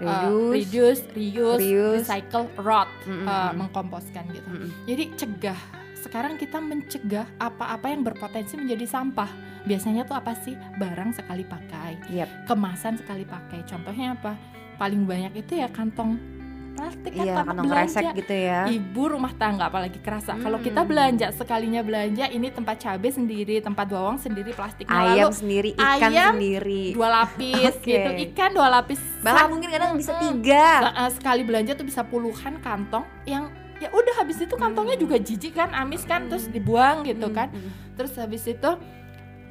reduce, 0.00 0.08
uh, 0.08 0.54
reduce, 0.54 1.02
reuse, 1.12 1.60
reuse, 1.60 1.96
recycle, 2.06 2.48
rot, 2.56 2.88
mm 3.04 3.12
-hmm. 3.12 3.26
uh, 3.28 3.52
mengkomposkan 3.52 4.24
gitu. 4.32 4.48
Mm 4.48 4.58
-hmm. 4.64 4.70
Jadi 4.88 5.04
cegah. 5.12 5.60
Sekarang 5.92 6.40
kita 6.40 6.56
mencegah 6.56 7.28
apa-apa 7.36 7.92
yang 7.92 8.00
berpotensi 8.00 8.56
menjadi 8.56 8.88
sampah. 8.88 9.28
Biasanya 9.68 10.08
tuh 10.08 10.16
apa 10.16 10.32
sih? 10.40 10.56
Barang 10.80 11.12
sekali 11.12 11.44
pakai, 11.44 12.00
yep. 12.08 12.48
kemasan 12.48 12.96
sekali 12.96 13.28
pakai. 13.28 13.60
Contohnya 13.68 14.16
apa? 14.16 14.32
Paling 14.80 15.04
banyak 15.04 15.36
itu 15.36 15.60
ya 15.60 15.68
kantong 15.68 16.39
plastik 16.80 17.12
kan 17.12 17.24
iya, 17.28 17.34
kantong 17.44 17.68
belanja 17.68 18.00
gitu 18.16 18.34
ya 18.34 18.60
ibu 18.72 19.02
rumah 19.12 19.32
tangga 19.36 19.68
apalagi 19.68 20.00
kerasa 20.00 20.32
hmm. 20.32 20.42
kalau 20.42 20.58
kita 20.64 20.80
belanja 20.88 21.26
sekalinya 21.36 21.84
belanja 21.84 22.24
ini 22.32 22.48
tempat 22.48 22.76
cabai 22.80 23.12
sendiri 23.12 23.60
tempat 23.60 23.86
bawang 23.92 24.16
sendiri 24.16 24.56
plastik 24.56 24.88
ayam 24.88 25.28
Lalu, 25.28 25.36
sendiri 25.36 25.70
ikan 25.76 26.10
ayam, 26.10 26.32
sendiri 26.32 26.84
dua 26.96 27.08
lapis 27.20 27.74
okay. 27.76 27.92
gitu 28.00 28.10
ikan 28.32 28.50
dua 28.56 28.68
lapis 28.72 29.00
bahkan 29.20 29.52
mungkin 29.52 29.68
kadang 29.68 29.92
bisa 30.00 30.16
tiga 30.16 30.88
eh, 30.88 31.10
sekali 31.12 31.42
belanja 31.44 31.76
tuh 31.76 31.84
bisa 31.84 32.00
puluhan 32.00 32.56
kantong 32.64 33.04
yang 33.28 33.52
ya 33.80 33.88
udah 33.92 34.14
habis 34.20 34.40
itu 34.40 34.54
kantongnya 34.56 34.96
hmm. 34.96 35.04
juga 35.04 35.16
jijik 35.20 35.52
kan 35.56 35.72
amis 35.76 36.04
kan 36.08 36.24
hmm. 36.24 36.30
terus 36.32 36.48
dibuang 36.48 37.04
gitu 37.04 37.28
hmm. 37.28 37.36
kan 37.36 37.48
hmm. 37.52 37.96
terus 37.96 38.12
habis 38.16 38.44
itu 38.48 38.70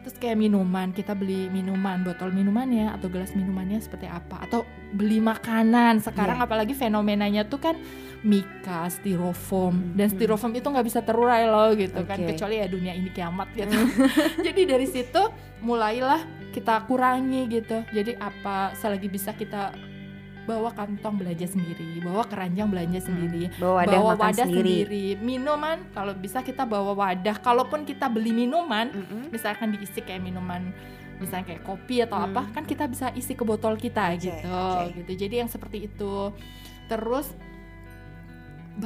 terus 0.01 0.15
kayak 0.17 0.39
minuman 0.39 0.95
kita 0.95 1.11
beli 1.13 1.51
minuman 1.51 2.01
botol 2.03 2.31
minumannya 2.31 2.91
atau 2.95 3.11
gelas 3.11 3.35
minumannya 3.35 3.79
seperti 3.83 4.07
apa 4.07 4.47
atau 4.47 4.63
beli 4.95 5.19
makanan 5.19 6.01
sekarang 6.01 6.39
yeah. 6.39 6.47
apalagi 6.47 6.73
fenomenanya 6.73 7.45
tuh 7.45 7.61
kan 7.61 7.75
mika 8.23 8.87
styrofoam 8.91 9.75
mm 9.75 9.79
-hmm. 9.79 9.95
dan 9.95 10.07
styrofoam 10.11 10.53
itu 10.55 10.67
nggak 10.67 10.87
bisa 10.87 10.99
terurai 11.03 11.47
loh 11.47 11.71
gitu 11.75 11.99
okay. 12.03 12.09
kan 12.09 12.17
kecuali 12.23 12.55
ya 12.59 12.67
dunia 12.67 12.93
ini 12.95 13.09
kiamat 13.11 13.47
gitu 13.55 13.75
jadi 14.45 14.61
dari 14.75 14.87
situ 14.87 15.21
mulailah 15.63 16.23
kita 16.51 16.83
kurangi 16.89 17.45
gitu 17.47 17.85
jadi 17.93 18.17
apa 18.17 18.73
selagi 18.75 19.07
bisa 19.07 19.35
kita 19.37 19.71
bawa 20.49 20.73
kantong 20.73 21.21
belanja 21.21 21.45
sendiri, 21.45 22.01
bawa 22.01 22.25
keranjang 22.25 22.67
belanja 22.73 22.99
hmm. 22.99 23.07
sendiri, 23.07 23.43
hmm, 23.53 23.61
bawa 23.61 23.73
wadah, 23.85 23.93
bawa 23.93 24.11
wadah 24.17 24.47
sendiri. 24.49 24.73
sendiri, 24.81 25.05
minuman 25.21 25.77
kalau 25.93 26.17
bisa 26.17 26.41
kita 26.41 26.65
bawa 26.65 26.97
wadah. 26.97 27.37
Kalaupun 27.37 27.85
kita 27.85 28.09
beli 28.09 28.33
minuman, 28.33 28.89
mm 28.89 29.05
-hmm. 29.05 29.23
misalkan 29.29 29.77
diisi 29.77 30.01
kayak 30.01 30.25
minuman 30.25 30.73
misalnya 31.19 31.51
kayak 31.51 31.63
kopi 31.67 31.99
atau 32.01 32.15
hmm. 32.17 32.27
apa, 32.31 32.41
kan 32.55 32.63
kita 32.63 32.87
bisa 32.87 33.11
isi 33.11 33.35
ke 33.35 33.43
botol 33.43 33.75
kita 33.75 34.15
okay, 34.15 34.39
gitu, 34.39 34.47
okay. 34.47 34.95
gitu. 35.03 35.11
Jadi 35.27 35.35
yang 35.43 35.51
seperti 35.51 35.91
itu. 35.91 36.31
Terus 36.87 37.27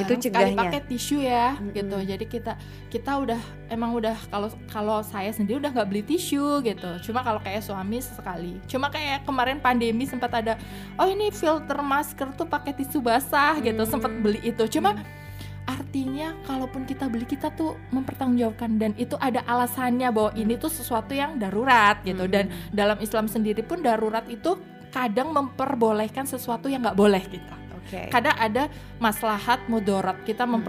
itu 0.01 0.13
cegahnya. 0.29 0.57
pakai 0.57 0.81
tisu 0.89 1.17
ya 1.21 1.53
mm-hmm. 1.53 1.73
gitu. 1.77 1.97
Jadi 2.01 2.25
kita 2.25 2.53
kita 2.89 3.11
udah 3.21 3.41
emang 3.69 3.93
udah 3.93 4.15
kalau 4.29 4.49
kalau 4.69 4.97
saya 5.05 5.29
sendiri 5.29 5.61
udah 5.61 5.71
nggak 5.73 5.89
beli 5.89 6.03
tisu 6.03 6.65
gitu. 6.65 6.89
Cuma 7.09 7.21
kalau 7.21 7.37
kayak 7.43 7.61
suami 7.61 8.01
sekali. 8.01 8.57
Cuma 8.65 8.89
kayak 8.89 9.27
kemarin 9.27 9.61
pandemi 9.61 10.09
sempat 10.09 10.33
ada 10.33 10.53
oh 10.97 11.05
ini 11.05 11.29
filter 11.29 11.77
masker 11.79 12.33
tuh 12.33 12.49
pakai 12.49 12.73
tisu 12.73 12.99
basah 13.03 13.57
mm-hmm. 13.57 13.67
gitu 13.69 13.83
sempat 13.85 14.11
beli 14.17 14.39
itu. 14.41 14.63
Cuma 14.79 14.97
mm-hmm. 14.97 15.21
artinya 15.63 16.27
kalaupun 16.43 16.83
kita 16.83 17.05
beli 17.07 17.29
kita 17.29 17.53
tuh 17.53 17.77
mempertanggungjawabkan. 17.93 18.81
Dan 18.81 18.91
itu 18.97 19.13
ada 19.21 19.45
alasannya 19.45 20.09
bahwa 20.09 20.31
ini 20.33 20.57
tuh 20.57 20.73
sesuatu 20.73 21.13
yang 21.13 21.37
darurat 21.37 22.01
gitu. 22.01 22.25
Dan 22.25 22.49
dalam 22.73 22.97
Islam 22.97 23.29
sendiri 23.29 23.61
pun 23.61 23.85
darurat 23.85 24.25
itu 24.25 24.57
kadang 24.93 25.33
memperbolehkan 25.33 26.29
sesuatu 26.29 26.69
yang 26.69 26.85
nggak 26.85 26.93
boleh 26.93 27.25
gitu 27.25 27.62
Okay. 27.87 28.07
Kadang 28.09 28.35
ada 28.39 28.71
maslahat 28.97 29.63
mudarat. 29.67 30.17
Kita 30.23 30.47
hmm. 30.47 30.63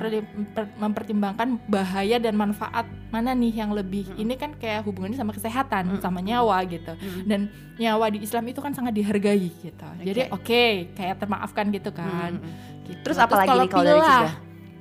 mempertimbangkan 0.78 1.58
bahaya 1.70 2.18
dan 2.18 2.34
manfaat 2.34 2.86
mana 3.14 3.32
nih 3.32 3.64
yang 3.64 3.70
lebih. 3.70 4.10
Hmm. 4.10 4.22
Ini 4.26 4.34
kan 4.34 4.50
kayak 4.58 4.84
hubungannya 4.84 5.18
sama 5.18 5.32
kesehatan, 5.32 5.98
hmm. 5.98 6.02
sama 6.02 6.20
nyawa 6.20 6.62
gitu. 6.66 6.92
Hmm. 6.94 7.22
Dan 7.26 7.40
nyawa 7.78 8.10
di 8.10 8.22
Islam 8.22 8.44
itu 8.50 8.60
kan 8.60 8.74
sangat 8.74 8.94
dihargai 8.94 9.50
gitu. 9.50 9.86
Okay. 9.98 10.04
Jadi 10.04 10.20
oke, 10.30 10.42
okay, 10.42 10.70
kayak 10.94 11.22
termaafkan 11.22 11.70
gitu 11.70 11.90
kan. 11.94 12.38
Hmm. 12.38 12.82
Gitu. 12.84 13.00
Terus 13.00 13.18
apalagi 13.18 13.48
Terus 13.48 13.70
kalau 13.70 13.84
dari 13.86 14.02
cegah? 14.02 14.34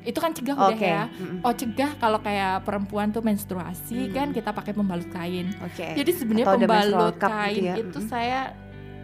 itu 0.04 0.20
kan 0.20 0.32
cegah 0.36 0.58
okay. 0.60 0.68
udah 0.68 0.80
ya. 0.84 1.04
Oh 1.48 1.54
cegah 1.56 1.92
kalau 1.96 2.20
kayak 2.20 2.68
perempuan 2.68 3.08
tuh 3.16 3.24
menstruasi 3.24 4.12
mm. 4.12 4.14
kan 4.14 4.28
kita 4.36 4.52
pakai 4.52 4.76
pembalut 4.76 5.08
kain. 5.08 5.56
Okay. 5.72 5.96
Jadi 5.96 6.12
sebenarnya 6.12 6.48
pembalut 6.60 7.16
kain 7.16 7.56
gitu 7.56 7.72
ya. 7.72 7.76
itu 7.80 8.00
mm. 8.04 8.08
saya 8.12 8.40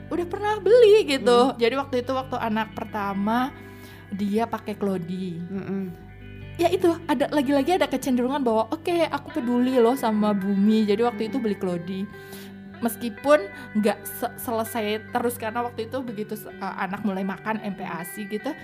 udah 0.09 0.25
pernah 0.25 0.57
beli 0.59 1.05
gitu. 1.05 1.53
Hmm. 1.53 1.57
Jadi 1.57 1.73
waktu 1.77 1.95
itu 2.01 2.11
waktu 2.11 2.35
anak 2.37 2.73
pertama 2.73 3.53
dia 4.13 4.49
pakai 4.49 4.73
klodi. 4.75 5.37
Hmm. 5.37 5.93
Ya 6.59 6.67
itu 6.67 6.91
ada 7.07 7.31
lagi-lagi 7.31 7.79
ada 7.79 7.87
kecenderungan 7.87 8.43
bahwa 8.43 8.67
oke 8.67 8.83
okay, 8.83 9.07
aku 9.07 9.39
peduli 9.39 9.79
loh 9.79 9.95
sama 9.95 10.35
bumi. 10.35 10.83
Jadi 10.89 11.01
waktu 11.05 11.21
itu 11.31 11.37
beli 11.39 11.55
klodi. 11.55 12.03
Meskipun 12.79 13.43
nggak 13.79 13.97
se 14.07 14.27
selesai 14.39 15.11
terus 15.11 15.35
karena 15.35 15.63
waktu 15.63 15.91
itu 15.91 15.99
begitu 15.99 16.35
uh, 16.59 16.75
anak 16.79 17.03
mulai 17.03 17.27
makan 17.27 17.59
MPASI 17.59 18.23
gitu 18.31 18.55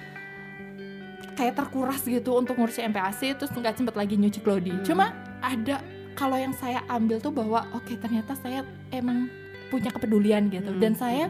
kayak 1.36 1.60
terkuras 1.60 2.00
gitu 2.08 2.32
untuk 2.32 2.56
ngurusin 2.56 2.96
MPASI 2.96 3.36
terus 3.36 3.52
nggak 3.52 3.76
sempet 3.76 3.96
lagi 3.96 4.16
nyuci 4.16 4.40
klodi. 4.40 4.72
Hmm. 4.72 4.84
Cuma 4.88 5.06
ada 5.44 5.84
kalau 6.16 6.40
yang 6.40 6.56
saya 6.56 6.80
ambil 6.88 7.20
tuh 7.20 7.36
bahwa 7.36 7.68
oke 7.76 7.84
okay, 7.84 8.00
ternyata 8.00 8.34
saya 8.40 8.64
emang 8.90 9.28
punya 9.76 9.92
kepedulian 9.92 10.48
gitu 10.48 10.72
hmm. 10.72 10.80
dan 10.80 10.96
saya 10.96 11.28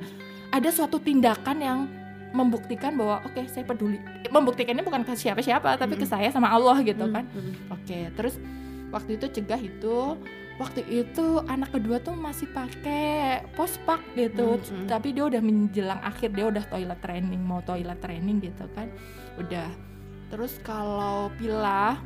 ada 0.53 0.69
suatu 0.69 1.01
tindakan 1.01 1.58
yang 1.58 1.79
membuktikan 2.36 2.93
bahwa 2.93 3.23
oke 3.23 3.34
okay, 3.34 3.45
saya 3.49 3.63
peduli 3.65 3.97
membuktikannya 4.29 4.84
bukan 4.84 5.08
ke 5.08 5.17
siapa-siapa 5.17 5.79
tapi 5.81 5.97
hmm. 5.97 6.01
ke 6.03 6.05
saya 6.05 6.29
sama 6.29 6.51
Allah 6.53 6.77
gitu 6.86 7.08
hmm. 7.08 7.13
kan 7.15 7.23
hmm. 7.25 7.53
oke 7.73 7.81
okay, 7.81 8.12
terus 8.13 8.38
waktu 8.93 9.17
itu 9.17 9.25
cegah 9.39 9.58
itu 9.58 10.19
waktu 10.55 10.88
itu 10.88 11.43
anak 11.51 11.75
kedua 11.75 11.99
tuh 11.99 12.15
masih 12.15 12.47
pakai 12.51 13.43
pospak 13.55 13.99
gitu 14.15 14.55
hmm, 14.55 14.63
hmm. 14.63 14.88
tapi 14.88 15.12
dia 15.12 15.27
udah 15.27 15.41
menjelang 15.43 15.99
akhir 16.03 16.31
dia 16.31 16.45
udah 16.47 16.63
toilet 16.67 16.99
training 17.03 17.41
mau 17.43 17.60
toilet 17.63 17.99
training 17.99 18.39
gitu 18.43 18.67
kan 18.75 18.88
udah 19.36 19.67
terus 20.31 20.60
kalau 20.63 21.27
pilah 21.36 21.99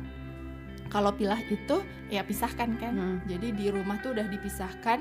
kalau 0.90 1.14
pilah 1.14 1.38
itu 1.46 1.82
ya 2.10 2.26
pisahkan 2.26 2.74
kan 2.78 2.94
hmm. 2.94 3.16
jadi 3.30 3.48
di 3.54 3.66
rumah 3.70 4.02
tuh 4.02 4.18
udah 4.18 4.26
dipisahkan 4.26 4.98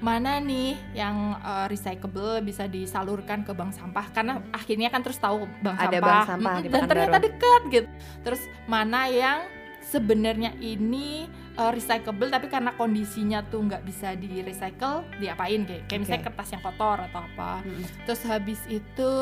mana 0.00 0.40
nih 0.40 0.80
yang 0.96 1.36
uh, 1.44 1.68
recyclable 1.68 2.40
bisa 2.40 2.64
disalurkan 2.64 3.44
ke 3.44 3.52
bank 3.52 3.76
sampah? 3.76 4.08
Karena 4.10 4.40
akhirnya 4.50 4.88
kan 4.88 5.04
terus 5.04 5.20
tahu 5.20 5.44
bank 5.60 5.76
Ada 5.76 6.00
sampah, 6.00 6.00
bank 6.00 6.20
sampah 6.26 6.54
Mm, 6.60 6.72
dan 6.72 6.82
ternyata 6.88 7.18
dekat 7.20 7.62
gitu. 7.68 7.88
Terus 8.24 8.42
mana 8.64 9.06
yang 9.12 9.44
sebenarnya 9.84 10.56
ini 10.60 11.28
uh, 11.60 11.68
recyclable 11.68 12.32
tapi 12.32 12.48
karena 12.48 12.72
kondisinya 12.76 13.44
tuh 13.48 13.64
nggak 13.68 13.84
bisa 13.84 14.16
di 14.16 14.40
recycle 14.40 15.04
diapain? 15.20 15.68
Kayak 15.68 15.84
kayak 15.88 16.00
misalnya 16.00 16.22
Oke. 16.24 16.28
kertas 16.32 16.48
yang 16.56 16.62
kotor 16.64 16.98
atau 17.12 17.20
apa. 17.20 17.52
Mm-mm. 17.60 17.84
terus 18.08 18.22
habis 18.24 18.60
itu 18.72 19.12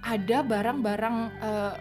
ada 0.00 0.38
barang-barang 0.40 1.16
uh, 1.44 1.74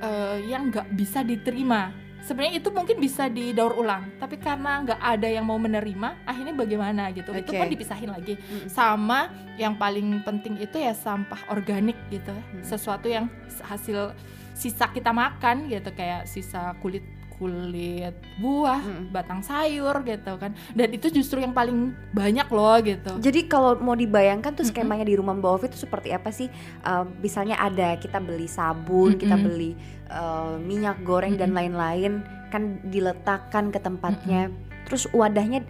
uh, 0.00 0.36
yang 0.44 0.68
nggak 0.72 0.92
bisa 0.92 1.24
diterima 1.24 1.92
sebenarnya 2.22 2.62
itu 2.62 2.70
mungkin 2.70 2.96
bisa 2.96 3.26
didaur 3.26 3.74
ulang 3.74 4.06
tapi 4.16 4.38
karena 4.38 4.82
nggak 4.82 5.00
ada 5.02 5.28
yang 5.28 5.42
mau 5.42 5.58
menerima 5.58 6.22
akhirnya 6.22 6.54
bagaimana 6.54 7.10
gitu 7.10 7.34
itu 7.34 7.50
Oke. 7.50 7.58
pun 7.58 7.68
dipisahin 7.68 8.10
lagi 8.10 8.38
Mm-mm. 8.38 8.70
sama 8.70 9.28
yang 9.58 9.74
paling 9.74 10.22
penting 10.22 10.56
itu 10.56 10.78
ya 10.78 10.94
sampah 10.94 11.50
organik 11.50 11.98
gitu 12.08 12.30
Hmm. 12.32 12.64
sesuatu 12.64 13.10
yang 13.10 13.26
hasil 13.64 14.14
sisa 14.52 14.88
kita 14.88 15.10
makan 15.10 15.66
gitu 15.66 15.90
kayak 15.92 16.24
sisa 16.24 16.72
kulit 16.78 17.02
kulit 17.42 18.14
buah 18.38 18.78
Mm-mm. 18.78 19.10
batang 19.10 19.42
sayur 19.42 20.06
gitu 20.06 20.38
kan 20.38 20.54
dan 20.78 20.88
itu 20.94 21.10
justru 21.10 21.42
yang 21.42 21.50
paling 21.50 21.90
banyak 22.14 22.46
loh 22.46 22.78
gitu 22.78 23.18
Jadi 23.18 23.50
kalau 23.50 23.74
mau 23.82 23.98
dibayangkan 23.98 24.54
tuh 24.54 24.62
skemanya 24.62 25.02
di 25.02 25.18
rumah 25.18 25.34
Mbak 25.34 25.50
Ovi 25.50 25.66
itu 25.66 25.82
seperti 25.82 26.14
apa 26.14 26.30
sih? 26.30 26.46
Uh, 26.86 27.02
misalnya 27.18 27.58
ada 27.58 27.98
kita 27.98 28.22
beli 28.22 28.46
sabun, 28.46 29.18
kita 29.18 29.34
Mm-mm. 29.34 29.46
beli 29.50 29.70
uh, 30.06 30.54
minyak 30.62 31.02
goreng 31.02 31.34
dan 31.34 31.50
Mm-mm. 31.50 31.58
lain-lain 31.58 32.12
kan 32.54 32.78
diletakkan 32.86 33.74
ke 33.74 33.82
tempatnya. 33.82 34.54
Terus 34.86 35.10
wadahnya 35.10 35.66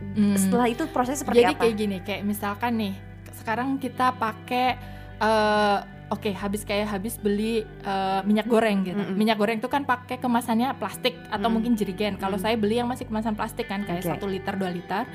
Mm. 0.00 0.32
setelah 0.32 0.64
itu 0.64 0.88
proses 0.88 1.20
seperti 1.20 1.44
Jadi 1.44 1.54
apa? 1.54 1.60
kayak 1.60 1.74
gini, 1.76 1.96
kayak 2.00 2.24
misalkan 2.24 2.72
nih, 2.80 2.94
sekarang 3.36 3.76
kita 3.76 4.16
pakai 4.16 4.80
eh, 5.20 5.78
oke, 6.10 6.30
habis 6.30 6.62
kayak 6.62 6.90
habis 6.90 7.16
beli 7.16 7.62
eh, 7.62 8.20
minyak 8.22 8.44
goreng 8.44 8.82
gitu. 8.82 8.98
Mm-mm. 8.98 9.14
Minyak 9.14 9.38
goreng 9.38 9.58
itu 9.58 9.70
kan 9.70 9.82
pakai 9.82 10.18
kemasannya 10.18 10.74
plastik 10.74 11.14
atau 11.26 11.46
Mm. 11.46 11.54
mungkin 11.54 11.72
jerigen. 11.74 12.14
Kalau 12.16 12.36
Mm. 12.36 12.42
saya 12.42 12.54
beli 12.54 12.76
yang 12.76 12.90
masih 12.90 13.06
kemasan 13.06 13.32
plastik 13.32 13.66
kan 13.66 13.82
kayak 13.82 14.02
satu 14.04 14.26
liter, 14.26 14.52
2 14.52 14.68
liter. 14.68 15.06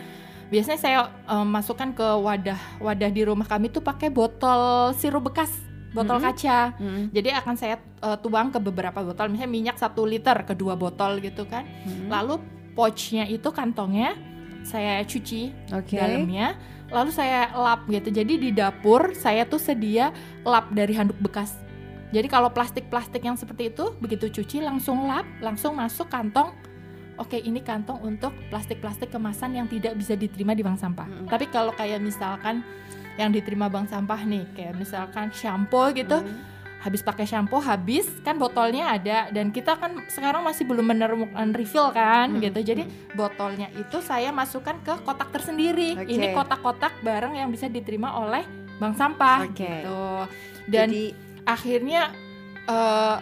Biasanya 0.45 0.79
saya 0.79 0.99
eh, 1.09 1.45
masukkan 1.45 1.91
ke 1.91 2.07
wadah 2.17 2.59
wadah 2.79 3.09
di 3.09 3.21
rumah 3.21 3.45
kami 3.45 3.67
tuh 3.67 3.81
pakai 3.81 4.07
botol 4.07 4.93
sirup 4.93 5.27
bekas, 5.27 5.51
botol 5.91 6.17
Mm-mm. 6.17 6.31
kaca. 6.31 6.59
Mm-mm. 6.79 7.03
Jadi 7.11 7.29
akan 7.33 7.55
saya 7.55 7.75
eh, 7.77 8.17
tuang 8.19 8.49
ke 8.49 8.59
beberapa 8.59 9.03
botol, 9.03 9.29
misalnya 9.29 9.51
minyak 9.51 9.77
satu 9.77 10.05
liter 10.05 10.37
ke 10.43 10.53
dua 10.53 10.73
botol 10.73 11.19
gitu 11.19 11.43
kan. 11.43 11.67
Mm-mm. 11.83 12.07
Lalu 12.07 12.39
pouchnya 12.71 13.23
itu 13.25 13.51
kantongnya 13.51 14.15
saya 14.65 15.05
cuci 15.05 15.71
Oke. 15.71 15.93
dalamnya 15.93 16.57
lalu 16.93 17.09
saya 17.09 17.49
lap 17.53 17.85
gitu 17.89 18.13
jadi 18.13 18.33
di 18.37 18.49
dapur 18.53 19.13
saya 19.17 19.45
tuh 19.45 19.57
sedia 19.57 20.13
lap 20.45 20.69
dari 20.73 20.93
handuk 20.93 21.17
bekas 21.17 21.57
jadi 22.13 22.29
kalau 22.29 22.53
plastik-plastik 22.53 23.25
yang 23.25 23.35
seperti 23.35 23.73
itu 23.73 23.91
begitu 23.97 24.29
cuci 24.29 24.61
langsung 24.61 25.09
lap 25.09 25.25
langsung 25.41 25.75
masuk 25.75 26.07
kantong 26.07 26.53
oke 27.17 27.35
ini 27.35 27.59
kantong 27.63 27.99
untuk 28.05 28.31
plastik-plastik 28.53 29.09
kemasan 29.09 29.57
yang 29.57 29.65
tidak 29.65 29.97
bisa 29.97 30.13
diterima 30.13 30.53
di 30.53 30.61
bank 30.61 30.77
sampah 30.77 31.07
Mm-mm. 31.09 31.27
tapi 31.27 31.49
kalau 31.49 31.73
kayak 31.73 31.99
misalkan 31.99 32.61
yang 33.15 33.31
diterima 33.31 33.71
bank 33.71 33.87
sampah 33.89 34.21
nih 34.27 34.43
kayak 34.53 34.75
misalkan 34.75 35.31
shampoo 35.31 35.89
gitu 35.95 36.21
Mm. 36.21 36.54
Habis 36.85 37.01
pakai 37.01 37.25
shampoo 37.25 37.57
habis 37.57 38.05
kan 38.21 38.37
botolnya 38.37 38.93
ada 38.93 39.33
dan 39.33 39.49
kita 39.49 39.73
kan 39.73 40.05
sekarang 40.05 40.45
masih 40.45 40.69
belum 40.69 40.85
menemukan 40.85 41.49
refill 41.57 41.89
kan 41.89 42.37
Mm, 42.37 42.45
gitu. 42.45 42.59
Jadi 42.61 42.83
botolnya 43.17 43.73
itu 43.73 43.97
saya 44.05 44.29
masukkan 44.29 44.77
ke 44.85 44.93
kotak 45.01 45.33
tersendiri. 45.33 45.97
Oke. 45.97 46.13
ini 46.13 46.29
kotak-kotak 46.29 46.93
barang 47.01 47.33
yang 47.33 47.49
bisa 47.49 47.65
diterima 47.65 48.13
oleh 48.13 48.45
bank 48.77 48.93
sampah 48.95 49.49
Oke. 49.49 49.65
gitu. 49.65 50.29
Dan 50.69 50.93
Jadi 50.93 51.03
akhirnya 51.41 52.13
eh, 52.69 53.17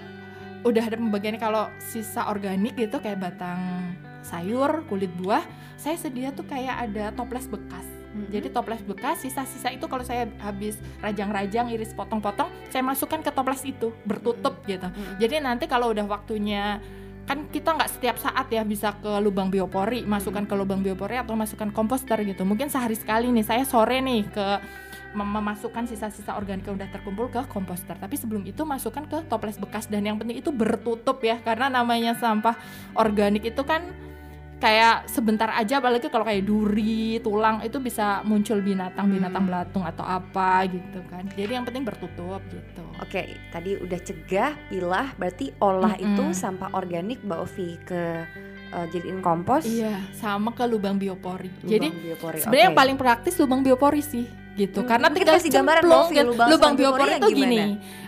udah 0.63 0.83
ada 0.83 0.99
pembagiannya. 0.99 1.39
Kalau 1.39 1.71
sisa 1.79 2.27
organik 2.27 2.75
gitu 2.75 2.99
kayak 2.99 3.23
batang 3.23 3.95
sayur 4.23 4.83
kulit 4.87 5.11
buah 5.15 5.43
saya 5.75 5.95
sedia 5.95 6.31
tuh 6.31 6.47
kayak 6.47 6.87
ada 6.87 7.11
toples 7.11 7.47
bekas 7.47 7.83
Mm-mm. 8.13 8.29
jadi 8.29 8.47
toples 8.53 8.85
bekas 8.85 9.25
sisa-sisa 9.25 9.73
itu 9.73 9.89
kalau 9.89 10.05
saya 10.05 10.29
habis 10.37 10.77
rajang-rajang 11.01 11.73
iris 11.73 11.97
potong-potong 11.97 12.47
saya 12.69 12.85
masukkan 12.85 13.25
ke 13.25 13.33
toples 13.33 13.65
itu 13.65 13.89
bertutup 14.05 14.61
gitu. 14.69 14.85
Mm-mm. 14.85 15.17
jadi 15.17 15.41
nanti 15.41 15.65
kalau 15.65 15.89
udah 15.89 16.05
waktunya 16.05 16.77
kan 17.23 17.47
kita 17.47 17.71
nggak 17.71 17.87
setiap 17.87 18.19
saat 18.19 18.51
ya 18.51 18.67
bisa 18.67 18.91
ke 18.99 19.07
lubang 19.23 19.47
biopori 19.47 20.03
masukkan 20.03 20.43
ke 20.43 20.53
lubang 20.59 20.83
biopori 20.83 21.15
atau 21.15 21.39
masukkan 21.39 21.71
komposter 21.71 22.19
gitu. 22.19 22.43
Mungkin 22.43 22.67
sehari 22.67 22.99
sekali 22.99 23.31
nih 23.31 23.47
saya 23.47 23.63
sore 23.63 24.03
nih 24.03 24.27
ke 24.27 24.47
mem- 25.15 25.31
memasukkan 25.31 25.87
sisa-sisa 25.87 26.35
organik 26.35 26.67
yang 26.67 26.75
udah 26.75 26.91
terkumpul 26.91 27.31
ke 27.31 27.39
komposter. 27.47 27.95
Tapi 27.95 28.19
sebelum 28.19 28.43
itu 28.43 28.67
masukkan 28.67 29.07
ke 29.07 29.23
toples 29.31 29.55
bekas 29.55 29.87
dan 29.87 30.03
yang 30.03 30.19
penting 30.19 30.43
itu 30.43 30.51
bertutup 30.51 31.23
ya 31.23 31.39
karena 31.39 31.71
namanya 31.71 32.11
sampah 32.19 32.59
organik 32.99 33.47
itu 33.47 33.63
kan 33.63 33.87
kayak 34.63 35.11
sebentar 35.11 35.51
aja 35.51 35.83
apalagi 35.83 36.07
kalau 36.07 36.23
kayak 36.23 36.47
duri, 36.47 37.19
tulang 37.19 37.59
itu 37.59 37.83
bisa 37.83 38.23
muncul 38.23 38.63
binatang-binatang 38.63 39.43
Hmm. 39.43 39.49
belatung 39.51 39.83
atau 39.83 40.07
apa 40.07 40.63
gitu 40.71 41.03
kan. 41.11 41.27
Jadi 41.27 41.51
yang 41.51 41.67
penting 41.67 41.83
bertutup 41.83 42.39
gitu. 42.47 42.79
Oke, 43.03 43.27
tadi 43.51 43.75
udah 43.75 43.99
cegah, 43.99 44.55
pilah, 44.71 45.11
berarti 45.19 45.51
olah 45.59 45.99
Mm-mm. 45.99 46.15
itu 46.15 46.23
sampah 46.31 46.71
organik 46.71 47.19
Mbak 47.19 47.39
Ovi 47.43 47.69
ke 47.83 48.01
eh, 48.71 48.85
jadiin 48.89 49.19
kompos. 49.19 49.67
Iya, 49.67 49.99
sama 50.15 50.49
ke 50.49 50.63
lubang 50.63 50.95
biopori. 50.95 51.51
lubang 51.59 51.67
Jadi 51.67 51.87
sebenarnya 52.39 52.63
yang 52.63 52.73
Oke. 52.73 52.81
paling 52.81 52.97
praktis 52.97 53.35
lubang 53.37 53.61
biopori 53.61 53.99
sih 53.99 54.25
gitu. 54.55 54.81
Hmm, 54.81 54.87
Karena 54.87 55.11
tinggal 55.11 55.37
kasih 55.37 55.51
gambaran, 55.51 55.83
Novi, 55.83 56.15
gitu. 56.15 56.29
lubang 56.31 56.47
lubang 56.49 56.73
biopori 56.73 57.11
itu 57.11 57.27
yang 57.27 57.35
gini. 57.35 57.57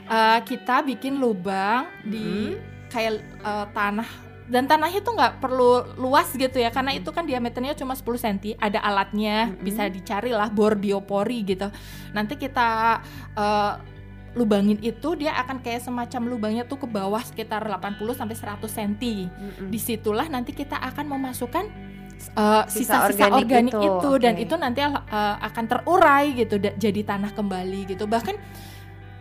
eh, 0.07 0.39
kita 0.41 0.81
bikin 0.81 1.19
lubang 1.19 1.85
di 2.01 2.55
kayak 2.87 3.13
eh, 3.43 3.67
tanah 3.75 4.09
dan 4.45 4.69
tanahnya 4.69 5.01
tuh 5.01 5.17
nggak 5.17 5.41
perlu 5.41 5.97
luas 5.97 6.29
gitu 6.37 6.61
ya 6.61 6.69
karena 6.69 6.93
itu 6.93 7.09
kan 7.09 7.25
diameternya 7.25 7.73
cuma 7.73 7.97
10 7.97 8.05
cm 8.05 8.37
ada 8.61 8.77
alatnya 8.77 9.49
Mm-mm. 9.49 9.65
bisa 9.65 9.89
dicari 9.89 10.29
lah 10.29 10.53
bor 10.53 10.77
biopori 10.77 11.41
gitu 11.41 11.67
nanti 12.13 12.37
kita 12.37 13.01
eh, 13.33 13.73
lubangin 14.35 14.77
itu 14.83 15.15
dia 15.15 15.33
akan 15.41 15.63
kayak 15.63 15.81
semacam 15.81 16.21
lubangnya 16.27 16.63
tuh 16.67 16.77
ke 16.77 16.87
bawah 16.91 17.23
sekitar 17.23 17.65
80 17.65 17.97
sampai 18.13 18.35
100 18.35 18.61
cm 18.67 18.93
Mm-mm. 19.01 19.67
di 19.71 19.79
situlah 19.81 20.27
nanti 20.29 20.53
kita 20.53 20.77
akan 20.77 21.05
memasukkan 21.09 21.65
uh, 22.35 22.63
Sisa 22.67 23.09
sisa-sisa 23.09 23.31
organik 23.31 23.71
organik, 23.71 23.73
itu, 23.73 23.87
itu, 23.87 24.11
dan 24.21 24.33
oke. 24.35 24.43
itu 24.45 24.55
nanti 24.59 24.79
uh, 24.83 25.35
akan 25.41 25.63
terurai 25.65 26.25
gitu 26.35 26.55
jadi 26.59 27.01
tanah 27.01 27.31
kembali 27.33 27.95
gitu 27.95 28.05
bahkan 28.05 28.35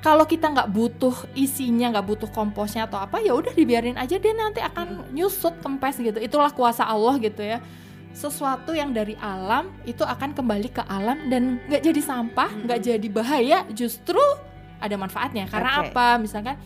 kalau 0.04 0.28
kita 0.28 0.52
nggak 0.52 0.68
butuh 0.68 1.16
isinya 1.32 1.96
nggak 1.96 2.04
butuh 2.04 2.28
komposnya 2.28 2.84
atau 2.84 3.00
apa 3.00 3.24
ya 3.24 3.32
udah 3.32 3.56
dibiarin 3.56 3.96
aja 3.96 4.20
dia 4.20 4.36
nanti 4.36 4.60
akan 4.60 5.16
nyusut 5.16 5.56
kempes 5.64 5.96
gitu 5.96 6.20
itulah 6.20 6.52
kuasa 6.52 6.84
Allah 6.84 7.16
gitu 7.16 7.40
ya 7.40 7.64
sesuatu 8.12 8.76
yang 8.76 8.92
dari 8.92 9.16
alam 9.16 9.72
itu 9.82 10.04
akan 10.04 10.36
kembali 10.36 10.68
ke 10.70 10.84
alam 10.84 11.32
dan 11.32 11.56
nggak 11.66 11.82
jadi 11.82 12.00
sampah 12.04 12.52
nggak 12.52 12.78
Mm-mm. 12.78 12.90
jadi 12.92 13.06
bahaya 13.08 13.58
justru 13.72 14.20
ada 14.76 14.94
manfaatnya 14.94 15.48
karena 15.48 15.72
Oke. 15.80 15.90
apa 15.90 16.06
misalkan 16.20 16.60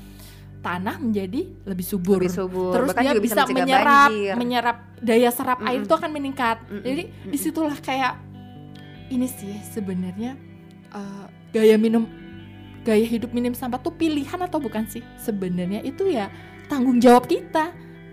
tanah 0.59 0.99
menjadi 0.99 1.47
lebih 1.63 1.87
subur 1.87 2.19
Lebih 2.19 2.35
subur. 2.35 2.75
terus 2.75 2.91
Bahkan 2.91 3.01
dia 3.01 3.11
juga 3.15 3.23
bisa, 3.23 3.41
mencegah 3.41 3.63
menyerap 3.63 4.11
banjir. 4.11 4.35
menyerap 4.35 4.77
daya 4.99 5.31
serap 5.31 5.59
air 5.63 5.79
Mm-mm. 5.79 5.87
itu 5.87 5.95
akan 5.95 6.11
meningkat 6.11 6.57
Mm-mm. 6.67 6.83
jadi 6.83 7.03
di 7.31 7.39
situlah 7.39 7.79
kayak 7.79 8.19
ini 9.09 9.31
sih 9.31 9.55
sebenarnya 9.65 10.35
eh, 10.91 11.25
gaya 11.55 11.79
minum 11.79 12.05
gaya 12.89 13.05
hidup 13.05 13.31
minim 13.31 13.53
sampah 13.53 13.77
tuh 13.77 13.93
pilihan 13.93 14.41
atau 14.41 14.57
bukan 14.57 14.89
sih 14.89 15.05
sebenarnya 15.17 15.85
itu 15.85 16.09
ya 16.09 16.33
tanggung 16.67 16.97
jawab 16.97 17.25
kita 17.25 17.69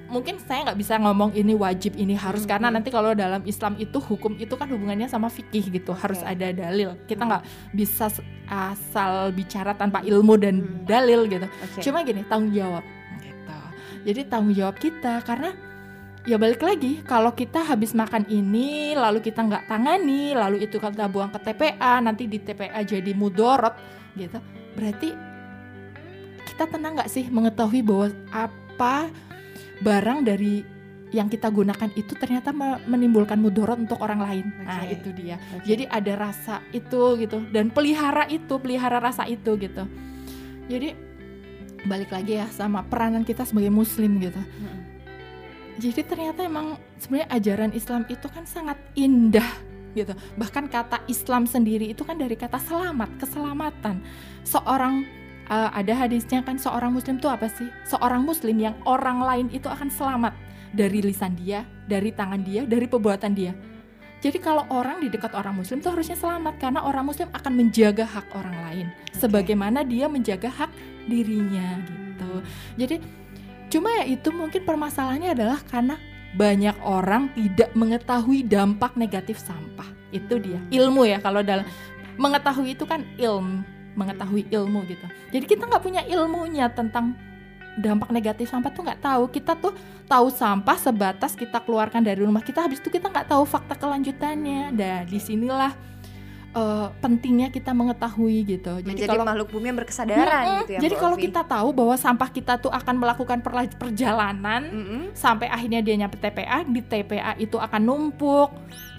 mungkin 0.05 0.37
saya 0.37 0.69
nggak 0.69 0.77
bisa 0.77 1.01
ngomong 1.01 1.33
ini 1.33 1.55
wajib 1.55 1.95
ini 1.95 2.13
harus 2.13 2.43
Mm-mm. 2.43 2.51
karena 2.51 2.67
nanti 2.69 2.93
kalau 2.93 3.11
dalam 3.11 3.41
Islam 3.43 3.73
itu 3.75 3.97
hukum 3.97 4.37
itu 4.37 4.53
kan 4.53 4.67
hubungannya 4.67 5.07
sama 5.07 5.27
fikih 5.27 5.71
gitu 5.71 5.95
harus 5.95 6.21
Oke. 6.21 6.29
ada 6.29 6.53
dalil 6.53 6.93
kita 7.03 7.23
Mm. 7.23 7.29
nggak 7.31 7.43
bisa 7.73 8.05
s- 8.07 8.21
asal 8.45 9.31
bicara 9.31 9.73
tanpa 9.73 10.03
ilmu 10.03 10.37
dan 10.37 10.61
Mm. 10.61 10.85
dalil 10.85 11.25
gitu 11.25 11.47
Oke. 11.49 11.81
Cuma 11.81 12.03
gini, 12.03 12.21
tanggung 12.23 12.53
jawab 12.53 12.85
gitu. 13.17 13.57
Jadi 14.05 14.21
tanggung 14.29 14.53
jawab 14.53 14.77
kita 14.77 15.25
karena 15.25 15.57
ya 16.21 16.37
balik 16.37 16.61
lagi 16.61 17.01
kalau 17.01 17.33
kita 17.33 17.65
habis 17.65 17.93
makan 17.93 18.29
ini 18.29 18.93
lalu 18.93 19.21
kita 19.21 19.41
nggak 19.41 19.65
tangani 19.65 20.33
lalu 20.33 20.61
itu 20.61 20.77
kita 20.77 21.05
buang 21.05 21.29
ke 21.29 21.39
TPA 21.39 21.97
nanti 21.97 22.25
di 22.25 22.37
TPA 22.37 22.81
jadi 22.81 23.09
mudorot 23.13 23.73
gitu 24.13 24.37
berarti 24.75 25.09
kita 26.45 26.67
tenang 26.69 26.95
nggak 26.95 27.11
sih 27.11 27.27
mengetahui 27.27 27.81
bahwa 27.83 28.07
apa 28.31 29.09
barang 29.83 30.23
dari 30.23 30.63
yang 31.11 31.31
kita 31.31 31.47
gunakan 31.47 31.91
itu 31.95 32.11
ternyata 32.15 32.51
me- 32.51 32.81
menimbulkan 32.87 33.39
mudorot 33.39 33.79
untuk 33.79 33.99
orang 34.03 34.19
lain 34.19 34.45
nah 34.63 34.83
Oke. 34.83 34.99
itu 34.99 35.09
dia 35.15 35.39
Oke. 35.55 35.63
jadi 35.63 35.83
ada 35.87 36.13
rasa 36.27 36.59
itu 36.75 37.15
gitu 37.19 37.39
dan 37.55 37.71
pelihara 37.71 38.27
itu 38.27 38.59
pelihara 38.59 38.99
rasa 38.99 39.23
itu 39.27 39.55
gitu 39.55 39.83
jadi 40.67 40.95
balik 41.85 42.11
lagi 42.11 42.41
ya 42.41 42.49
sama 42.49 42.81
peranan 42.83 43.21
kita 43.21 43.45
sebagai 43.47 43.69
muslim 43.71 44.17
gitu 44.19 44.39
Mm-mm. 44.39 44.79
jadi 45.79 46.01
ternyata 46.03 46.43
emang 46.43 46.75
sebenarnya 46.99 47.29
ajaran 47.31 47.71
Islam 47.71 48.03
itu 48.09 48.27
kan 48.27 48.43
sangat 48.43 48.75
indah 48.97 49.45
gitu. 49.95 50.13
Bahkan 50.35 50.67
kata 50.67 51.07
Islam 51.07 51.47
sendiri 51.47 51.89
itu 51.89 52.03
kan 52.03 52.19
dari 52.19 52.35
kata 52.35 52.59
selamat, 52.59 53.15
keselamatan. 53.17 54.03
Seorang 54.43 55.07
uh, 55.47 55.71
ada 55.71 55.93
hadisnya 55.95 56.43
kan 56.43 56.59
seorang 56.59 56.91
muslim 56.91 57.17
itu 57.17 57.31
apa 57.31 57.47
sih? 57.47 57.71
Seorang 57.87 58.21
muslim 58.27 58.59
yang 58.59 58.75
orang 58.83 59.23
lain 59.23 59.47
itu 59.55 59.71
akan 59.71 59.87
selamat 59.87 60.35
dari 60.75 60.99
lisan 60.99 61.39
dia, 61.39 61.63
dari 61.87 62.11
tangan 62.11 62.43
dia, 62.43 62.67
dari 62.67 62.85
perbuatan 62.85 63.31
dia. 63.31 63.55
Jadi 64.25 64.41
kalau 64.41 64.65
orang 64.73 65.05
di 65.05 65.07
dekat 65.13 65.37
orang 65.37 65.53
muslim 65.53 65.85
itu 65.85 65.89
harusnya 65.91 66.17
selamat 66.17 66.57
karena 66.57 66.81
orang 66.81 67.05
muslim 67.05 67.29
akan 67.29 67.53
menjaga 67.53 68.09
hak 68.09 68.25
orang 68.33 68.57
lain 68.57 68.87
okay. 68.89 69.21
sebagaimana 69.21 69.85
dia 69.85 70.09
menjaga 70.09 70.49
hak 70.49 70.71
dirinya 71.05 71.77
gitu. 71.85 72.31
Jadi 72.73 72.95
cuma 73.69 73.93
ya 74.01 74.03
itu 74.09 74.33
mungkin 74.33 74.65
permasalahannya 74.65 75.29
adalah 75.29 75.61
karena 75.61 76.01
banyak 76.35 76.75
orang 76.83 77.31
tidak 77.33 77.71
mengetahui 77.73 78.43
dampak 78.43 78.95
negatif 78.99 79.39
sampah. 79.39 79.87
Itu 80.11 80.39
dia. 80.39 80.59
Ilmu 80.71 81.07
ya 81.07 81.19
kalau 81.23 81.43
dalam 81.43 81.65
mengetahui 82.15 82.75
itu 82.75 82.87
kan 82.87 83.03
ilmu 83.19 83.75
mengetahui 83.95 84.43
ilmu 84.51 84.83
gitu 84.91 85.07
jadi 85.31 85.45
kita 85.47 85.63
nggak 85.71 85.83
punya 85.83 86.01
ilmunya 86.03 86.67
tentang 86.67 87.15
dampak 87.75 88.07
negatif 88.11 88.47
sampah 88.47 88.71
tuh 88.71 88.87
nggak 88.87 89.03
tahu 89.03 89.23
kita 89.31 89.55
tuh 89.59 89.75
tahu 90.07 90.31
sampah 90.31 90.77
sebatas 90.79 91.35
kita 91.35 91.59
keluarkan 91.63 92.03
dari 92.03 92.23
rumah 92.23 92.43
kita 92.43 92.63
habis 92.63 92.79
itu 92.79 92.87
kita 92.87 93.11
nggak 93.11 93.27
tahu 93.27 93.43
fakta 93.43 93.75
kelanjutannya 93.75 94.71
dan 94.75 95.03
di 95.07 95.19
sinilah 95.19 95.75
uh, 96.55 96.87
pentingnya 97.03 97.51
kita 97.51 97.75
mengetahui 97.75 98.47
gitu. 98.47 98.79
Jadi 98.81 98.87
Menjadi 98.87 99.11
kalau 99.11 99.25
makhluk 99.27 99.49
bumi 99.51 99.65
yang 99.69 99.79
berkesadaran 99.83 100.43
mm 100.43 100.53
gitu 100.65 100.71
ya. 100.71 100.79
Jadi 100.79 100.95
kalau 100.95 101.17
kita 101.19 101.41
tahu 101.43 101.69
bahwa 101.75 101.95
sampah 101.99 102.29
kita 102.31 102.53
tuh 102.57 102.71
akan 102.71 102.95
melakukan 102.97 103.39
perjalanan 103.75 104.61
mm 104.71 104.83
-hmm. 104.87 105.01
sampai 105.13 105.51
akhirnya 105.51 105.83
dia 105.83 105.95
nyampe 105.99 106.17
TPA, 106.17 106.63
di 106.65 106.81
TPA 106.81 107.35
itu 107.37 107.59
akan 107.59 107.81
numpuk 107.83 108.49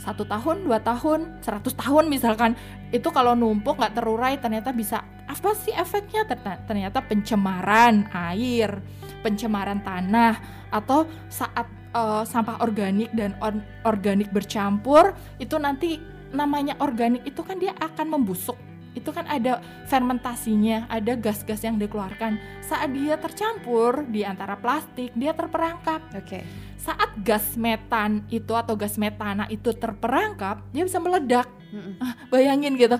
satu 0.07 0.23
tahun, 0.23 0.63
dua 0.63 0.79
tahun, 0.79 1.43
seratus 1.43 1.75
tahun 1.75 2.07
misalkan 2.07 2.55
itu 2.95 3.11
kalau 3.11 3.35
numpuk 3.35 3.75
nggak 3.75 3.99
terurai 3.99 4.39
ternyata 4.39 4.71
bisa 4.71 5.03
apa 5.27 5.51
sih 5.59 5.75
efeknya 5.75 6.23
ternyata 6.71 7.03
pencemaran 7.03 8.07
air, 8.15 8.79
pencemaran 9.27 9.83
tanah 9.83 10.39
atau 10.71 11.11
saat 11.27 11.67
uh, 11.91 12.23
sampah 12.23 12.63
organik 12.63 13.11
dan 13.19 13.35
organik 13.83 14.31
bercampur 14.31 15.11
itu 15.43 15.59
nanti 15.59 15.99
namanya 16.37 16.77
organik 16.85 17.25
itu 17.25 17.41
kan 17.41 17.57
dia 17.57 17.73
akan 17.81 18.21
membusuk 18.21 18.61
itu 18.97 19.13
kan 19.13 19.29
ada 19.29 19.61
fermentasinya, 19.93 20.89
ada 20.89 21.13
gas-gas 21.21 21.61
yang 21.61 21.77
dikeluarkan. 21.77 22.41
Saat 22.65 22.97
dia 22.97 23.21
tercampur 23.21 24.09
di 24.09 24.25
antara 24.25 24.57
plastik, 24.57 25.13
dia 25.13 25.37
terperangkap. 25.37 26.01
Oke. 26.17 26.25
Okay. 26.25 26.43
Saat 26.81 27.13
gas 27.21 27.61
metan 27.61 28.25
itu 28.33 28.57
atau 28.57 28.73
gas 28.73 28.97
metana 28.97 29.45
itu 29.53 29.69
terperangkap, 29.77 30.65
dia 30.73 30.89
bisa 30.89 30.97
meledak. 30.97 31.45
Mm 31.69 31.93
-mm. 31.93 31.95
bayangin 32.33 32.73
gitu. 32.81 32.97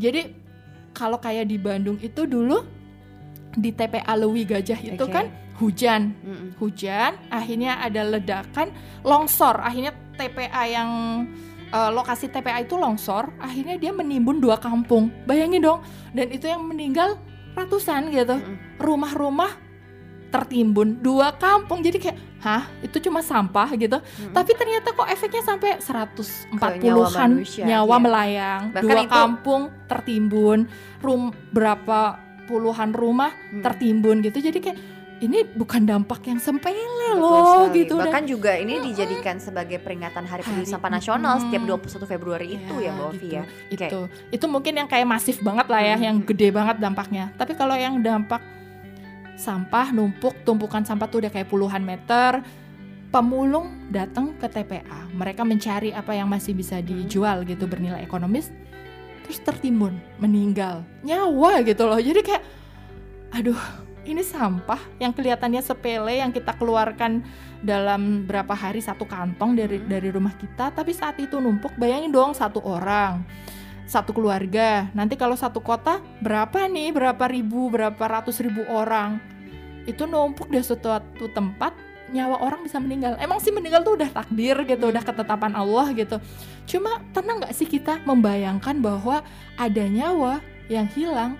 Jadi 0.00 0.32
kalau 0.96 1.20
kayak 1.20 1.44
di 1.44 1.60
Bandung 1.60 2.00
itu 2.00 2.24
dulu 2.24 2.64
di 3.52 3.70
TPA 3.70 4.16
Lewi 4.16 4.48
Gajah 4.48 4.80
itu 4.80 5.04
okay. 5.04 5.12
kan 5.12 5.26
hujan, 5.60 6.16
mm 6.24 6.34
-mm. 6.34 6.48
hujan, 6.56 7.20
akhirnya 7.28 7.84
ada 7.84 8.00
ledakan, 8.02 8.72
longsor, 9.04 9.60
akhirnya 9.60 9.92
TPA 10.16 10.62
yang 10.72 10.90
uh, 11.74 11.90
lokasi 11.90 12.30
TPA 12.30 12.62
itu 12.62 12.78
longsor, 12.78 13.34
akhirnya 13.42 13.74
dia 13.74 13.90
menimbun 13.90 14.38
dua 14.38 14.62
kampung. 14.62 15.10
Bayangin 15.26 15.66
dong, 15.66 15.82
dan 16.14 16.30
itu 16.30 16.46
yang 16.46 16.62
meninggal 16.62 17.18
ratusan 17.58 18.14
gitu. 18.14 18.38
Rumah-rumah 18.78 19.64
tertimbun 20.34 20.98
dua 20.98 21.30
kampung 21.38 21.78
jadi 21.78 21.94
kayak 21.94 22.18
hah 22.42 22.66
itu 22.82 22.98
cuma 23.06 23.22
sampah 23.22 23.70
gitu 23.78 24.02
hmm. 24.02 24.34
tapi 24.34 24.50
ternyata 24.58 24.90
kok 24.90 25.06
efeknya 25.06 25.46
sampai 25.46 25.78
140-an 25.78 26.82
nyawa, 26.82 27.06
nyawa 27.62 27.94
iya. 27.94 28.02
melayang 28.02 28.62
Bahkan 28.74 28.82
dua 28.82 28.98
itu... 29.06 29.14
kampung 29.14 29.62
tertimbun 29.86 30.66
rum 30.98 31.30
berapa 31.54 32.18
puluhan 32.50 32.90
rumah 32.90 33.30
hmm. 33.30 33.62
tertimbun 33.62 34.26
gitu 34.26 34.42
jadi 34.42 34.58
kayak 34.58 34.78
ini 35.22 35.46
bukan 35.46 35.86
dampak 35.86 36.26
yang 36.26 36.42
sepele 36.42 37.14
loh 37.14 37.70
sekali. 37.70 37.86
gitu. 37.86 37.94
Bahkan 37.94 38.24
dan, 38.26 38.30
juga 38.30 38.52
ini 38.58 38.82
dijadikan 38.82 39.38
sebagai 39.38 39.78
peringatan 39.78 40.26
Hari 40.26 40.42
Peduli 40.42 40.66
Sampah 40.66 40.90
Nasional 40.90 41.38
hmm, 41.38 41.42
setiap 41.46 41.62
21 41.62 42.10
Februari 42.10 42.46
ya, 42.50 42.58
itu 42.58 42.74
ya 42.82 42.90
Mbak 42.90 43.06
Ovi 43.06 43.18
gitu, 43.22 43.36
ya. 43.38 43.44
Itu 43.70 44.00
itu 44.34 44.46
mungkin 44.50 44.72
yang 44.74 44.88
kayak 44.90 45.06
masif 45.06 45.38
banget 45.40 45.66
lah 45.70 45.82
ya 45.82 45.94
hmm. 45.94 46.04
yang 46.04 46.16
gede 46.26 46.48
banget 46.50 46.76
dampaknya. 46.82 47.24
Tapi 47.38 47.52
kalau 47.54 47.76
yang 47.78 48.02
dampak 48.02 48.42
sampah 49.38 49.94
numpuk 49.94 50.34
tumpukan 50.42 50.82
sampah 50.82 51.06
tuh 51.06 51.26
udah 51.26 51.30
kayak 51.30 51.50
puluhan 51.50 51.82
meter 51.82 52.42
pemulung 53.10 53.90
datang 53.94 54.34
ke 54.38 54.46
TPA 54.46 55.10
mereka 55.14 55.46
mencari 55.46 55.94
apa 55.94 56.14
yang 56.14 56.26
masih 56.26 56.54
bisa 56.54 56.82
dijual 56.82 57.46
gitu 57.46 57.66
bernilai 57.66 58.02
ekonomis 58.02 58.50
terus 59.24 59.40
tertimbun 59.40 59.96
meninggal. 60.20 60.84
Nyawa 61.00 61.64
gitu 61.64 61.88
loh. 61.88 61.96
Jadi 61.96 62.20
kayak 62.20 62.42
aduh 63.34 63.83
ini 64.04 64.20
sampah 64.20 64.80
yang 65.00 65.10
kelihatannya 65.10 65.60
sepele 65.64 66.20
yang 66.20 66.30
kita 66.30 66.52
keluarkan 66.56 67.24
dalam 67.64 68.28
berapa 68.28 68.52
hari 68.52 68.84
satu 68.84 69.08
kantong 69.08 69.56
dari 69.56 69.80
hmm. 69.80 69.88
dari 69.88 70.08
rumah 70.12 70.36
kita 70.36 70.72
tapi 70.72 70.92
saat 70.92 71.16
itu 71.20 71.40
numpuk 71.40 71.72
bayangin 71.80 72.12
dong 72.12 72.36
satu 72.36 72.60
orang 72.60 73.24
satu 73.84 74.16
keluarga. 74.16 74.88
Nanti 74.96 75.14
kalau 75.14 75.36
satu 75.36 75.60
kota 75.60 76.00
berapa 76.24 76.66
nih? 76.68 76.88
Berapa 76.92 77.28
ribu 77.28 77.68
berapa 77.68 78.00
ratus 78.00 78.40
ribu 78.40 78.64
orang? 78.64 79.20
Itu 79.84 80.08
numpuk 80.08 80.48
di 80.48 80.60
suatu 80.64 81.28
tempat 81.36 81.76
nyawa 82.08 82.40
orang 82.40 82.64
bisa 82.64 82.80
meninggal. 82.80 83.16
Emang 83.20 83.40
sih 83.40 83.52
meninggal 83.52 83.84
tuh 83.84 84.00
udah 84.00 84.08
takdir 84.08 84.56
gitu 84.64 84.88
udah 84.88 85.04
ketetapan 85.04 85.52
Allah 85.52 85.92
gitu. 85.92 86.16
Cuma 86.64 87.00
tenang 87.12 87.44
nggak 87.44 87.52
sih 87.52 87.68
kita 87.68 88.00
membayangkan 88.08 88.80
bahwa 88.80 89.20
ada 89.60 89.84
nyawa 89.84 90.40
yang 90.72 90.88
hilang 90.88 91.36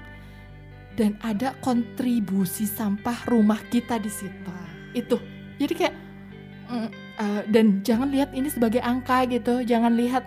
dan 0.95 1.19
ada 1.23 1.55
kontribusi 1.59 2.67
sampah 2.67 3.27
rumah 3.27 3.59
kita 3.71 3.99
di 3.99 4.11
situ. 4.11 4.53
Itu. 4.95 5.19
Jadi 5.59 5.73
kayak 5.75 5.95
mm, 6.71 6.89
uh, 7.19 7.43
dan 7.51 7.83
jangan 7.83 8.09
lihat 8.15 8.31
ini 8.31 8.47
sebagai 8.47 8.79
angka 8.83 9.27
gitu. 9.27 9.67
Jangan 9.67 9.99
lihat 9.99 10.23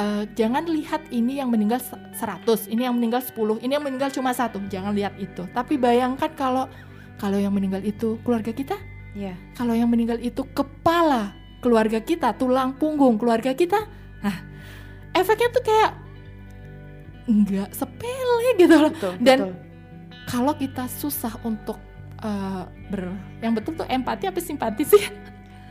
uh, 0.00 0.24
jangan 0.32 0.64
lihat 0.64 1.04
ini 1.12 1.40
yang 1.40 1.52
meninggal 1.52 1.80
100, 1.80 2.72
ini 2.72 2.88
yang 2.88 2.96
meninggal 2.96 3.20
10, 3.20 3.60
ini 3.60 3.72
yang 3.76 3.84
meninggal 3.84 4.08
cuma 4.12 4.32
satu. 4.32 4.60
Jangan 4.72 4.96
lihat 4.96 5.16
itu. 5.20 5.44
Tapi 5.52 5.76
bayangkan 5.76 6.32
kalau 6.32 6.64
kalau 7.20 7.36
yang 7.36 7.52
meninggal 7.52 7.84
itu 7.84 8.16
keluarga 8.24 8.52
kita. 8.52 8.76
Yeah. 9.12 9.36
Kalau 9.56 9.76
yang 9.76 9.92
meninggal 9.92 10.20
itu 10.24 10.44
kepala 10.56 11.36
keluarga 11.60 12.00
kita, 12.00 12.32
tulang 12.38 12.76
punggung 12.80 13.18
keluarga 13.18 13.50
kita. 13.52 13.82
Nah, 14.22 14.36
efeknya 15.12 15.48
tuh 15.50 15.64
kayak 15.64 15.90
nggak 17.28 17.70
sepele 17.76 18.46
gitu 18.56 18.76
loh. 18.78 18.92
Betul, 18.94 19.12
dan 19.20 19.38
betul 19.44 19.67
kalau 20.28 20.52
kita 20.52 20.84
susah 20.92 21.32
untuk 21.40 21.80
uh, 22.20 22.68
ber 22.92 23.16
yang 23.40 23.56
betul 23.56 23.72
tuh 23.72 23.88
empati 23.88 24.28
apa 24.28 24.38
simpati 24.44 24.84
sih? 24.84 25.02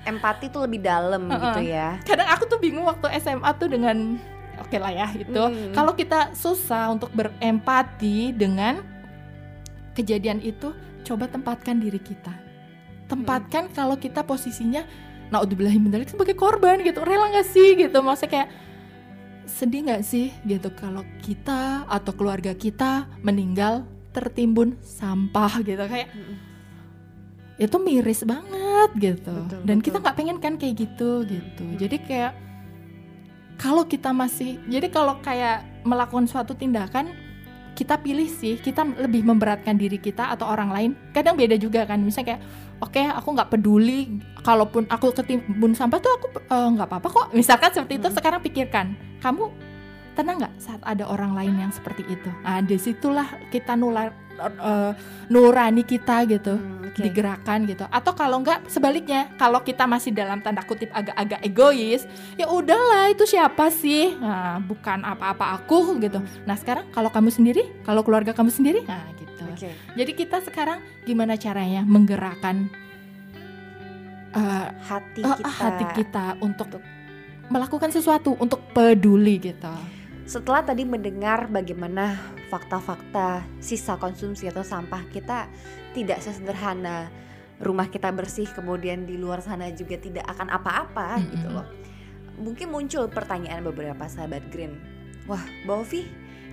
Empati 0.10 0.50
tuh 0.50 0.65
lebih 0.65 0.82
dalam 0.82 1.30
uh 1.30 1.38
-uh. 1.38 1.43
gitu 1.54 1.62
ya. 1.70 2.02
Kadang 2.02 2.28
aku 2.34 2.50
tuh 2.50 2.58
bingung 2.58 2.89
waktu 2.89 3.06
SMA 3.22 3.50
tuh 3.62 3.70
dengan 3.70 4.17
oke 4.58 4.74
okay 4.74 4.82
lah 4.82 4.89
ya 4.89 5.08
itu 5.13 5.38
hmm. 5.38 5.78
kalau 5.78 5.93
kita 5.93 6.34
susah 6.34 6.89
untuk 6.89 7.13
berempati 7.13 8.34
dengan 8.34 8.82
kejadian 9.93 10.41
itu 10.41 10.74
coba 11.06 11.30
tempatkan 11.30 11.78
diri 11.78 12.02
kita. 12.02 12.34
Tempatkan 13.06 13.70
hmm. 13.70 13.74
kalau 13.78 13.96
kita 13.96 14.26
posisinya 14.26 14.84
nah 15.28 15.43
udah 15.43 16.08
sebagai 16.08 16.34
korban 16.34 16.82
gitu. 16.82 17.04
Rela 17.04 17.30
gak 17.30 17.48
sih 17.52 17.76
gitu? 17.76 18.00
Maksudnya 18.00 18.32
kayak 18.32 18.50
sedih 19.48 19.91
nggak 19.91 20.04
sih? 20.04 20.32
gitu. 20.48 20.72
Kalau 20.72 21.04
kita 21.20 21.84
atau 21.88 22.12
keluarga 22.15 22.56
kita 22.56 23.12
meninggal 23.24 23.84
tertimbun 24.17 24.73
sampah 24.82 25.62
gitu. 25.62 25.86
Kayak 25.86 26.10
mm 26.13 26.45
itu 27.58 27.73
miris 27.82 28.21
banget 28.21 28.89
gitu. 29.01 29.34
Betul, 29.34 29.65
dan 29.65 29.82
betul. 29.82 29.86
kita 29.89 29.97
nggak 29.97 30.15
pengen 30.17 30.38
kan 30.38 30.53
kayak 30.62 30.75
gitu 30.77 31.25
gitu. 31.25 31.65
Mm 31.65 31.77
jadi 31.77 31.97
kayak 32.01 32.32
kalau 33.58 33.84
kita 33.89 34.13
masih 34.13 34.62
jadi 34.69 34.88
kalau 34.93 35.17
kayak 35.25 35.65
melakukan 35.82 36.30
suatu 36.30 36.53
tindakan 36.53 37.10
kita 37.77 37.97
pilih 38.01 38.25
sih 38.25 38.58
kita 38.58 38.82
lebih 38.97 39.21
memberatkan 39.21 39.77
diri 39.77 40.01
kita 40.01 40.34
atau 40.34 40.49
orang 40.49 40.69
lain. 40.73 40.91
Kadang 41.13 41.38
beda 41.38 41.58
juga 41.62 41.86
kan 41.86 42.01
misalnya 42.01 42.38
kayak 42.38 42.41
oke 42.82 42.93
okay, 42.93 43.05
aku 43.05 43.30
nggak 43.38 43.49
peduli 43.53 44.18
kalaupun 44.41 44.89
aku 44.89 45.13
ketimbun 45.13 45.78
sampah 45.78 46.01
tuh 46.01 46.13
aku 46.18 46.28
eh, 46.41 46.68
nggak 46.78 46.89
uh, 46.89 46.91
apa-apa 46.93 47.07
kok. 47.09 47.28
Misalkan 47.38 47.70
seperti 47.74 48.01
itu 48.01 48.09
sekarang 48.13 48.41
pikirkan 48.41 48.97
kamu 49.22 49.49
tenang 50.18 50.41
nggak 50.41 50.55
saat 50.57 50.82
ada 50.82 51.05
orang 51.05 51.38
lain 51.38 51.61
yang 51.61 51.70
seperti 51.70 52.01
itu 52.09 52.30
nah 52.41 52.57
di 52.57 52.82
situlah 52.82 53.30
kita 53.53 53.78
nular 53.78 54.09
uh, 54.41 54.91
nurani 55.30 55.86
kita 55.86 56.26
gitu 56.26 56.57
hmm, 56.57 56.89
okay. 56.89 57.05
digerakkan 57.05 57.70
gitu 57.70 57.86
atau 57.86 58.11
kalau 58.18 58.41
nggak 58.41 58.65
sebaliknya 58.65 59.30
kalau 59.38 59.61
kita 59.61 59.86
masih 59.86 60.09
dalam 60.09 60.41
tanda 60.41 60.65
kutip 60.65 60.89
agak-agak 60.89 61.45
egois 61.45 62.09
ya 62.34 62.49
udahlah 62.49 63.13
itu 63.13 63.30
siapa 63.30 63.70
sih 63.70 64.18
nah, 64.18 64.57
bukan 64.57 65.05
apa-apa 65.05 65.61
aku 65.61 66.01
gitu 66.01 66.18
nah 66.49 66.57
sekarang 66.57 66.89
kalau 66.89 67.13
kamu 67.13 67.30
sendiri 67.30 67.63
kalau 67.86 68.01
keluarga 68.01 68.34
kamu 68.34 68.49
sendiri 68.49 68.82
nah 68.89 69.05
gitu 69.22 69.45
okay. 69.53 69.74
jadi 69.93 70.11
kita 70.18 70.41
sekarang 70.49 70.82
gimana 71.05 71.38
caranya 71.38 71.86
menggerakkan 71.86 72.74
uh, 74.34 74.68
hati 74.82 75.22
kita 75.22 75.45
uh, 75.45 75.57
hati 75.61 75.86
kita 75.93 76.26
untuk 76.41 76.82
melakukan 77.47 77.91
sesuatu 77.91 78.36
untuk 78.39 78.59
peduli 78.76 79.39
gitu. 79.39 79.72
Setelah 80.28 80.59
tadi 80.59 80.84
mendengar 80.84 81.47
bagaimana 81.47 82.19
fakta-fakta 82.51 83.47
sisa 83.63 83.95
konsumsi 83.95 84.51
atau 84.51 84.59
sampah 84.59 85.07
kita 85.07 85.47
tidak 85.95 86.19
sesederhana 86.19 87.07
rumah 87.63 87.88
kita 87.88 88.11
bersih 88.11 88.45
kemudian 88.51 89.07
di 89.07 89.15
luar 89.15 89.39
sana 89.39 89.71
juga 89.71 89.95
tidak 89.95 90.28
akan 90.28 90.51
apa-apa 90.51 91.15
mm 91.15 91.21
-hmm. 91.23 91.32
gitu 91.32 91.47
loh. 91.47 91.67
Mungkin 92.43 92.67
muncul 92.67 93.07
pertanyaan 93.07 93.63
beberapa 93.63 94.03
sahabat 94.05 94.51
Green. 94.51 94.75
Wah, 95.32 95.41
Mbak 95.63 95.78
Ovi, 95.80 96.03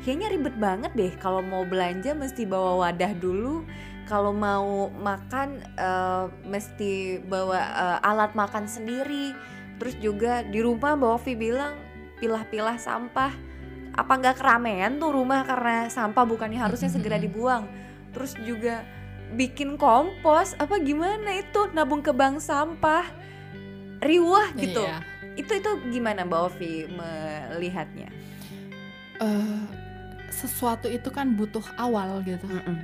kayaknya 0.07 0.31
ribet 0.31 0.57
banget 0.57 0.93
deh 0.95 1.13
kalau 1.19 1.43
mau 1.43 1.67
belanja 1.67 2.15
mesti 2.15 2.47
bawa 2.47 2.89
wadah 2.89 3.13
dulu 3.19 3.67
kalau 4.07 4.31
mau 4.31 4.87
makan 4.95 5.67
uh, 5.77 6.31
mesti 6.47 7.19
bawa 7.27 7.59
uh, 7.59 7.99
alat 8.07 8.39
makan 8.39 8.71
sendiri 8.71 9.35
terus 9.83 9.99
juga 9.99 10.47
di 10.47 10.63
rumah 10.63 10.95
Mbak 10.95 11.11
Ovi 11.11 11.35
bilang 11.35 11.75
pilah-pilah 12.23 12.79
sampah 12.79 13.54
apa 13.95 14.13
nggak 14.19 14.43
keramaian 14.43 14.99
tuh 14.99 15.15
rumah 15.15 15.47
karena 15.47 15.87
sampah 15.87 16.27
bukannya 16.27 16.59
harusnya 16.59 16.91
segera 16.91 17.15
dibuang. 17.15 17.71
Terus 18.11 18.35
juga 18.43 18.83
bikin 19.35 19.79
kompos 19.79 20.59
apa 20.59 20.83
gimana 20.83 21.39
itu? 21.39 21.71
Nabung 21.71 22.03
ke 22.03 22.11
bank 22.11 22.43
sampah. 22.43 23.07
Riwah 24.03 24.53
gitu. 24.59 24.83
Iya. 24.83 25.01
itu 25.35 25.51
itu 25.59 25.71
gimana 25.91 26.23
mbak 26.23 26.47
Ovi 26.47 26.87
melihatnya? 26.95 28.07
Uh, 29.19 29.67
sesuatu 30.31 30.87
itu 30.87 31.11
kan 31.11 31.35
butuh 31.35 31.65
awal 31.75 32.23
gitu. 32.23 32.47
Mm 32.47 32.63
-mm. 32.63 32.79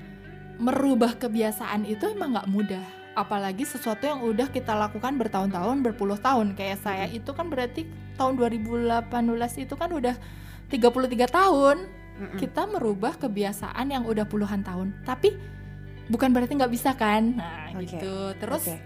merubah 0.61 1.17
kebiasaan 1.17 1.87
itu 1.87 2.11
emang 2.11 2.35
nggak 2.35 2.51
mudah. 2.51 2.87
Apalagi 3.15 3.63
sesuatu 3.63 4.03
yang 4.07 4.23
udah 4.23 4.51
kita 4.51 4.75
lakukan 4.75 5.15
bertahun-tahun 5.15 5.79
berpuluh 5.83 6.19
tahun. 6.19 6.59
Kayak 6.59 6.83
saya 6.83 7.07
itu 7.07 7.31
kan 7.31 7.47
berarti 7.49 7.87
tahun 8.19 8.35
2018 8.35 9.09
itu 9.63 9.75
kan 9.79 9.91
udah 9.95 10.19
33 10.71 11.27
tahun 11.27 11.77
mm 11.85 12.27
-mm. 12.31 12.39
kita 12.39 12.63
merubah 12.71 13.19
kebiasaan 13.19 13.91
yang 13.91 14.07
udah 14.07 14.25
puluhan 14.25 14.63
tahun 14.63 14.95
tapi 15.03 15.35
bukan 16.11 16.35
berarti 16.35 16.59
nggak 16.59 16.73
bisa 16.75 16.95
kan 16.95 17.39
nah 17.39 17.71
okay. 17.75 17.87
gitu 17.87 18.15
terus 18.39 18.67
okay. 18.67 18.79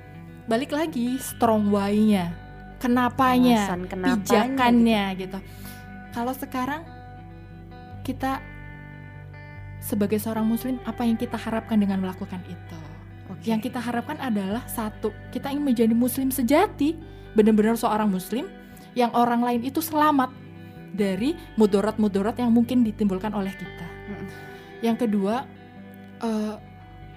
balik 0.49 0.73
lagi 0.73 1.17
strong 1.21 1.73
why-nya 1.73 2.37
kenapanya 2.81 3.65
pijakannya 3.89 5.05
gitu, 5.17 5.37
gitu. 5.37 5.39
kalau 6.13 6.37
sekarang 6.37 6.85
kita 8.05 8.45
sebagai 9.81 10.21
seorang 10.21 10.45
muslim 10.45 10.77
apa 10.85 11.05
yang 11.05 11.17
kita 11.17 11.37
harapkan 11.41 11.81
dengan 11.81 12.01
melakukan 12.05 12.41
itu 12.45 12.79
okay. 13.33 13.53
yang 13.53 13.61
kita 13.61 13.81
harapkan 13.81 14.21
adalah 14.21 14.65
satu 14.69 15.13
kita 15.33 15.49
ingin 15.49 15.65
menjadi 15.65 15.95
muslim 15.97 16.29
sejati 16.29 16.97
benar-benar 17.33 17.81
seorang 17.81 18.13
muslim 18.13 18.49
yang 18.93 19.11
orang 19.17 19.41
lain 19.41 19.65
itu 19.65 19.81
selamat 19.81 20.44
dari 20.95 21.35
mudarat-mudarat 21.59 22.39
yang 22.39 22.55
mungkin 22.55 22.87
ditimbulkan 22.87 23.35
oleh 23.35 23.51
kita. 23.51 23.87
Mm-hmm. 23.87 24.29
Yang 24.87 24.97
kedua, 25.07 25.35
uh, 26.23 26.55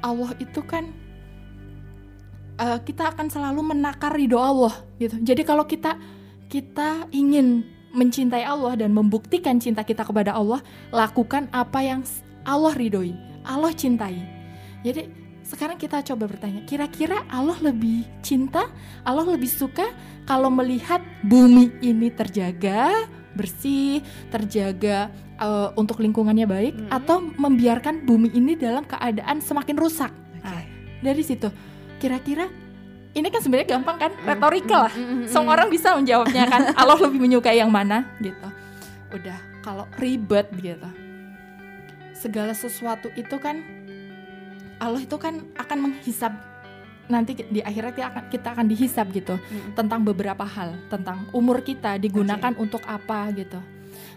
Allah 0.01 0.31
itu 0.41 0.61
kan 0.65 0.89
uh, 2.57 2.79
kita 2.81 3.13
akan 3.13 3.29
selalu 3.29 3.77
menakar 3.77 4.13
ridho 4.13 4.41
Allah 4.41 4.73
gitu. 4.97 5.15
Jadi 5.21 5.41
kalau 5.45 5.63
kita 5.63 5.95
kita 6.47 7.05
ingin 7.13 7.63
mencintai 7.93 8.43
Allah 8.43 8.77
dan 8.77 8.93
membuktikan 8.93 9.57
cinta 9.57 9.81
kita 9.81 10.03
kepada 10.03 10.35
Allah, 10.35 10.61
lakukan 10.93 11.49
apa 11.49 11.79
yang 11.81 12.01
Allah 12.45 12.73
ridhoi, 12.75 13.15
Allah 13.43 13.71
cintai. 13.73 14.21
Jadi 14.85 15.09
sekarang 15.47 15.79
kita 15.79 16.03
coba 16.03 16.27
bertanya, 16.27 16.63
kira-kira 16.67 17.23
Allah 17.31 17.55
lebih 17.63 18.03
cinta, 18.19 18.67
Allah 19.07 19.23
lebih 19.23 19.47
suka 19.47 19.87
kalau 20.27 20.51
melihat 20.51 20.99
bumi 21.23 21.71
ini 21.79 22.11
terjaga, 22.11 23.07
bersih, 23.37 24.01
terjaga 24.33 25.13
uh, 25.37 25.69
untuk 25.77 26.01
lingkungannya 26.01 26.49
baik 26.49 26.73
hmm. 26.73 26.89
atau 26.89 27.21
membiarkan 27.21 28.03
bumi 28.03 28.33
ini 28.33 28.57
dalam 28.57 28.83
keadaan 28.83 29.39
semakin 29.39 29.77
rusak. 29.77 30.11
Okay. 30.41 30.49
Nah, 30.49 30.63
dari 31.05 31.23
situ 31.23 31.47
kira-kira 32.01 32.49
ini 33.17 33.33
kan 33.33 33.41
sebenarnya 33.41 33.77
gampang 33.77 33.97
kan, 33.97 34.11
hmm. 34.13 34.25
retorika 34.29 34.77
lah. 34.89 34.93
Hmm, 34.93 35.07
hmm, 35.09 35.27
Semua 35.29 35.57
orang 35.57 35.69
bisa 35.73 35.97
menjawabnya 35.97 36.43
kan. 36.45 36.61
Allah 36.81 36.97
lebih 37.01 37.17
menyukai 37.17 37.57
yang 37.57 37.73
mana 37.73 38.05
gitu. 38.21 38.47
Udah, 39.09 39.37
kalau 39.65 39.89
ribet 39.97 40.49
gitu. 40.61 40.89
Segala 42.13 42.53
sesuatu 42.53 43.09
itu 43.17 43.37
kan 43.41 43.61
Allah 44.77 45.01
itu 45.01 45.17
kan 45.17 45.41
akan 45.57 45.77
menghisap 45.89 46.33
nanti 47.07 47.35
di 47.47 47.63
akhirat 47.63 47.91
kita 47.95 48.07
akan 48.11 48.23
kita 48.27 48.47
akan 48.55 48.65
dihisap 48.67 49.07
gitu 49.15 49.35
hmm. 49.35 49.75
tentang 49.75 50.03
beberapa 50.03 50.43
hal 50.43 50.75
tentang 50.91 51.27
umur 51.31 51.63
kita 51.63 51.95
digunakan 51.99 52.51
okay. 52.51 52.63
untuk 52.63 52.83
apa 52.83 53.31
gitu 53.35 53.59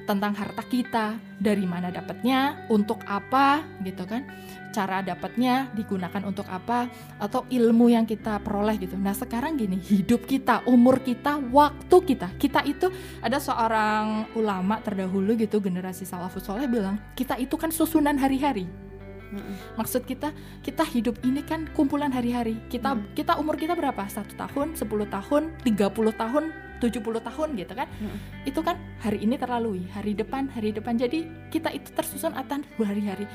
tentang 0.05 0.35
harta 0.35 0.67
kita 0.67 1.23
dari 1.39 1.63
mana 1.63 1.95
dapatnya 1.95 2.67
untuk 2.67 2.99
apa 3.07 3.63
gitu 3.87 4.03
kan 4.11 4.27
cara 4.75 5.03
dapatnya 5.03 5.71
digunakan 5.75 6.23
untuk 6.27 6.47
apa 6.47 6.91
atau 7.19 7.47
ilmu 7.47 7.91
yang 7.91 8.07
kita 8.07 8.43
peroleh 8.43 8.75
gitu 8.79 8.99
nah 8.99 9.15
sekarang 9.15 9.55
gini 9.55 9.79
hidup 9.79 10.27
kita 10.27 10.67
umur 10.67 11.03
kita 11.03 11.39
waktu 11.39 11.97
kita 12.07 12.29
kita 12.39 12.61
itu 12.67 12.91
ada 13.23 13.39
seorang 13.39 14.31
ulama 14.35 14.83
terdahulu 14.83 15.39
gitu 15.39 15.63
generasi 15.63 16.03
salafus 16.03 16.47
soleh 16.47 16.67
bilang 16.67 16.99
kita 17.15 17.39
itu 17.39 17.55
kan 17.55 17.71
susunan 17.71 18.19
hari-hari 18.19 18.90
Maksud 19.79 20.03
kita 20.07 20.35
kita 20.61 20.83
hidup 20.91 21.23
ini 21.23 21.43
kan 21.47 21.71
kumpulan 21.73 22.11
hari-hari. 22.11 22.59
Kita 22.67 22.95
mm. 22.95 23.15
kita 23.15 23.39
umur 23.39 23.55
kita 23.55 23.79
berapa? 23.79 24.03
Satu 24.11 24.35
tahun, 24.35 24.75
10 24.75 24.87
tahun, 24.87 25.43
30 25.63 26.23
tahun, 26.23 26.45
70 26.83 27.29
tahun 27.29 27.49
gitu 27.55 27.73
kan. 27.75 27.87
Mm. 27.87 28.17
Itu 28.51 28.61
kan 28.67 28.77
hari 28.99 29.23
ini 29.23 29.39
terlalui, 29.39 29.87
hari 29.95 30.13
depan, 30.19 30.51
hari 30.51 30.75
depan. 30.75 30.99
Jadi 30.99 31.31
kita 31.55 31.71
itu 31.71 31.95
tersusun 31.95 32.35
atas 32.35 32.67
hari-hari. 32.79 33.31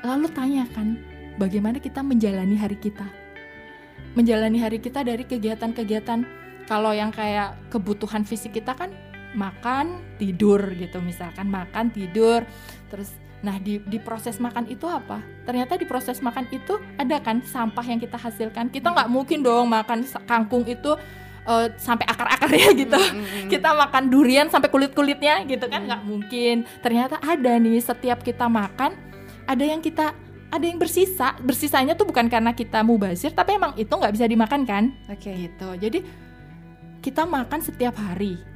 Lalu 0.00 0.32
tanyakan 0.32 1.00
bagaimana 1.36 1.76
kita 1.78 2.00
menjalani 2.00 2.56
hari 2.56 2.80
kita. 2.80 3.04
Menjalani 4.14 4.62
hari 4.62 4.78
kita 4.78 5.02
dari 5.02 5.26
kegiatan-kegiatan 5.26 6.44
kalau 6.64 6.96
yang 6.96 7.12
kayak 7.12 7.58
kebutuhan 7.68 8.24
fisik 8.24 8.56
kita 8.56 8.72
kan 8.72 8.94
makan, 9.34 10.00
tidur 10.16 10.62
gitu 10.78 11.02
misalkan 11.02 11.50
makan, 11.50 11.90
tidur, 11.90 12.46
terus 12.88 13.12
Nah, 13.44 13.60
di, 13.60 13.76
di 13.84 14.00
proses 14.00 14.40
makan 14.40 14.64
itu 14.72 14.88
apa? 14.88 15.20
Ternyata 15.44 15.76
di 15.76 15.84
proses 15.84 16.24
makan 16.24 16.48
itu 16.48 16.80
ada 16.96 17.20
kan 17.20 17.44
sampah 17.44 17.84
yang 17.84 18.00
kita 18.00 18.16
hasilkan. 18.16 18.72
Kita 18.72 18.88
nggak 18.88 19.08
mungkin 19.12 19.44
dong 19.44 19.68
makan 19.68 20.08
kangkung 20.24 20.64
itu 20.64 20.96
uh, 21.44 21.68
sampai 21.76 22.08
akar-akarnya 22.08 22.68
gitu. 22.72 22.96
Mm 22.96 23.20
-hmm. 23.20 23.48
Kita 23.52 23.76
makan 23.76 24.08
durian 24.08 24.48
sampai 24.48 24.72
kulit-kulitnya 24.72 25.44
gitu 25.44 25.68
kan 25.68 25.84
nggak 25.84 26.02
mm. 26.02 26.08
mungkin. 26.08 26.56
Ternyata 26.80 27.20
ada 27.20 27.52
nih 27.60 27.84
setiap 27.84 28.24
kita 28.24 28.48
makan 28.48 28.96
ada 29.44 29.64
yang 29.64 29.84
kita 29.84 30.16
ada 30.48 30.64
yang 30.64 30.80
bersisa. 30.80 31.36
Bersisanya 31.44 31.92
tuh 31.92 32.08
bukan 32.08 32.32
karena 32.32 32.56
kita 32.56 32.80
mubazir, 32.80 33.36
tapi 33.36 33.60
emang 33.60 33.76
itu 33.76 33.92
nggak 33.92 34.14
bisa 34.16 34.24
dimakan 34.24 34.64
kan? 34.64 34.84
Oke. 35.12 35.28
Okay. 35.28 35.52
Gitu. 35.52 35.68
Jadi 35.84 35.98
kita 37.04 37.28
makan 37.28 37.60
setiap 37.60 38.00
hari 38.00 38.53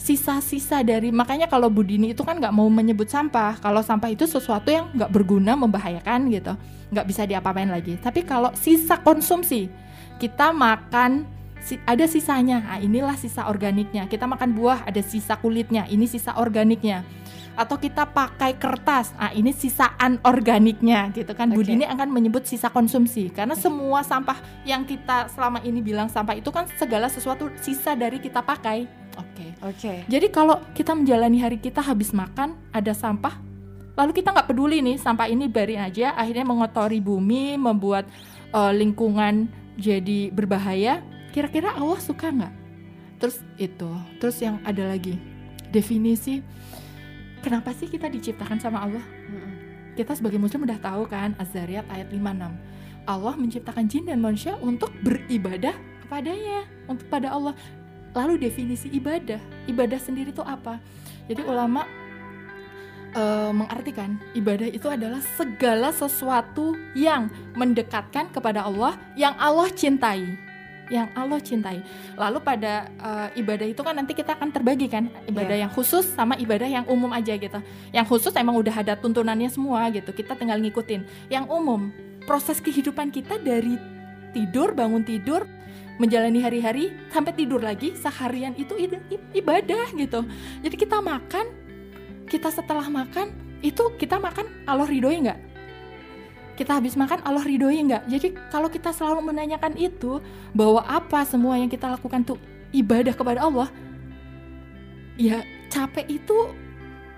sisa-sisa 0.00 0.80
dari 0.80 1.12
makanya 1.12 1.44
kalau 1.44 1.68
Budini 1.68 2.16
itu 2.16 2.24
kan 2.24 2.40
nggak 2.40 2.56
mau 2.56 2.66
menyebut 2.72 3.12
sampah. 3.12 3.60
Kalau 3.60 3.84
sampah 3.84 4.08
itu 4.08 4.24
sesuatu 4.24 4.72
yang 4.72 4.88
nggak 4.96 5.12
berguna 5.12 5.52
membahayakan 5.60 6.32
gitu. 6.32 6.56
Nggak 6.88 7.06
bisa 7.06 7.22
diapa-apain 7.28 7.68
lagi. 7.68 8.00
Tapi 8.00 8.24
kalau 8.24 8.48
sisa 8.56 8.96
konsumsi 8.96 9.68
kita 10.16 10.56
makan 10.56 11.28
ada 11.84 12.08
sisanya. 12.08 12.64
Nah, 12.64 12.80
inilah 12.80 13.20
sisa 13.20 13.44
organiknya. 13.44 14.08
Kita 14.08 14.24
makan 14.24 14.56
buah 14.56 14.88
ada 14.88 15.04
sisa 15.04 15.36
kulitnya. 15.36 15.84
Ini 15.84 16.08
sisa 16.08 16.32
organiknya. 16.40 17.04
Atau 17.52 17.76
kita 17.76 18.08
pakai 18.08 18.56
kertas. 18.56 19.12
Ah 19.20 19.36
ini 19.36 19.52
sisaan 19.52 20.16
organiknya 20.24 21.12
gitu 21.12 21.36
kan. 21.36 21.52
Okay. 21.52 21.60
Budini 21.60 21.84
akan 21.84 22.08
menyebut 22.08 22.48
sisa 22.48 22.72
konsumsi. 22.72 23.28
Karena 23.28 23.52
semua 23.52 24.00
sampah 24.00 24.40
yang 24.64 24.88
kita 24.88 25.28
selama 25.28 25.60
ini 25.60 25.84
bilang 25.84 26.08
sampah 26.08 26.40
itu 26.40 26.48
kan 26.48 26.64
segala 26.80 27.12
sesuatu 27.12 27.52
sisa 27.60 27.92
dari 27.92 28.16
kita 28.16 28.40
pakai 28.40 28.88
Oke. 29.16 29.26
Okay. 29.34 29.50
Oke. 29.64 29.76
Okay. 29.78 29.98
Jadi 30.06 30.26
kalau 30.30 30.60
kita 30.76 30.94
menjalani 30.94 31.38
hari 31.42 31.58
kita 31.58 31.82
habis 31.82 32.14
makan 32.14 32.54
ada 32.70 32.92
sampah, 32.94 33.38
lalu 33.98 34.22
kita 34.22 34.30
nggak 34.30 34.48
peduli 34.50 34.84
nih 34.84 34.96
sampah 35.00 35.26
ini 35.26 35.50
biarin 35.50 35.82
aja, 35.86 36.14
akhirnya 36.14 36.46
mengotori 36.46 37.02
bumi, 37.02 37.58
membuat 37.58 38.06
uh, 38.54 38.70
lingkungan 38.70 39.50
jadi 39.80 40.30
berbahaya. 40.30 41.02
Kira-kira 41.30 41.74
Allah 41.74 42.00
suka 42.02 42.30
nggak? 42.30 42.54
Terus 43.20 43.36
itu, 43.60 43.90
terus 44.18 44.36
yang 44.40 44.58
ada 44.66 44.90
lagi 44.90 45.14
definisi 45.70 46.42
kenapa 47.40 47.72
sih 47.72 47.88
kita 47.88 48.06
diciptakan 48.06 48.60
sama 48.60 48.84
Allah? 48.84 49.04
Kita 49.96 50.14
sebagai 50.16 50.38
muslim 50.38 50.64
udah 50.64 50.80
tahu 50.80 51.08
kan 51.08 51.34
Az-Zariyat 51.40 51.88
ayat 51.90 52.08
56. 52.12 53.08
Allah 53.08 53.34
menciptakan 53.34 53.84
jin 53.90 54.06
dan 54.06 54.20
manusia 54.22 54.54
untuk 54.60 54.92
beribadah 55.02 55.74
kepadanya, 56.06 56.68
untuk 56.86 57.08
pada 57.08 57.32
Allah 57.32 57.56
lalu 58.14 58.40
definisi 58.40 58.90
ibadah 58.90 59.38
ibadah 59.70 59.98
sendiri 59.98 60.34
itu 60.34 60.42
apa 60.42 60.82
jadi 61.30 61.46
ulama 61.46 61.86
uh, 63.14 63.52
mengartikan 63.54 64.18
ibadah 64.34 64.66
itu 64.66 64.86
adalah 64.90 65.22
segala 65.38 65.94
sesuatu 65.94 66.74
yang 66.94 67.30
mendekatkan 67.54 68.30
kepada 68.30 68.66
Allah 68.66 68.98
yang 69.14 69.34
Allah 69.38 69.70
cintai 69.70 70.50
yang 70.90 71.06
Allah 71.14 71.38
cintai. 71.38 71.86
Lalu 72.18 72.38
pada 72.42 72.90
uh, 72.98 73.28
ibadah 73.38 73.62
itu 73.62 73.78
kan 73.80 73.94
nanti 73.94 74.12
kita 74.12 74.34
akan 74.34 74.50
terbagi 74.50 74.90
kan 74.90 75.06
ibadah 75.30 75.54
yeah. 75.54 75.62
yang 75.64 75.70
khusus 75.70 76.02
sama 76.02 76.34
ibadah 76.34 76.66
yang 76.66 76.82
umum 76.90 77.08
aja 77.14 77.38
gitu. 77.38 77.62
Yang 77.94 78.06
khusus 78.10 78.34
emang 78.34 78.58
udah 78.58 78.74
ada 78.74 78.98
tuntunannya 78.98 79.48
semua 79.48 79.86
gitu. 79.94 80.10
Kita 80.10 80.34
tinggal 80.34 80.58
ngikutin. 80.58 81.30
Yang 81.30 81.46
umum 81.46 81.94
proses 82.26 82.58
kehidupan 82.58 83.14
kita 83.14 83.38
dari 83.38 83.78
tidur 84.34 84.74
bangun 84.74 85.06
tidur 85.06 85.46
menjalani 86.00 86.40
hari-hari 86.40 86.96
sampai 87.12 87.36
tidur 87.36 87.60
lagi 87.60 87.92
seharian 87.92 88.56
itu 88.56 88.72
ibadah 89.36 89.92
gitu. 89.92 90.24
Jadi 90.64 90.76
kita 90.80 91.04
makan, 91.04 91.46
kita 92.24 92.48
setelah 92.48 92.88
makan 92.88 93.36
itu 93.60 93.92
kita 94.00 94.16
makan 94.16 94.48
Allah 94.64 94.88
ridhoi 94.88 95.28
nggak? 95.28 95.40
kita 96.60 96.76
habis 96.76 96.92
makan 96.92 97.24
Allah 97.24 97.40
ridhoi 97.40 97.80
nggak 97.88 98.04
jadi 98.04 98.28
kalau 98.52 98.68
kita 98.68 98.92
selalu 98.92 99.32
menanyakan 99.32 99.80
itu 99.80 100.20
bahwa 100.52 100.84
apa 100.84 101.24
semua 101.24 101.56
yang 101.56 101.72
kita 101.72 101.88
lakukan 101.88 102.20
tuh 102.20 102.36
ibadah 102.68 103.16
kepada 103.16 103.48
Allah 103.48 103.72
ya 105.16 105.40
capek 105.72 106.20
itu 106.20 106.52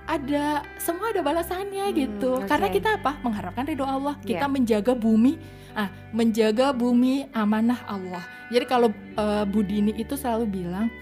ada 0.06 0.66
semua 0.76 1.10
ada 1.14 1.22
balasannya 1.22 1.84
hmm, 1.88 1.94
gitu 1.96 2.30
okay. 2.42 2.48
karena 2.50 2.68
kita 2.68 2.88
apa 2.98 3.18
mengharapkan 3.22 3.64
ridho 3.66 3.86
Allah 3.86 4.18
kita 4.22 4.46
yeah. 4.46 4.50
menjaga 4.50 4.92
bumi 4.92 5.38
ah 5.72 5.88
menjaga 6.12 6.74
bumi 6.76 7.30
amanah 7.32 7.80
Allah 7.88 8.24
jadi 8.52 8.68
kalau 8.68 8.92
uh, 9.16 9.44
Budini 9.48 9.96
itu 9.96 10.18
selalu 10.18 10.44
bilang 10.62 10.92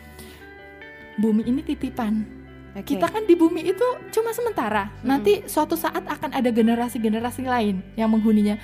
bumi 1.19 1.43
ini 1.49 1.61
titipan 1.67 2.41
Okay. 2.71 2.95
Kita 2.95 3.11
kan 3.11 3.27
di 3.27 3.35
bumi 3.35 3.67
itu 3.67 3.87
cuma 4.15 4.31
sementara. 4.31 4.95
Hmm. 5.03 5.11
Nanti 5.11 5.43
suatu 5.51 5.75
saat 5.75 6.07
akan 6.07 6.31
ada 6.31 6.55
generasi-generasi 6.55 7.43
lain 7.43 7.83
yang 7.99 8.15
menghuninya. 8.15 8.55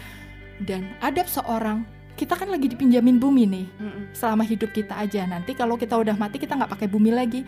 Dan 0.62 0.95
adab 1.03 1.26
seorang 1.26 1.82
kita 2.14 2.32
kan 2.39 2.49
lagi 2.49 2.70
dipinjamin 2.70 3.20
bumi 3.20 3.45
nih 3.45 3.66
hmm. 3.66 4.03
selama 4.14 4.47
hidup 4.47 4.70
kita 4.70 4.95
aja. 4.95 5.26
Nanti 5.26 5.59
kalau 5.59 5.74
kita 5.74 5.99
udah 5.99 6.14
mati 6.14 6.39
kita 6.39 6.55
nggak 6.55 6.70
pakai 6.78 6.89
bumi 6.89 7.11
lagi. 7.11 7.43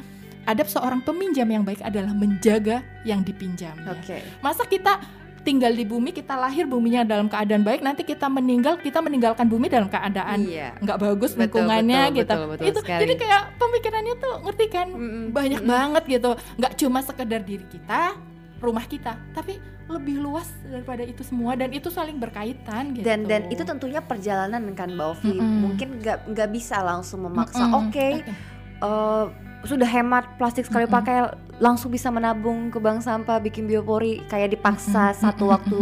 Adab 0.45 0.68
seorang 0.70 1.01
peminjam 1.03 1.49
yang 1.49 1.64
baik 1.64 1.82
adalah 1.82 2.12
menjaga 2.12 2.84
yang 3.03 3.24
dipinjam. 3.24 3.74
Okay. 3.84 4.22
Masa 4.45 4.64
kita 4.68 5.01
tinggal 5.49 5.72
di 5.72 5.84
bumi 5.89 6.11
kita 6.12 6.36
lahir 6.36 6.68
buminya 6.68 7.09
dalam 7.09 7.30
keadaan 7.30 7.64
baik 7.64 7.80
nanti 7.80 8.05
kita 8.05 8.28
meninggal 8.28 8.76
kita 8.84 9.01
meninggalkan 9.01 9.49
bumi 9.49 9.72
dalam 9.72 9.89
keadaan 9.89 10.45
iya. 10.45 10.76
nggak 10.82 10.99
bagus 11.01 11.32
betul, 11.32 11.64
lingkungannya 11.64 12.03
betul, 12.12 12.18
gitu 12.20 12.34
betul, 12.36 12.49
betul, 12.53 12.66
itu 12.68 12.80
sekali. 12.84 13.01
jadi 13.01 13.14
kayak 13.16 13.43
pemikirannya 13.57 14.14
tuh 14.20 14.34
ngerti 14.45 14.66
kan 14.68 14.89
mm 14.93 15.09
-mm. 15.09 15.24
banyak 15.32 15.61
mm 15.62 15.64
-mm. 15.64 15.72
banget 15.72 16.03
gitu 16.05 16.30
nggak 16.61 16.72
cuma 16.76 16.99
sekedar 17.01 17.41
diri 17.47 17.64
kita 17.64 18.01
rumah 18.59 18.84
kita 18.84 19.16
tapi 19.32 19.57
lebih 19.89 20.20
luas 20.20 20.53
daripada 20.68 21.01
itu 21.01 21.24
semua 21.24 21.57
dan 21.57 21.72
itu 21.72 21.89
saling 21.89 22.20
berkaitan 22.20 22.93
gitu 22.93 23.07
dan 23.09 23.24
dan 23.24 23.49
itu 23.49 23.64
tentunya 23.64 24.05
perjalanan 24.05 24.61
kan 24.76 24.93
Mbak 24.93 25.07
Ovi 25.16 25.32
mm 25.32 25.41
-mm. 25.41 25.59
mungkin 25.64 25.89
nggak 26.05 26.18
nggak 26.28 26.49
bisa 26.53 26.84
langsung 26.84 27.24
memaksa 27.24 27.64
mm 27.64 27.70
-mm. 27.72 27.78
oke 27.80 27.89
okay, 27.89 28.12
okay. 28.20 28.34
uh, 28.84 29.24
eh, 29.32 29.47
sudah 29.66 29.88
hemat 29.88 30.38
plastik 30.38 30.66
sekali 30.66 30.86
mm 30.86 30.92
-hmm. 30.92 30.98
pakai 31.02 31.18
langsung 31.59 31.90
bisa 31.90 32.14
menabung 32.14 32.70
ke 32.70 32.78
bank 32.78 33.02
sampah 33.02 33.42
bikin 33.42 33.66
biopori 33.66 34.22
kayak 34.30 34.54
dipaksa 34.54 35.11
mm 35.11 35.14
-hmm. 35.14 35.22
satu 35.22 35.44
waktu. 35.50 35.78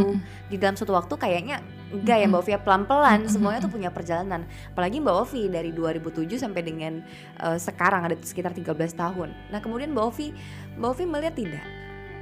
Di 0.49 0.57
dalam 0.57 0.77
satu 0.79 0.97
waktu 0.97 1.15
kayaknya 1.21 1.61
enggak 1.93 2.17
ya 2.19 2.27
Mbak 2.27 2.41
Ovi 2.41 2.53
pelan-pelan 2.65 3.21
semuanya 3.29 3.61
tuh 3.61 3.73
punya 3.73 3.93
perjalanan. 3.93 4.49
Apalagi 4.73 5.01
Mbak 5.05 5.17
Ovi 5.29 5.43
dari 5.53 5.71
2007 5.77 6.41
sampai 6.41 6.63
dengan 6.65 7.05
uh, 7.45 7.61
sekarang 7.61 8.09
ada 8.09 8.17
sekitar 8.21 8.57
13 8.57 8.73
tahun. 8.97 9.29
Nah 9.53 9.61
kemudian 9.61 9.93
Mbak 9.93 10.05
Ovi 10.09 10.33
Mbak 10.81 10.89
Ovi 10.97 11.05
melihat 11.05 11.35
tidak 11.37 11.67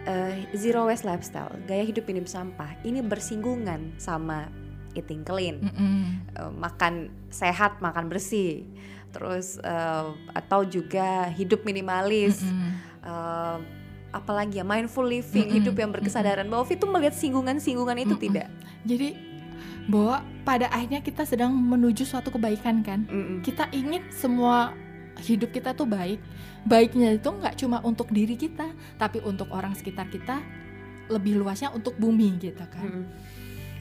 uh, 0.09 0.35
zero 0.57 0.87
waste 0.89 1.05
lifestyle 1.09 1.53
gaya 1.65 1.85
hidup 1.85 2.05
minim 2.09 2.29
sampah 2.29 2.77
ini 2.85 3.01
bersinggungan 3.01 3.97
sama 3.97 4.49
eating 4.95 5.27
clean 5.27 5.59
mm 5.65 5.73
-hmm. 5.75 6.03
uh, 6.39 6.53
makan 6.55 7.11
sehat 7.33 7.83
makan 7.83 8.07
bersih 8.07 8.63
terus 9.15 9.63
uh, 9.63 10.11
atau 10.35 10.67
juga 10.67 11.31
hidup 11.31 11.63
minimalis 11.63 12.43
mm 12.43 12.51
-hmm. 12.51 12.71
uh, 13.07 13.57
apalagi 14.11 14.59
ya 14.59 14.67
mindful 14.67 15.07
living 15.07 15.47
mm 15.47 15.51
-hmm. 15.55 15.59
hidup 15.63 15.77
yang 15.79 15.91
berkesadaran 15.95 16.47
bahwa 16.51 16.67
itu 16.67 16.87
melihat 16.91 17.15
singgungan-singgungan 17.15 17.97
itu 18.03 18.11
mm 18.11 18.19
-hmm. 18.19 18.27
tidak 18.27 18.49
jadi 18.83 19.09
bahwa 19.87 20.27
pada 20.43 20.67
akhirnya 20.75 20.99
kita 21.05 21.23
sedang 21.23 21.55
menuju 21.55 22.03
suatu 22.03 22.35
kebaikan 22.35 22.83
kan 22.83 23.07
mm 23.07 23.23
-hmm. 23.23 23.39
kita 23.47 23.71
ingin 23.71 24.03
semua 24.11 24.75
hidup 25.23 25.55
kita 25.55 25.79
tuh 25.79 25.87
baik 25.87 26.19
baiknya 26.67 27.15
itu 27.15 27.31
nggak 27.31 27.55
cuma 27.55 27.79
untuk 27.87 28.11
diri 28.11 28.35
kita 28.35 28.67
tapi 28.99 29.23
untuk 29.23 29.47
orang 29.55 29.79
sekitar 29.79 30.11
kita 30.11 30.43
lebih 31.07 31.39
luasnya 31.39 31.71
untuk 31.71 31.95
bumi 32.01 32.35
gitu 32.43 32.65
kan 32.67 32.83
mm 32.83 32.91
-hmm. 32.91 33.05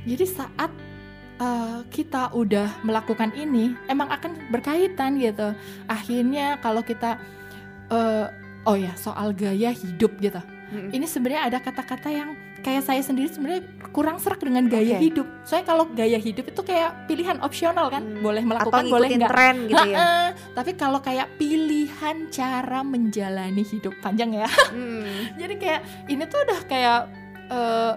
jadi 0.06 0.26
saat 0.30 0.72
uh, 1.40 1.82
kita 1.90 2.34
udah 2.34 2.84
melakukan 2.84 3.32
ini 3.38 3.74
emang 3.88 4.10
akan 4.10 4.52
berkaitan 4.54 5.18
gitu 5.18 5.54
akhirnya 5.88 6.60
kalau 6.60 6.82
kita 6.84 7.18
uh, 7.90 8.28
oh 8.68 8.78
ya 8.78 8.94
soal 9.00 9.32
gaya 9.32 9.72
hidup 9.72 10.14
gitu 10.20 10.42
hmm. 10.74 10.90
ini 10.92 11.06
sebenarnya 11.06 11.50
ada 11.50 11.58
kata-kata 11.62 12.10
yang 12.10 12.30
kayak 12.64 12.84
saya 12.88 13.02
sendiri 13.04 13.28
sebenarnya 13.28 13.62
kurang 13.92 14.18
serak 14.18 14.40
dengan 14.40 14.66
gaya 14.72 14.98
okay. 14.98 15.12
hidup. 15.12 15.28
Soalnya 15.44 15.68
kalau 15.68 15.86
gaya 15.92 16.18
hidup 16.18 16.48
itu 16.48 16.62
kayak 16.64 17.06
pilihan 17.06 17.38
opsional 17.44 17.92
kan, 17.92 18.02
hmm. 18.02 18.24
boleh 18.24 18.42
melakukan, 18.42 18.88
Atau 18.88 18.96
boleh 18.96 19.10
enggak. 19.12 19.30
tren 19.30 19.56
gitu 19.68 19.88
ya. 19.92 20.32
tapi 20.58 20.72
kalau 20.80 21.04
kayak 21.04 21.28
pilihan 21.36 22.32
cara 22.32 22.80
menjalani 22.82 23.62
hidup 23.62 23.94
panjang 24.00 24.32
ya. 24.34 24.48
Hmm. 24.72 25.06
Jadi 25.44 25.54
kayak 25.60 25.82
ini 26.08 26.24
tuh 26.26 26.40
udah 26.42 26.60
kayak 26.66 27.00
uh, 27.52 27.94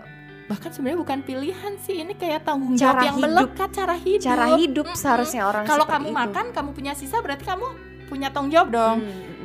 bahkan 0.46 0.70
sebenarnya 0.70 1.00
bukan 1.02 1.18
pilihan 1.26 1.72
sih 1.82 2.06
ini 2.06 2.14
kayak 2.14 2.46
tanggung 2.46 2.78
jawab 2.78 3.02
cara 3.02 3.02
yang 3.10 3.16
hidup. 3.18 3.26
melekat 3.26 3.70
cara 3.74 3.94
hidup 3.98 4.26
cara 4.26 4.46
hidup 4.54 4.86
-hmm. 4.86 4.98
seharusnya 4.98 5.42
orang 5.42 5.64
kalau 5.66 5.86
kamu 5.90 6.08
itu. 6.10 6.18
makan 6.22 6.46
kamu 6.54 6.70
punya 6.70 6.92
sisa 6.94 7.18
berarti 7.18 7.44
kamu 7.44 7.66
punya 8.06 8.28
tanggung 8.30 8.54
jawab 8.54 8.68
dong 8.70 8.98
hmm 9.02 9.35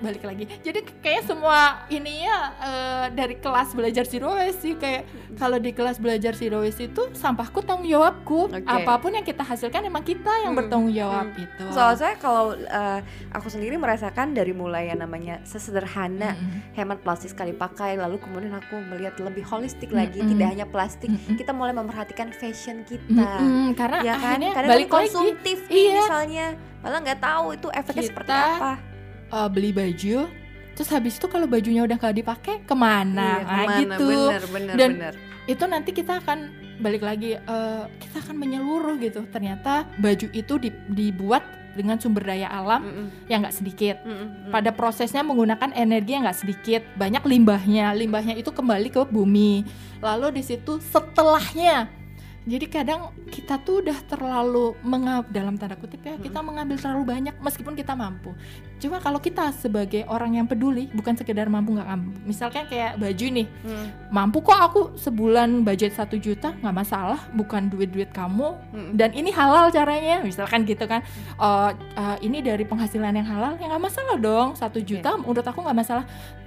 balik 0.00 0.22
lagi 0.24 0.44
jadi 0.62 0.80
kayak 1.00 1.22
semua 1.26 1.86
ini 1.88 2.26
ya 2.26 2.38
uh, 2.60 3.06
dari 3.12 3.36
kelas 3.40 3.72
belajar 3.72 4.04
zero 4.04 4.36
waste 4.36 4.60
sih 4.62 4.74
kayak 4.76 5.08
kalau 5.36 5.56
di 5.56 5.70
kelas 5.72 5.98
belajar 5.98 6.32
zero 6.36 6.62
waste 6.62 6.88
itu 6.88 7.02
sampahku 7.12 7.64
tanggung 7.64 7.88
jawabku 7.88 8.52
okay. 8.52 8.64
apa 8.64 8.92
pun 9.00 9.16
yang 9.16 9.26
kita 9.26 9.42
hasilkan 9.42 9.86
emang 9.86 10.04
kita 10.04 10.30
yang 10.44 10.52
hmm. 10.52 10.60
bertanggung 10.64 10.92
jawab 10.92 11.26
hmm. 11.32 11.44
itu 11.44 11.64
soal 11.72 11.92
saya 11.96 12.14
kalau 12.20 12.56
uh, 12.56 13.00
aku 13.32 13.48
sendiri 13.48 13.76
merasakan 13.76 14.36
dari 14.36 14.52
mulai 14.52 14.92
yang 14.92 15.00
namanya 15.00 15.40
sesederhana 15.44 16.36
hmm. 16.36 16.76
hemat 16.76 17.00
plastik 17.00 17.32
sekali 17.32 17.56
pakai 17.56 17.96
lalu 17.96 18.20
kemudian 18.20 18.54
aku 18.56 18.80
melihat 18.92 19.16
lebih 19.20 19.44
holistik 19.44 19.90
hmm. 19.90 19.98
lagi 19.98 20.18
tidak 20.22 20.46
hanya 20.52 20.66
plastik 20.68 21.10
hmm. 21.12 21.36
kita 21.36 21.52
mulai 21.52 21.72
memperhatikan 21.72 22.32
fashion 22.32 22.84
kita 22.84 23.40
hmm. 23.40 23.72
karena 23.78 23.98
ya 24.04 24.14
kan 24.16 24.40
karena 24.40 24.68
balik 24.68 24.88
konsumtif 24.88 25.58
lagi, 25.66 25.80
iya. 25.90 25.96
misalnya 26.00 26.46
malah 26.84 26.98
nggak 27.02 27.20
tahu 27.20 27.46
itu 27.56 27.68
efeknya 27.72 28.02
kita, 28.02 28.10
seperti 28.12 28.32
apa 28.32 28.95
uh, 29.32 29.48
beli 29.50 29.70
baju 29.74 30.28
terus 30.76 30.92
habis 30.92 31.16
itu 31.16 31.24
kalau 31.24 31.48
bajunya 31.48 31.88
udah 31.88 31.96
gak 31.96 32.20
dipakai 32.20 32.60
ke 32.68 32.74
mana, 32.76 33.40
iya, 33.40 33.48
ke 33.48 33.48
mana? 33.48 33.64
nah, 33.64 33.78
gitu. 33.80 34.08
Bener, 34.12 34.42
bener, 34.52 34.74
dan 34.76 34.90
bener. 34.92 35.14
itu 35.48 35.64
nanti 35.64 35.90
kita 35.96 36.20
akan 36.20 36.38
balik 36.76 37.00
lagi 37.00 37.40
uh, 37.48 37.88
kita 37.96 38.20
akan 38.20 38.36
menyeluruh 38.36 39.00
gitu. 39.00 39.24
Ternyata 39.32 39.88
baju 39.96 40.28
itu 40.36 40.54
di, 40.60 40.68
dibuat 40.92 41.40
dengan 41.76 42.00
sumber 42.00 42.24
daya 42.24 42.48
alam 42.48 42.84
mm 42.84 42.92
-mm. 42.92 43.08
yang 43.28 43.40
nggak 43.44 43.56
sedikit. 43.56 43.96
Mm 44.04 44.16
-mm. 44.16 44.52
pada 44.52 44.70
prosesnya 44.72 45.24
menggunakan 45.24 45.72
energi 45.72 46.12
yang 46.12 46.28
nggak 46.28 46.40
sedikit. 46.44 46.82
Banyak 47.00 47.24
limbahnya. 47.24 47.96
Limbahnya 47.96 48.36
itu 48.36 48.52
kembali 48.52 48.92
ke 48.92 49.00
bumi. 49.08 49.64
Lalu 50.04 50.40
di 50.40 50.42
situ 50.44 50.76
setelahnya 50.80 51.88
jadi 52.46 52.66
kadang 52.70 53.10
kita 53.26 53.58
tuh 53.58 53.82
udah 53.82 53.98
terlalu 54.06 54.78
mengab 54.86 55.26
dalam 55.34 55.58
tanda 55.58 55.74
kutip 55.74 55.98
ya 56.06 56.14
kita 56.14 56.38
mengambil 56.46 56.78
terlalu 56.78 57.02
banyak 57.02 57.34
meskipun 57.42 57.74
kita 57.74 57.98
mampu. 57.98 58.30
Cuma 58.78 59.02
kalau 59.02 59.18
kita 59.18 59.50
sebagai 59.50 60.06
orang 60.06 60.38
yang 60.38 60.46
peduli 60.46 60.86
bukan 60.94 61.18
sekedar 61.18 61.50
mampu 61.50 61.74
nggak 61.74 61.90
mampu. 61.90 62.14
Misalkan 62.22 62.70
kayak 62.70 63.02
baju 63.02 63.26
nih 63.34 63.46
hmm. 63.50 63.86
mampu 64.14 64.38
kok 64.46 64.60
aku 64.62 64.80
sebulan 64.94 65.66
budget 65.66 65.98
satu 65.98 66.14
juta? 66.22 66.54
Nggak 66.62 66.86
masalah 66.86 67.20
bukan 67.34 67.66
duit 67.66 67.90
duit 67.90 68.14
kamu. 68.14 68.48
Hmm. 68.70 68.92
dan 68.94 69.10
ini 69.10 69.34
halal 69.34 69.74
caranya 69.74 70.22
misalkan 70.22 70.62
gitu 70.62 70.86
kan. 70.86 71.02
Uh, 71.42 71.74
uh, 71.98 72.16
ini 72.22 72.46
dari 72.46 72.62
penghasilan 72.62 73.10
yang 73.10 73.26
halal 73.26 73.58
ya 73.58 73.66
nggak 73.74 73.82
masalah 73.90 74.16
dong. 74.22 74.54
Satu 74.54 74.78
juta 74.78 75.18
okay. 75.18 75.18
menurut 75.18 75.42
aku 75.42 75.66
nggak 75.66 75.78
masalah 75.82 76.06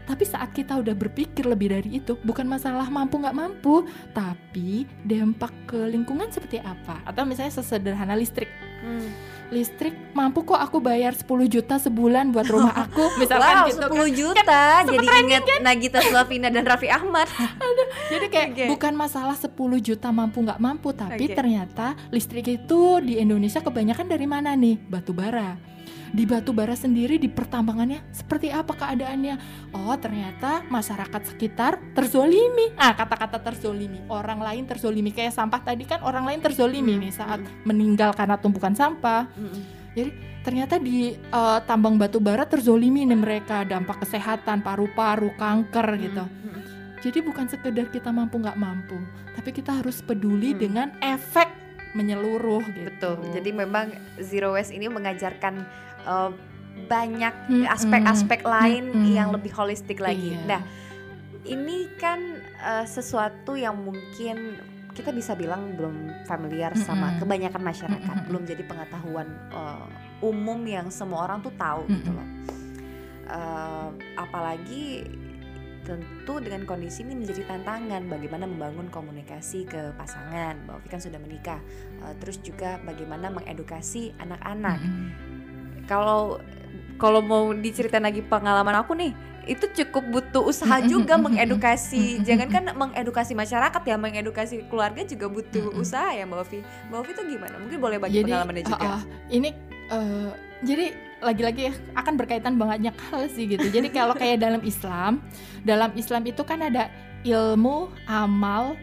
tapi 0.10 0.26
saat 0.26 0.49
kita 0.57 0.82
udah 0.82 0.97
berpikir 0.97 1.45
lebih 1.45 1.70
dari 1.70 2.01
itu, 2.01 2.18
bukan 2.26 2.49
masalah 2.49 2.89
mampu 2.89 3.22
nggak 3.22 3.38
mampu, 3.38 3.86
tapi 4.10 4.89
dampak 5.05 5.53
ke 5.70 5.78
lingkungan 5.86 6.34
seperti 6.34 6.57
apa? 6.57 7.05
Atau 7.05 7.30
misalnya 7.30 7.53
sesederhana 7.53 8.18
listrik. 8.18 8.49
Hmm. 8.82 9.05
Listrik 9.53 9.93
mampu 10.18 10.45
kok 10.45 10.57
aku 10.57 10.82
bayar 10.82 11.14
10 11.14 11.26
juta 11.45 11.78
sebulan 11.78 12.34
buat 12.34 12.45
rumah 12.49 12.74
aku 12.86 13.18
misalkan 13.18 13.66
wow, 13.66 13.70
gitu 13.70 13.82
10 13.82 13.89
kan. 13.89 14.10
juta 14.14 14.45
kan, 14.45 14.84
jadi 14.93 15.07
ingat 15.26 15.43
kan? 15.45 15.60
Nagita 15.66 15.99
Slavina 16.05 16.49
dan 16.53 16.70
Raffi 16.70 16.86
Ahmad 16.86 17.26
Aduh, 17.66 17.88
jadi 18.14 18.26
kayak 18.30 18.49
okay. 18.53 18.68
bukan 18.70 18.93
masalah 18.93 19.34
10 19.34 19.49
juta 19.82 20.14
mampu 20.14 20.45
nggak 20.45 20.62
mampu 20.62 20.93
tapi 20.93 21.34
okay. 21.34 21.34
ternyata 21.34 21.97
listrik 22.14 22.45
itu 22.45 23.01
di 23.01 23.18
Indonesia 23.18 23.57
kebanyakan 23.57 24.05
dari 24.05 24.28
mana 24.30 24.53
nih 24.53 24.78
batu 24.86 25.18
bara 25.18 25.57
di 26.10 26.24
batu 26.26 26.51
bara 26.51 26.74
sendiri 26.74 27.22
di 27.22 27.30
pertambangannya 27.30 28.01
seperti 28.10 28.49
apa 28.49 28.74
keadaannya 28.74 29.36
oh 29.78 29.95
ternyata 29.97 30.66
masyarakat 30.68 31.22
sekitar 31.36 31.78
terzolimi 31.93 32.74
ah 32.78 32.97
kata-kata 32.97 33.38
terzolimi 33.41 34.01
orang 34.10 34.41
lain 34.41 34.64
terzolimi 34.66 35.14
kayak 35.14 35.34
sampah 35.34 35.62
tadi 35.62 35.86
kan 35.86 36.01
orang 36.01 36.26
lain 36.26 36.41
terzolimi 36.41 36.97
hmm. 36.97 37.01
nih 37.05 37.14
saat 37.14 37.39
hmm. 37.41 37.66
meninggal 37.66 38.12
karena 38.18 38.36
tumpukan 38.41 38.74
sampah 38.74 39.30
hmm. 39.30 39.62
jadi 39.93 40.12
ternyata 40.39 40.80
di 40.82 41.14
uh, 41.30 41.60
tambang 41.68 41.99
batu 41.99 42.18
bara 42.18 42.47
terzolimi 42.47 43.05
nih 43.05 43.20
mereka 43.20 43.68
dampak 43.68 44.01
kesehatan 44.01 44.66
paru-paru 44.66 45.34
kanker 45.38 45.88
gitu 45.99 46.26
Hmm. 46.39 46.64
jadi 47.05 47.22
bukan 47.22 47.45
sekedar 47.51 47.91
kita 47.93 48.10
mampu 48.10 48.41
nggak 48.41 48.57
mampu 48.57 48.97
tapi 49.38 49.53
kita 49.53 49.78
harus 49.84 50.01
peduli 50.01 50.55
Hmm. 50.55 50.60
dengan 50.60 50.88
efek 51.03 51.60
menyeluruh 51.97 52.62
gitu 52.70 53.18
Betul. 53.18 53.34
Jadi 53.34 53.49
memang 53.49 53.89
zero 54.22 54.53
waste 54.53 54.78
ini 54.78 54.86
mengajarkan 54.86 55.66
uh, 56.10 56.34
banyak 56.89 57.36
Mm-mm. 57.45 57.70
aspek-aspek 57.70 58.41
lain 58.41 58.89
Mm-mm. 58.89 59.14
yang 59.14 59.30
lebih 59.30 59.53
holistik 59.53 60.01
lagi. 60.01 60.34
Iya. 60.34 60.45
Nah, 60.49 60.62
ini 61.45 61.86
kan 62.01 62.20
uh, 62.66 62.86
sesuatu 62.89 63.53
yang 63.53 63.78
mungkin 63.78 64.57
kita 64.97 65.14
bisa 65.14 65.38
bilang 65.38 65.78
belum 65.78 66.26
familiar 66.26 66.74
sama 66.76 67.14
Mm-mm. 67.14 67.20
kebanyakan 67.22 67.62
masyarakat, 67.62 68.16
Mm-mm. 68.16 68.28
belum 68.32 68.43
jadi 68.49 68.64
pengetahuan 68.66 69.28
uh, 69.53 69.86
umum 70.26 70.60
yang 70.66 70.89
semua 70.89 71.30
orang 71.30 71.45
tuh 71.45 71.53
tahu 71.55 71.86
gitu 71.88 72.10
Mm-mm. 72.10 72.18
loh. 72.18 72.28
Uh, 73.30 73.89
apalagi 74.18 75.05
tentu 75.86 76.38
dengan 76.41 76.66
kondisi 76.70 77.01
ini 77.01 77.18
menjadi 77.18 77.49
tantangan 77.49 78.05
bagaimana 78.10 78.45
membangun 78.45 78.89
komunikasi 78.89 79.66
ke 79.70 79.93
pasangan. 79.97 80.57
Ovi 80.74 80.88
kan 80.89 81.01
sudah 81.01 81.20
menikah, 81.22 81.62
Uh, 81.99 82.16
terus 82.24 82.39
juga 82.39 82.80
bagaimana 82.88 83.28
mengedukasi 83.28 84.16
anak-anak. 84.24 84.80
Kalau 85.89 86.37
kalau 87.01 87.25
mau 87.25 87.49
diceritain 87.49 88.05
lagi 88.05 88.21
pengalaman 88.21 88.77
aku 88.77 88.93
nih 88.93 89.11
itu 89.49 89.65
cukup 89.81 90.05
butuh 90.13 90.45
usaha 90.45 90.77
juga 90.85 91.17
mengedukasi. 91.17 92.21
jangankan 92.21 92.69
mengedukasi 92.77 93.33
masyarakat 93.33 93.81
ya 93.81 93.97
mengedukasi 93.97 94.69
keluarga 94.69 95.01
juga 95.01 95.25
butuh 95.25 95.73
usaha 95.73 96.13
ya 96.13 96.29
mbak 96.29 96.45
Ovi. 96.45 96.61
Mbak 96.61 96.97
Ovi 97.01 97.11
tuh 97.17 97.25
gimana? 97.25 97.55
Mungkin 97.57 97.79
boleh 97.81 97.97
bagi 97.97 98.21
pengalamannya 98.21 98.63
juga. 98.69 98.77
ah, 98.77 99.01
ah, 99.01 99.03
ini 99.33 99.49
eh, 99.89 100.31
jadi 100.61 100.85
lagi-lagi 101.19 101.61
ya, 101.71 101.73
akan 101.97 102.13
berkaitan 102.15 102.55
banyak 102.55 102.95
hal 103.09 103.27
sih 103.31 103.49
gitu. 103.49 103.67
Jadi 103.67 103.89
kalau 103.91 104.15
kayak 104.15 104.39
dalam 104.39 104.61
Islam, 104.63 105.23
dalam 105.67 105.91
Islam 105.97 106.23
itu 106.23 106.45
kan 106.47 106.63
ada 106.63 106.87
ilmu, 107.27 107.91
amal, 108.07 108.79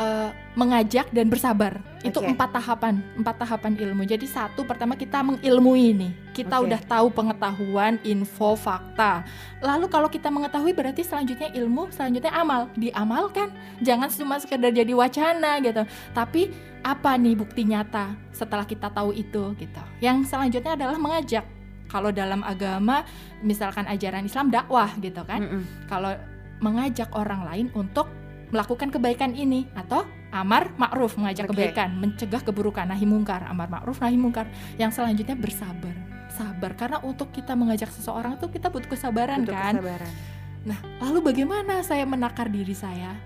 eh, 0.00 0.30
mengajak 0.56 1.12
dan 1.12 1.28
bersabar. 1.28 1.78
Itu 2.00 2.24
Oke. 2.24 2.32
empat 2.32 2.50
tahapan, 2.56 3.04
empat 3.20 3.36
tahapan 3.44 3.76
ilmu. 3.76 4.08
Jadi 4.08 4.24
satu 4.24 4.64
pertama 4.64 4.96
kita 4.96 5.20
mengilmui 5.20 5.92
nih. 5.92 6.12
Kita 6.32 6.58
Oke. 6.58 6.72
udah 6.72 6.80
tahu 6.88 7.06
pengetahuan, 7.12 8.00
info, 8.02 8.56
fakta. 8.56 9.22
Lalu 9.60 9.86
kalau 9.92 10.08
kita 10.08 10.32
mengetahui 10.32 10.72
berarti 10.72 11.04
selanjutnya 11.04 11.52
ilmu, 11.52 11.92
selanjutnya 11.92 12.32
amal. 12.32 12.72
Diamalkan. 12.74 13.52
Jangan 13.84 14.08
cuma 14.10 14.40
sekedar 14.40 14.72
jadi 14.72 14.90
wacana 14.96 15.60
gitu. 15.60 15.84
Tapi 16.16 16.50
apa 16.80 17.20
nih 17.20 17.36
bukti 17.36 17.68
nyata 17.68 18.16
setelah 18.32 18.64
kita 18.64 18.88
tahu 18.88 19.12
itu 19.12 19.52
gitu. 19.60 19.82
Yang 20.00 20.32
selanjutnya 20.32 20.72
adalah 20.74 20.96
mengajak. 20.96 21.44
Kalau 21.90 22.14
dalam 22.14 22.40
agama 22.46 23.02
misalkan 23.42 23.84
ajaran 23.84 24.24
Islam 24.24 24.48
dakwah 24.48 24.88
gitu 25.02 25.20
kan. 25.26 25.42
Mm-mm. 25.44 25.62
Kalau 25.90 26.14
mengajak 26.60 27.10
orang 27.16 27.44
lain 27.44 27.66
untuk 27.72 28.06
melakukan 28.50 28.90
kebaikan 28.90 29.34
ini 29.34 29.66
atau 29.74 30.06
amar 30.30 30.70
ma'ruf 30.78 31.18
mengajak 31.18 31.46
Oke. 31.46 31.54
kebaikan, 31.54 31.94
mencegah 31.98 32.42
keburukan 32.42 32.86
nahi 32.86 33.06
mungkar, 33.06 33.46
amar 33.46 33.66
ma'ruf 33.70 33.98
nahi 33.98 34.14
mungkar. 34.14 34.46
Yang 34.78 35.02
selanjutnya 35.02 35.34
bersabar. 35.34 35.94
Sabar 36.30 36.78
karena 36.78 37.02
untuk 37.02 37.34
kita 37.34 37.58
mengajak 37.58 37.90
seseorang 37.90 38.38
itu 38.38 38.46
kita 38.50 38.70
butuh 38.70 38.86
kesabaran 38.90 39.42
Butuh 39.42 39.54
kan. 39.54 39.74
kesabaran. 39.78 40.12
Nah, 40.60 40.78
lalu 41.02 41.18
bagaimana 41.32 41.82
saya 41.82 42.06
menakar 42.06 42.46
diri 42.52 42.76
saya? 42.76 43.16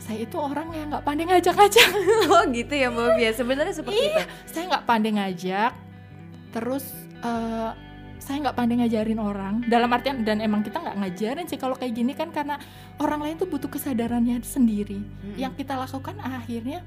Saya 0.00 0.24
itu 0.24 0.40
orang 0.40 0.72
yang 0.72 0.88
nggak 0.88 1.04
pandai 1.04 1.28
ngajak-ngajak. 1.28 1.88
oh 2.32 2.42
gitu 2.48 2.72
ya 2.72 2.88
mbak 2.88 3.04
Ovi 3.14 3.22
ya 3.28 3.32
sebenarnya 3.36 3.74
seperti 3.76 4.00
itu 4.10 4.20
saya 4.48 4.64
nggak 4.72 4.84
pandai 4.88 5.12
ngajak 5.12 5.72
terus 6.50 6.84
eh, 7.20 7.70
saya 8.20 8.36
nggak 8.46 8.56
pandai 8.56 8.76
ngajarin 8.84 9.20
orang 9.20 9.54
dalam 9.66 9.90
artian 9.90 10.22
dan 10.22 10.44
emang 10.44 10.60
kita 10.60 10.78
nggak 10.78 10.96
ngajarin 11.00 11.46
sih 11.48 11.56
kalau 11.56 11.74
kayak 11.74 11.96
gini 11.96 12.12
kan 12.12 12.28
karena 12.30 12.60
orang 13.00 13.24
lain 13.24 13.36
tuh 13.40 13.48
butuh 13.48 13.72
kesadarannya 13.72 14.44
sendiri 14.44 15.00
Mm-mm. 15.00 15.40
yang 15.40 15.56
kita 15.56 15.74
lakukan 15.74 16.20
akhirnya 16.20 16.84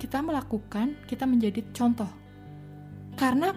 kita 0.00 0.18
melakukan 0.24 0.96
kita 1.06 1.28
menjadi 1.28 1.60
contoh 1.76 2.08
karena 3.14 3.52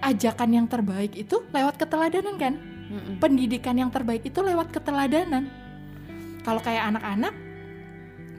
ajakan 0.00 0.50
yang 0.54 0.66
terbaik 0.70 1.18
itu 1.18 1.42
lewat 1.50 1.74
keteladanan 1.76 2.38
kan 2.38 2.54
Mm-mm. 2.88 3.20
pendidikan 3.20 3.76
yang 3.76 3.92
terbaik 3.92 4.24
itu 4.24 4.40
lewat 4.40 4.72
keteladanan. 4.72 5.52
Kalau 6.40 6.60
kayak 6.64 6.88
anak-anak, 6.88 7.34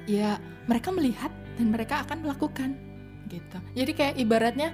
ya 0.09 0.41
mereka 0.65 0.89
melihat 0.89 1.29
dan 1.61 1.69
mereka 1.69 2.01
akan 2.01 2.25
melakukan 2.25 2.69
gitu. 3.29 3.57
Jadi 3.77 3.91
kayak 3.93 4.15
ibaratnya 4.17 4.73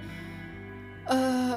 eh, 1.12 1.56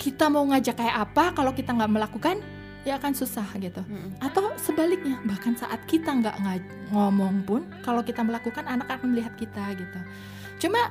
kita 0.00 0.26
mau 0.26 0.42
ngajak 0.42 0.72
kayak 0.74 0.96
apa, 1.04 1.24
kalau 1.30 1.52
kita 1.52 1.70
nggak 1.70 1.92
melakukan, 1.92 2.40
ya 2.82 2.96
akan 2.96 3.12
susah 3.12 3.44
gitu. 3.54 3.84
Mm-mm. 3.84 4.16
Atau 4.18 4.48
sebaliknya, 4.56 5.20
bahkan 5.22 5.52
saat 5.52 5.84
kita 5.84 6.08
nggak 6.10 6.40
ngomong 6.88 7.44
pun, 7.44 7.68
kalau 7.80 8.00
kita 8.00 8.24
melakukan, 8.24 8.64
anak 8.64 8.88
akan 8.88 9.12
melihat 9.12 9.36
kita 9.36 9.60
gitu. 9.76 9.98
Cuma 10.58 10.88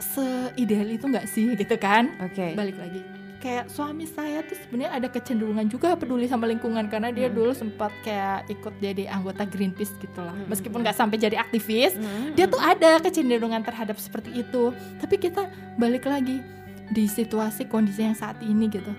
seideal 0.00 0.88
itu 0.90 1.04
nggak 1.04 1.26
sih 1.26 1.52
gitu 1.60 1.76
kan? 1.76 2.08
oke 2.18 2.56
balik 2.56 2.76
lagi 2.76 3.04
kayak 3.40 3.72
suami 3.72 4.04
saya 4.04 4.44
tuh 4.44 4.52
sebenarnya 4.54 4.92
ada 4.92 5.08
kecenderungan 5.08 5.64
juga 5.64 5.96
peduli 5.96 6.28
sama 6.28 6.44
lingkungan 6.44 6.88
karena 6.88 7.08
dia 7.08 7.28
Hmm. 7.28 7.36
dulu 7.36 7.52
sempat 7.52 7.88
kayak 8.00 8.48
ikut 8.48 8.74
jadi 8.80 9.08
anggota 9.08 9.44
Greenpeace 9.44 9.96
gitu 9.96 10.20
lah 10.20 10.32
Hmm, 10.32 10.44
meskipun 10.44 10.80
hmm, 10.80 10.84
nggak 10.84 10.96
sampai 10.96 11.16
jadi 11.16 11.36
aktivis 11.36 11.96
Mm-mm. 11.96 12.36
dia 12.36 12.44
tuh 12.44 12.60
ada 12.60 13.00
kecenderungan 13.00 13.60
terhadap 13.60 13.96
seperti 13.96 14.40
itu 14.40 14.72
tapi 15.00 15.16
kita 15.16 15.48
balik 15.76 16.04
lagi 16.04 16.44
di 16.90 17.06
situasi 17.06 17.70
kondisi 17.70 18.04
yang 18.04 18.18
saat 18.18 18.42
ini 18.42 18.66
gitu 18.68 18.92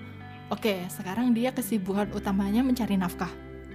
oke 0.48 0.88
sekarang 0.88 1.36
dia 1.36 1.52
kesibukan 1.52 2.08
utamanya 2.16 2.64
mencari 2.64 2.96
nafkah 2.96 3.30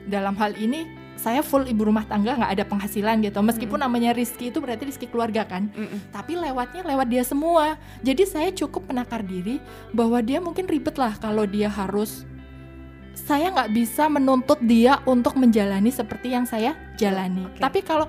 dalam 0.08 0.34
hal 0.40 0.56
ini 0.58 1.08
saya 1.18 1.42
full 1.42 1.66
ibu 1.66 1.90
rumah 1.90 2.06
tangga 2.06 2.38
nggak 2.38 2.52
ada 2.54 2.66
penghasilan 2.70 3.26
gitu 3.26 3.42
meskipun 3.42 3.82
namanya 3.82 4.14
Rizky 4.14 4.54
itu 4.54 4.62
berarti 4.62 4.88
Rizky 4.88 5.10
keluarga 5.10 5.44
kan 5.44 5.68
Mm-mm. 5.74 6.14
tapi 6.14 6.38
lewatnya 6.38 6.86
lewat 6.86 7.08
dia 7.10 7.24
semua. 7.26 7.76
Jadi 8.06 8.24
saya 8.30 8.54
cukup 8.54 8.94
menakar 8.94 9.26
diri 9.26 9.58
bahwa 9.92 10.22
dia 10.22 10.38
mungkin 10.38 10.70
ribet 10.70 10.96
lah 10.96 11.18
kalau 11.18 11.50
dia 11.50 11.68
harus 11.68 12.24
saya 13.18 13.50
nggak 13.50 13.74
bisa 13.74 14.06
menuntut 14.08 14.62
dia 14.62 15.02
untuk 15.10 15.34
menjalani 15.42 15.90
seperti 15.90 16.38
yang 16.38 16.46
saya 16.46 16.78
jalani. 17.02 17.50
Oke. 17.50 17.58
Tapi 17.58 17.80
kalau 17.82 18.06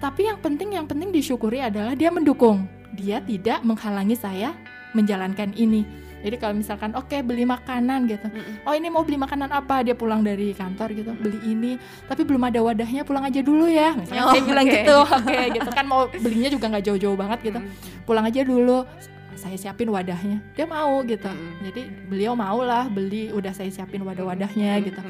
tapi 0.00 0.26
yang 0.26 0.40
penting 0.40 0.80
yang 0.80 0.88
penting 0.88 1.12
disyukuri 1.12 1.60
adalah 1.60 1.92
dia 1.92 2.08
mendukung. 2.08 2.64
Dia 2.96 3.20
tidak 3.20 3.60
menghalangi 3.68 4.16
saya 4.16 4.56
menjalankan 4.94 5.52
ini. 5.58 5.84
Jadi 6.24 6.40
kalau 6.40 6.56
misalkan 6.56 6.96
oke 6.96 7.20
beli 7.20 7.44
makanan 7.44 8.08
gitu. 8.08 8.32
Oh 8.64 8.72
ini 8.72 8.88
mau 8.88 9.04
beli 9.04 9.20
makanan 9.20 9.52
apa? 9.52 9.84
Dia 9.84 9.92
pulang 9.92 10.24
dari 10.24 10.56
kantor 10.56 10.96
gitu, 10.96 11.12
beli 11.20 11.36
ini. 11.44 11.76
Tapi 12.08 12.24
belum 12.24 12.48
ada 12.48 12.64
wadahnya, 12.64 13.04
pulang 13.04 13.28
aja 13.28 13.44
dulu 13.44 13.68
ya. 13.68 13.92
Misalnya 13.92 14.24
Oh, 14.24 14.32
saya 14.32 14.40
bilang 14.40 14.64
oke. 14.64 14.72
gitu, 14.72 14.96
oke 15.04 15.40
gitu 15.52 15.68
kan 15.68 15.84
mau 15.84 16.08
belinya 16.08 16.48
juga 16.48 16.72
nggak 16.72 16.84
jauh-jauh 16.88 17.12
banget 17.12 17.52
gitu. 17.52 17.60
Pulang 18.08 18.24
aja 18.24 18.40
dulu, 18.40 18.88
saya 19.36 19.56
siapin 19.60 19.92
wadahnya. 19.92 20.40
Dia 20.56 20.64
mau 20.64 21.04
gitu. 21.04 21.28
Jadi 21.60 21.92
beliau 22.08 22.32
mau 22.32 22.64
lah 22.64 22.88
beli, 22.88 23.28
udah 23.28 23.52
saya 23.52 23.68
siapin 23.68 24.00
wadah-wadahnya 24.00 24.80
gitu. 24.80 25.00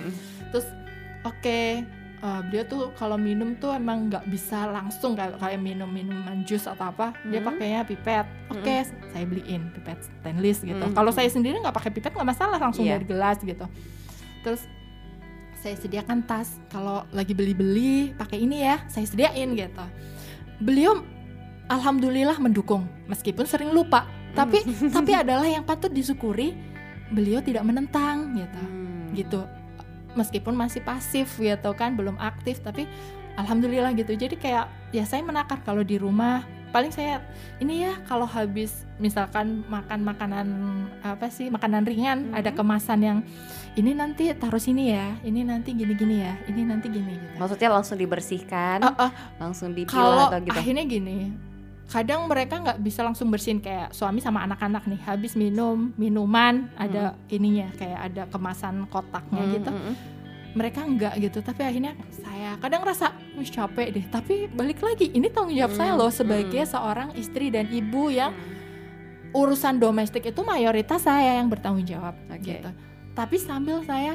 Terus 0.51 0.67
oke, 1.23 1.87
eh, 2.25 2.41
beliau 2.43 2.65
tuh 2.65 2.83
kalau 2.95 3.21
minum 3.21 3.53
tuh 3.55 3.71
emang 3.71 4.09
nggak 4.09 4.25
bisa 4.27 4.65
langsung 4.67 5.13
kayak 5.13 5.37
kayak 5.37 5.61
minum 5.61 5.85
minuman 5.87 6.41
jus 6.43 6.65
atau 6.65 6.89
apa. 6.89 7.13
Dia 7.23 7.39
Hmm. 7.39 7.49
pakainya 7.51 7.85
pipet. 7.85 8.25
Oke, 8.49 8.77
saya 9.13 9.25
beliin 9.25 9.69
pipet 9.71 9.99
stainless 10.01 10.59
gitu. 10.61 10.81
Hmm. 10.81 10.97
Kalau 10.97 11.13
saya 11.13 11.29
sendiri 11.29 11.61
nggak 11.61 11.75
pakai 11.75 11.93
pipet 11.93 12.11
nggak 12.11 12.25
masalah 12.27 12.57
langsung 12.57 12.83
Iya. 12.83 12.97
dari 12.97 13.07
gelas 13.07 13.39
gitu. 13.39 13.67
Terus 14.41 14.65
saya 15.55 15.77
sediakan 15.77 16.25
tas. 16.25 16.57
Kalau 16.69 17.05
lagi 17.11 17.33
beli-beli 17.33 18.13
pakai 18.15 18.37
ini 18.39 18.61
ya, 18.63 18.81
saya 18.87 19.05
sediain 19.05 19.53
gitu. 19.53 19.85
Beliau 20.59 21.05
alhamdulillah 21.67 22.37
mendukung 22.39 22.85
meskipun 23.05 23.45
sering 23.45 23.69
lupa. 23.69 24.05
Tapi 24.33 24.65
tapi 24.97 25.13
adalah 25.13 25.45
yang 25.45 25.63
patut 25.63 25.89
disyukuri 25.89 26.57
beliau 27.07 27.39
tidak 27.39 27.63
menentang 27.63 28.33
gitu 28.35 28.63
Mm. 28.65 29.13
gitu 29.15 29.41
meskipun 30.15 30.55
masih 30.55 30.81
pasif 30.81 31.37
gitu 31.37 31.71
kan 31.73 31.95
belum 31.95 32.17
aktif 32.17 32.59
tapi 32.59 32.87
alhamdulillah 33.35 33.93
gitu 33.93 34.15
jadi 34.15 34.35
kayak 34.35 34.65
ya 34.91 35.05
saya 35.05 35.21
menakar 35.21 35.59
kalau 35.61 35.83
di 35.83 35.99
rumah 35.99 36.43
paling 36.71 36.91
saya 36.91 37.23
ini 37.59 37.87
ya 37.87 37.95
kalau 38.05 38.27
habis 38.27 38.83
misalkan 38.97 39.63
makan 39.69 40.03
makanan 40.03 40.47
apa 41.03 41.31
sih 41.31 41.47
makanan 41.47 41.87
ringan 41.87 42.31
Mhm. 42.31 42.35
ada 42.35 42.51
kemasan 42.51 42.99
yang 42.99 43.19
ini 43.75 43.95
nanti 43.95 44.31
taruh 44.35 44.59
sini 44.59 44.91
ya 44.91 45.15
ini 45.23 45.43
nanti 45.43 45.71
gini-gini 45.71 46.23
ya 46.23 46.35
ini 46.47 46.63
nanti 46.63 46.91
gini 46.91 47.15
gitu 47.15 47.35
Maksudnya 47.39 47.71
langsung 47.71 47.95
dibersihkan, 47.95 48.83
Ah, 48.83 49.07
ah, 49.07 49.11
langsung 49.39 49.71
dipilah 49.71 50.31
atau 50.31 50.43
gitu. 50.43 50.55
akhirnya 50.55 50.83
gini 50.83 51.31
kadang 51.95 52.27
mereka 52.27 52.59
nggak 52.59 52.83
bisa 52.83 53.07
langsung 53.07 53.31
bersihin 53.31 53.63
kayak 53.63 53.95
suami 53.95 54.19
sama 54.19 54.43
anak-anak 54.43 54.83
nih 54.91 54.99
habis 55.07 55.39
minum 55.39 55.95
minuman 55.95 56.67
ada 56.75 57.15
ininya 57.31 57.71
kayak 57.79 58.01
ada 58.11 58.23
kemasan 58.35 58.91
kotaknya 58.91 59.47
Mm, 59.47 59.53
gitu 59.55 59.71
mm, 59.71 59.79
mm. 59.79 59.95
mereka 60.59 60.81
enggak 60.83 61.15
gitu 61.23 61.39
tapi 61.39 61.63
akhirnya 61.63 61.95
saya 62.11 62.59
kadang 62.59 62.83
rasa 62.83 63.15
wih 63.39 63.47
capek 63.47 63.95
deh 63.95 64.05
tapi 64.11 64.51
balik 64.51 64.83
lagi 64.83 65.15
ini 65.15 65.31
tanggung 65.31 65.55
jawab 65.55 65.75
saya 65.79 65.95
Hmm, 65.95 66.01
loh 66.03 66.11
sebagai 66.11 66.63
hmm. 66.67 66.71
seorang 66.75 67.09
istri 67.15 67.55
dan 67.55 67.71
ibu 67.71 68.11
yang 68.11 68.35
urusan 69.35 69.79
domestik 69.79 70.27
itu 70.27 70.41
mayoritas 70.47 71.03
saya 71.03 71.43
yang 71.43 71.51
bertanggung 71.51 71.87
jawab 71.87 72.15
Oke. 72.31 72.55
gitu. 72.55 72.71
Tapi 73.19 73.37
sambil 73.39 73.83
saya 73.83 74.15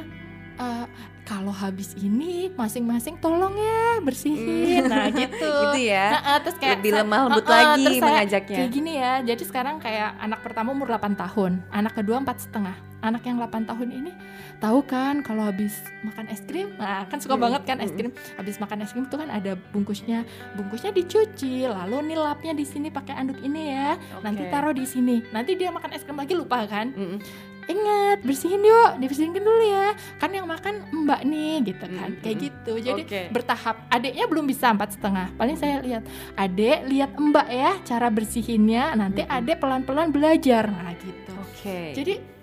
eh, 0.55 0.85
kalau 1.29 1.53
habis 1.53 1.93
ini 2.01 2.49
masing-masing 2.57 3.21
tolong 3.21 3.53
ya 3.53 4.01
bersihin. 4.01 4.89
Nah, 4.89 5.13
gitu. 5.21 5.37
Gitu 5.45 5.93
ya. 5.93 6.17
Nah, 6.17 6.21
eh, 6.33 6.37
terus 6.41 6.57
kayak 6.57 6.81
Lebih 6.81 6.91
lemah 6.97 7.19
lembut 7.29 7.45
eh, 7.45 7.49
eh, 7.53 7.53
lagi 7.53 7.83
terus 7.85 8.01
mengajaknya. 8.01 8.57
Kayak 8.57 8.71
gini 8.73 8.91
ya. 8.97 9.13
Jadi 9.21 9.43
sekarang 9.45 9.75
kayak 9.77 10.09
anak 10.17 10.41
pertama 10.41 10.73
umur 10.73 10.89
8 10.89 11.13
tahun, 11.13 11.61
anak 11.69 11.93
kedua 11.93 12.17
empat 12.17 12.49
setengah. 12.49 12.73
Anak 12.99 13.23
yang 13.23 13.37
8 13.39 13.63
tahun 13.63 13.89
ini 13.95 14.11
tahu 14.59 14.83
kan 14.83 15.23
kalau 15.23 15.47
habis 15.47 15.79
makan 16.03 16.27
es 16.27 16.43
krim, 16.43 16.75
nah 16.75 17.07
kan 17.07 17.23
suka 17.23 17.39
Hmm, 17.39 17.47
banget 17.47 17.61
kan 17.63 17.79
es 17.79 17.95
hmm. 17.95 17.97
krim. 17.97 18.11
Habis 18.35 18.59
makan 18.59 18.83
es 18.83 18.91
krim 18.91 19.07
itu 19.07 19.15
kan 19.15 19.31
ada 19.31 19.55
bungkusnya, 19.71 20.27
bungkusnya 20.59 20.91
dicuci, 20.91 21.63
lalu 21.63 22.11
nih 22.11 22.17
lapnya 22.19 22.51
di 22.51 22.67
sini 22.67 22.91
pakai 22.91 23.15
anduk 23.15 23.39
ini 23.39 23.71
ya. 23.71 23.95
Nanti 24.19 24.43
Oke. 24.43 24.51
taruh 24.51 24.75
di 24.75 24.83
sini. 24.83 25.23
Nanti 25.31 25.55
dia 25.55 25.71
makan 25.71 25.95
es 25.95 26.03
krim 26.03 26.19
lagi 26.19 26.35
lupa 26.35 26.67
kan? 26.67 26.91
Mm-mm. 26.91 27.23
Ingat 27.69 28.25
bersihin 28.25 28.65
yuk, 28.65 28.97
dibersihin 28.97 29.29
dulu 29.31 29.61
ya. 29.61 29.93
Kan 30.17 30.33
yang 30.33 30.49
makan 30.49 30.89
mbak 31.05 31.21
nih 31.21 31.69
gitu 31.69 31.85
kan, 31.85 32.17
Mm, 32.17 32.21
kayak 32.25 32.37
mm. 32.37 32.43
gitu. 32.49 32.73
Jadi 32.81 33.01
Oke. 33.05 33.21
bertahap. 33.29 33.85
Adiknya 33.87 34.25
belum 34.25 34.45
bisa 34.49 34.73
empat 34.73 34.97
setengah. 34.97 35.29
Paling 35.37 35.53
saya 35.53 35.77
lihat, 35.79 36.03
adek 36.33 36.89
lihat 36.89 37.13
mbak 37.13 37.47
ya 37.47 37.77
cara 37.85 38.09
bersihinnya. 38.09 38.97
Nanti 38.97 39.21
Mm-mm. 39.21 39.37
adek 39.37 39.61
pelan-pelan 39.61 40.09
belajar. 40.09 40.65
Nah 40.65 40.97
gitu. 40.97 41.33
Oke. 41.37 41.93
Jadi 41.93 42.38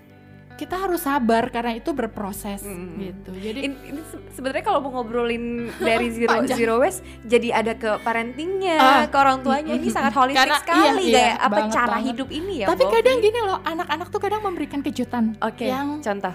kita 0.56 0.74
harus 0.74 1.00
sabar 1.00 1.46
karena 1.46 1.72
itu 1.74 1.92
berproses 1.92 2.60
Mm. 2.60 2.96
gitu. 2.98 3.30
Jadi 3.30 3.58
ini, 3.62 3.76
ini 3.86 4.00
se- 4.02 4.24
sebenarnya 4.32 4.64
kalau 4.64 4.80
mau 4.80 4.92
ngobrolin 4.94 5.68
dari 5.78 6.08
zero 6.16 6.32
Panjang. 6.34 6.56
zero 6.56 6.74
waste 6.76 7.04
jadi 7.22 7.48
ada 7.54 7.72
ke 7.72 8.00
parentingnya, 8.00 8.76
Ah. 8.76 9.04
ke 9.04 9.14
orang 9.14 9.40
tuanya 9.40 9.70
ini 9.70 9.84
Mm, 9.84 9.92
sangat 9.92 10.12
mm, 10.12 10.18
holistik 10.18 10.40
karena 10.42 10.58
sekali 10.58 11.04
iya, 11.06 11.20
iya, 11.22 11.28
apa 11.38 11.52
banget, 11.54 11.74
cara 11.74 11.88
banget. 11.92 12.08
hidup 12.08 12.28
ini 12.30 12.54
ya. 12.56 12.66
tapi 12.66 12.82
Mbak 12.82 12.92
kadang 12.94 13.16
gini 13.20 13.40
loh, 13.42 13.58
anak-anak 13.62 14.08
tuh 14.08 14.18
kadang 14.18 14.40
memberikan 14.42 14.80
kejutan. 14.80 15.24
Oke, 15.38 15.64
yang- 15.66 16.00
contoh. 16.00 16.34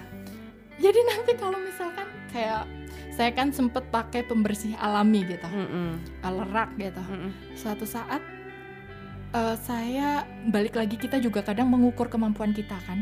Jadi 0.77 0.99
nanti 1.03 1.31
kalau 1.35 1.57
misalkan 1.59 2.05
kayak 2.27 2.63
saya 3.11 3.31
kan 3.31 3.49
sempet 3.49 3.85
pakai 3.87 4.21
pembersih 4.21 4.73
alami 4.75 5.25
gitu, 5.25 5.45
Mm-mm, 5.45 5.97
lerak 6.23 6.69
gitu. 6.75 7.01
mm-mm. 7.03 7.29
suatu 7.53 7.85
saat 7.85 8.21
eh, 9.31 9.55
saya 9.57 10.21
balik 10.45 10.75
lagi 10.75 10.95
kita 10.95 11.17
juga 11.17 11.41
kadang 11.41 11.67
mengukur 11.67 12.05
kemampuan 12.05 12.51
kita 12.51 12.75
kan 12.81 13.01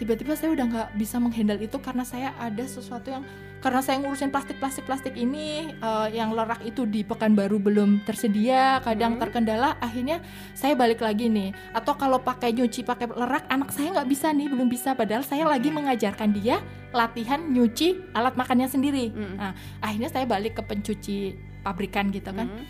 tiba-tiba 0.00 0.32
saya 0.32 0.56
udah 0.56 0.64
nggak 0.64 0.88
bisa 0.96 1.20
menghandle 1.20 1.60
itu 1.60 1.76
karena 1.76 2.02
saya 2.02 2.32
ada 2.40 2.64
sesuatu 2.64 3.12
yang 3.12 3.20
karena 3.60 3.84
saya 3.84 4.00
ngurusin 4.00 4.32
plastik 4.32 4.56
plastik 4.88 5.12
ini 5.12 5.68
eh, 5.68 6.08
yang 6.10 6.32
lerak 6.32 6.64
itu 6.64 6.88
di 6.88 7.04
Pekanbaru 7.04 7.60
belum 7.60 8.00
tersedia 8.08 8.80
kadang 8.80 9.20
Hmm. 9.20 9.20
terkendala 9.20 9.76
akhirnya 9.76 10.24
saya 10.56 10.72
balik 10.72 11.04
lagi 11.04 11.28
nih 11.28 11.52
atau 11.76 11.92
kalau 11.92 12.16
pakai 12.16 12.56
nyuci 12.56 12.80
pakai 12.80 13.12
lerak 13.12 13.44
anak 13.52 13.68
saya 13.68 13.92
nggak 13.92 14.08
bisa 14.08 14.32
nih 14.32 14.48
belum 14.48 14.72
bisa 14.72 14.96
padahal 14.96 15.20
saya 15.20 15.44
lagi 15.44 15.68
mengajarkan 15.68 16.32
dia 16.32 16.64
latihan 16.90 17.44
nyuci 17.44 18.16
alat 18.16 18.32
makannya 18.32 18.66
sendiri 18.66 19.12
Mm. 19.12 19.36
Nah, 19.36 19.52
akhirnya 19.84 20.08
saya 20.08 20.24
balik 20.24 20.56
ke 20.56 20.62
pencuci 20.64 21.18
pabrikan 21.60 22.08
gitu 22.08 22.32
kan 22.32 22.48
Mm. 22.48 22.64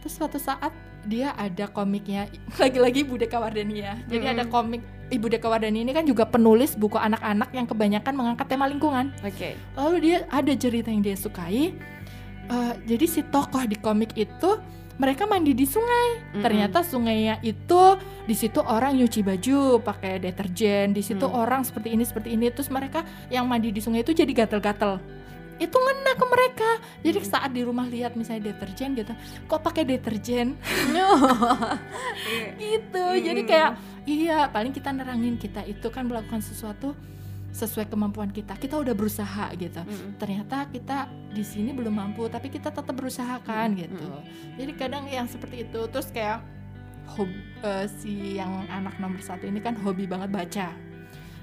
Terus 0.00 0.14
suatu 0.14 0.38
saat 0.38 0.70
dia 1.02 1.34
ada 1.34 1.66
komiknya 1.66 2.30
lagi-lagi 2.62 3.02
Ibu 3.02 3.18
Deka 3.18 3.36
Wardani 3.36 3.82
ya. 3.82 3.98
Jadi 4.06 4.22
Mm-mm. 4.22 4.34
ada 4.38 4.44
komik 4.46 4.80
Ibu 5.10 5.26
Deka 5.26 5.46
Wardani 5.46 5.82
ini 5.82 5.90
kan 5.90 6.06
juga 6.06 6.22
penulis 6.24 6.74
buku 6.74 6.94
anak-anak 6.94 7.50
yang 7.50 7.66
kebanyakan 7.66 8.14
mengangkat 8.14 8.46
tema 8.46 8.64
lingkungan. 8.64 9.10
Oke. 9.20 9.58
Lalu 9.74 9.96
dia 10.00 10.18
ada 10.30 10.52
cerita 10.54 10.88
yang 10.88 11.02
dia 11.02 11.18
sukai. 11.18 11.74
Eh, 12.46 12.72
jadi 12.86 13.06
si 13.06 13.20
tokoh 13.22 13.62
di 13.62 13.74
komik 13.74 14.14
itu 14.14 14.58
mereka 14.96 15.24
mandi 15.24 15.50
di 15.50 15.64
sungai. 15.64 16.08
Mm-mm. 16.30 16.42
Ternyata 16.42 16.84
sungainya 16.84 17.40
itu 17.40 17.96
di 18.22 18.34
situ 18.34 18.60
orang 18.60 18.94
nyuci 18.94 19.22
baju 19.22 19.80
pakai 19.80 20.20
deterjen. 20.20 20.92
Di 20.92 21.00
situ 21.00 21.24
Hmm. 21.24 21.40
orang 21.40 21.62
seperti 21.64 21.90
ini 21.90 22.04
seperti 22.04 22.34
ini. 22.34 22.46
Terus 22.50 22.68
mereka 22.68 23.02
yang 23.28 23.48
mandi 23.48 23.70
di 23.70 23.80
sungai 23.80 24.02
itu 24.02 24.12
jadi 24.12 24.30
gatel-gatel. 24.30 25.00
Itu 25.56 25.76
ngena 25.76 26.12
ke 26.16 26.24
mereka. 26.24 26.70
Jadi 27.00 27.18
Hmm. 27.20 27.28
saat 27.28 27.50
di 27.50 27.62
rumah 27.62 27.84
lihat 27.84 28.12
misalnya 28.12 28.52
deterjen 28.52 28.92
gitu, 28.92 29.12
kok 29.44 29.60
pakai 29.60 29.84
deterjen 29.84 30.56
gitu. 32.60 33.04
Jadi 33.20 33.40
Hmm. 33.44 33.48
kayak 33.48 33.70
iya 34.10 34.50
paling 34.50 34.74
kita 34.74 34.90
nerangin 34.90 35.38
kita 35.38 35.62
itu 35.64 35.86
kan 35.88 36.02
melakukan 36.04 36.42
sesuatu 36.42 36.98
sesuai 37.50 37.90
kemampuan 37.90 38.30
kita. 38.30 38.54
Kita 38.54 38.78
udah 38.78 38.94
berusaha 38.94 39.50
gitu 39.58 39.82
Mm-mm. 39.82 40.18
ternyata 40.22 40.70
kita 40.70 41.06
di 41.30 41.42
sini 41.42 41.70
belum 41.74 41.94
mampu 41.94 42.26
tapi 42.26 42.46
kita 42.46 42.70
tetap 42.70 42.94
berusaha 42.94 43.38
kan 43.42 43.70
Hmm, 43.70 43.78
gitu 43.78 44.06
jadi 44.54 44.72
kadang 44.74 45.04
yang 45.06 45.26
seperti 45.26 45.66
itu 45.66 45.80
terus 45.90 46.10
kayak 46.10 46.42
hobi 47.10 47.34
si 47.98 48.38
yang 48.38 48.66
anak 48.70 48.94
nomor 49.02 49.18
satu 49.18 49.50
ini 49.50 49.58
kan 49.58 49.74
hobi 49.78 50.06
banget 50.06 50.30
baca 50.30 50.68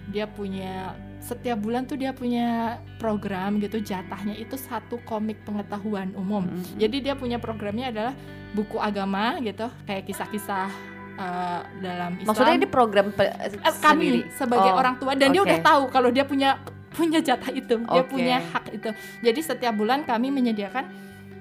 dia 0.07 0.25
punya 0.27 0.95
setiap 1.19 1.59
bulan 1.59 1.83
tuh 1.83 1.99
dia 1.99 2.15
punya 2.15 2.79
program 3.03 3.59
gitu 3.59 3.83
jatahnya 3.83 4.31
itu 4.39 4.55
satu 4.55 5.03
komik 5.03 5.43
pengetahuan 5.43 6.15
umum 6.15 6.47
Mm-mm. 6.47 6.79
jadi 6.79 7.11
dia 7.11 7.13
punya 7.19 7.35
programnya 7.35 7.91
adalah 7.91 8.13
buku 8.55 8.79
agama 8.79 9.35
gitu 9.43 9.67
kayak 9.83 10.07
kisah-kisah 10.07 10.71
eh, 11.17 11.61
dalam 11.79 12.11
Islam 12.15 12.27
Maksudnya 12.27 12.55
ini 12.55 12.67
program 12.67 13.07
pe- 13.09 13.27
Eh, 13.27 13.49
sendiri? 13.51 13.81
kami 13.81 14.07
sebagai 14.31 14.71
Oh, 14.71 14.77
orang 14.77 14.95
tua 14.95 15.11
dan 15.13 15.29
dia 15.29 15.41
oke. 15.41 15.49
udah 15.49 15.59
tahu 15.59 15.83
kalau 15.89 16.09
dia 16.09 16.23
punya 16.23 16.49
punya 16.89 17.19
jatah 17.19 17.51
itu 17.51 17.77
dia 17.77 18.01
Oke. 18.01 18.09
punya 18.09 18.41
hak 18.43 18.65
itu 18.71 18.89
jadi 19.21 19.39
setiap 19.39 19.73
bulan 19.73 20.01
kami 20.01 20.29
menyediakan 20.29 20.89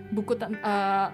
buku 0.07 0.37
eh, 0.37 1.09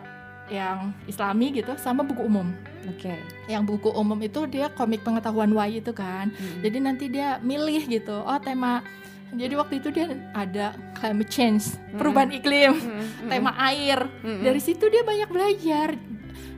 yang 0.50 0.90
islami 1.04 1.54
gitu 1.54 1.72
sama 1.76 2.02
buku 2.02 2.22
umum 2.22 2.50
Oke. 2.84 3.14
yang 3.46 3.62
buku 3.62 3.88
umum 3.88 4.18
itu 4.18 4.42
dia 4.46 4.66
komik 4.68 5.00
pengetahuan 5.00 5.46
Y 5.48 5.78
itu 5.78 5.92
kan 5.92 6.28
Mm-mm. 6.28 6.58
jadi 6.60 6.78
nanti 6.78 7.06
dia 7.06 7.38
milih 7.40 7.86
gitu 7.88 8.18
oh 8.18 8.38
tema 8.38 8.82
jadi 9.32 9.54
waktu 9.54 9.78
itu 9.78 9.88
dia 9.88 10.10
ada 10.34 10.74
climate 10.92 11.30
change 11.30 11.78
perubahan 11.94 12.34
iklim 12.34 12.74
Mm-mm. 12.74 13.28
tema 13.30 13.54
air 13.62 14.10
Mm-mm. 14.18 14.42
dari 14.42 14.58
situ 14.58 14.82
dia 14.86 15.00
banyak 15.00 15.28
belajar 15.28 15.94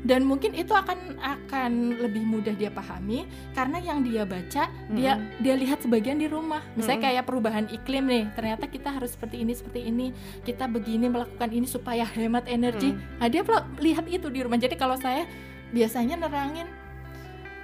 dan 0.05 0.29
mungkin 0.29 0.53
itu 0.53 0.71
akan 0.77 1.17
akan 1.17 1.97
lebih 1.97 2.23
mudah 2.29 2.53
dia 2.53 2.69
pahami 2.69 3.25
karena 3.57 3.81
yang 3.81 4.05
dia 4.05 4.29
baca 4.29 4.69
dia 4.93 5.13
Mm-mm. 5.17 5.41
dia 5.41 5.55
lihat 5.57 5.81
sebagian 5.81 6.21
di 6.21 6.29
rumah 6.29 6.61
misalnya 6.77 7.01
Mm-mm. 7.01 7.09
kayak 7.17 7.25
perubahan 7.25 7.67
iklim 7.73 8.05
nih 8.05 8.25
ternyata 8.37 8.69
kita 8.69 8.93
harus 8.93 9.17
seperti 9.17 9.41
ini 9.41 9.53
seperti 9.57 9.81
ini 9.89 10.13
kita 10.45 10.69
begini 10.69 11.09
melakukan 11.09 11.49
ini 11.51 11.65
supaya 11.65 12.05
hemat 12.05 12.47
energi 12.47 12.93
Mm. 12.95 13.01
nah 13.17 13.27
dia 13.33 13.43
lihat 13.81 14.05
itu 14.13 14.29
di 14.29 14.45
rumah 14.45 14.61
jadi 14.61 14.77
kalau 14.77 15.01
saya 15.01 15.25
biasanya 15.73 16.21
nerangin 16.21 16.69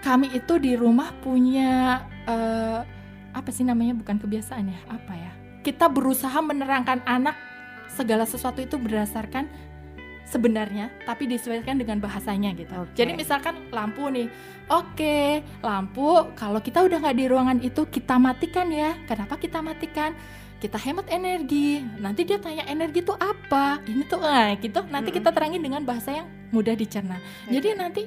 kami 0.00 0.32
itu 0.32 0.56
di 0.56 0.72
rumah 0.80 1.12
punya 1.20 2.00
eh, 2.24 2.80
apa 3.36 3.50
sih 3.52 3.68
namanya 3.68 3.92
bukan 3.94 4.16
kebiasaan 4.16 4.64
ya 4.64 4.80
apa 4.88 5.12
ya 5.12 5.32
kita 5.60 5.92
berusaha 5.92 6.40
menerangkan 6.40 7.04
anak 7.04 7.36
segala 7.92 8.24
sesuatu 8.24 8.64
itu 8.64 8.80
berdasarkan 8.80 9.44
sebenarnya 10.30 10.94
tapi 11.02 11.26
disesuaikan 11.26 11.76
dengan 11.76 11.98
bahasanya 11.98 12.54
gitu. 12.54 12.70
Oke. 12.72 12.94
Jadi 12.94 13.18
misalkan 13.18 13.66
lampu 13.74 14.06
nih, 14.08 14.30
oke 14.70 15.42
lampu 15.60 16.30
kalau 16.38 16.62
kita 16.62 16.86
udah 16.86 17.02
nggak 17.02 17.16
di 17.18 17.26
ruangan 17.26 17.58
itu 17.60 17.82
kita 17.90 18.16
matikan 18.16 18.70
ya. 18.70 18.94
Kenapa 19.10 19.34
kita 19.36 19.58
matikan? 19.58 20.14
Kita 20.60 20.76
hemat 20.76 21.08
energi. 21.08 21.80
Nanti 21.98 22.22
dia 22.22 22.36
tanya 22.38 22.62
energi 22.68 23.00
itu 23.02 23.16
apa? 23.16 23.80
Ini 23.82 24.02
tuh 24.06 24.20
ah 24.22 24.54
gitu. 24.54 24.86
Nanti 24.86 25.10
Mm-mm. 25.10 25.18
kita 25.18 25.30
terangin 25.34 25.60
dengan 25.64 25.82
bahasa 25.82 26.14
yang 26.14 26.28
mudah 26.54 26.76
dicerna. 26.78 27.16
Jadi 27.48 27.68
nanti 27.74 28.02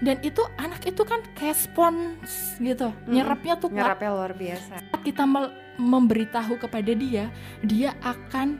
dan 0.00 0.16
itu 0.24 0.40
anak 0.56 0.80
itu 0.88 1.02
kan 1.04 1.20
kayak 1.36 1.60
spons 1.60 2.56
gitu, 2.56 2.88
Mm-mm. 2.88 3.12
nyerapnya 3.12 3.54
tuh 3.60 3.68
Nyerapnya 3.68 4.10
luar 4.16 4.32
biasa. 4.32 4.80
saat 4.80 5.02
kita 5.04 5.28
memberitahu 5.76 6.56
kepada 6.56 6.92
dia, 6.96 7.28
dia 7.60 7.92
akan 8.00 8.56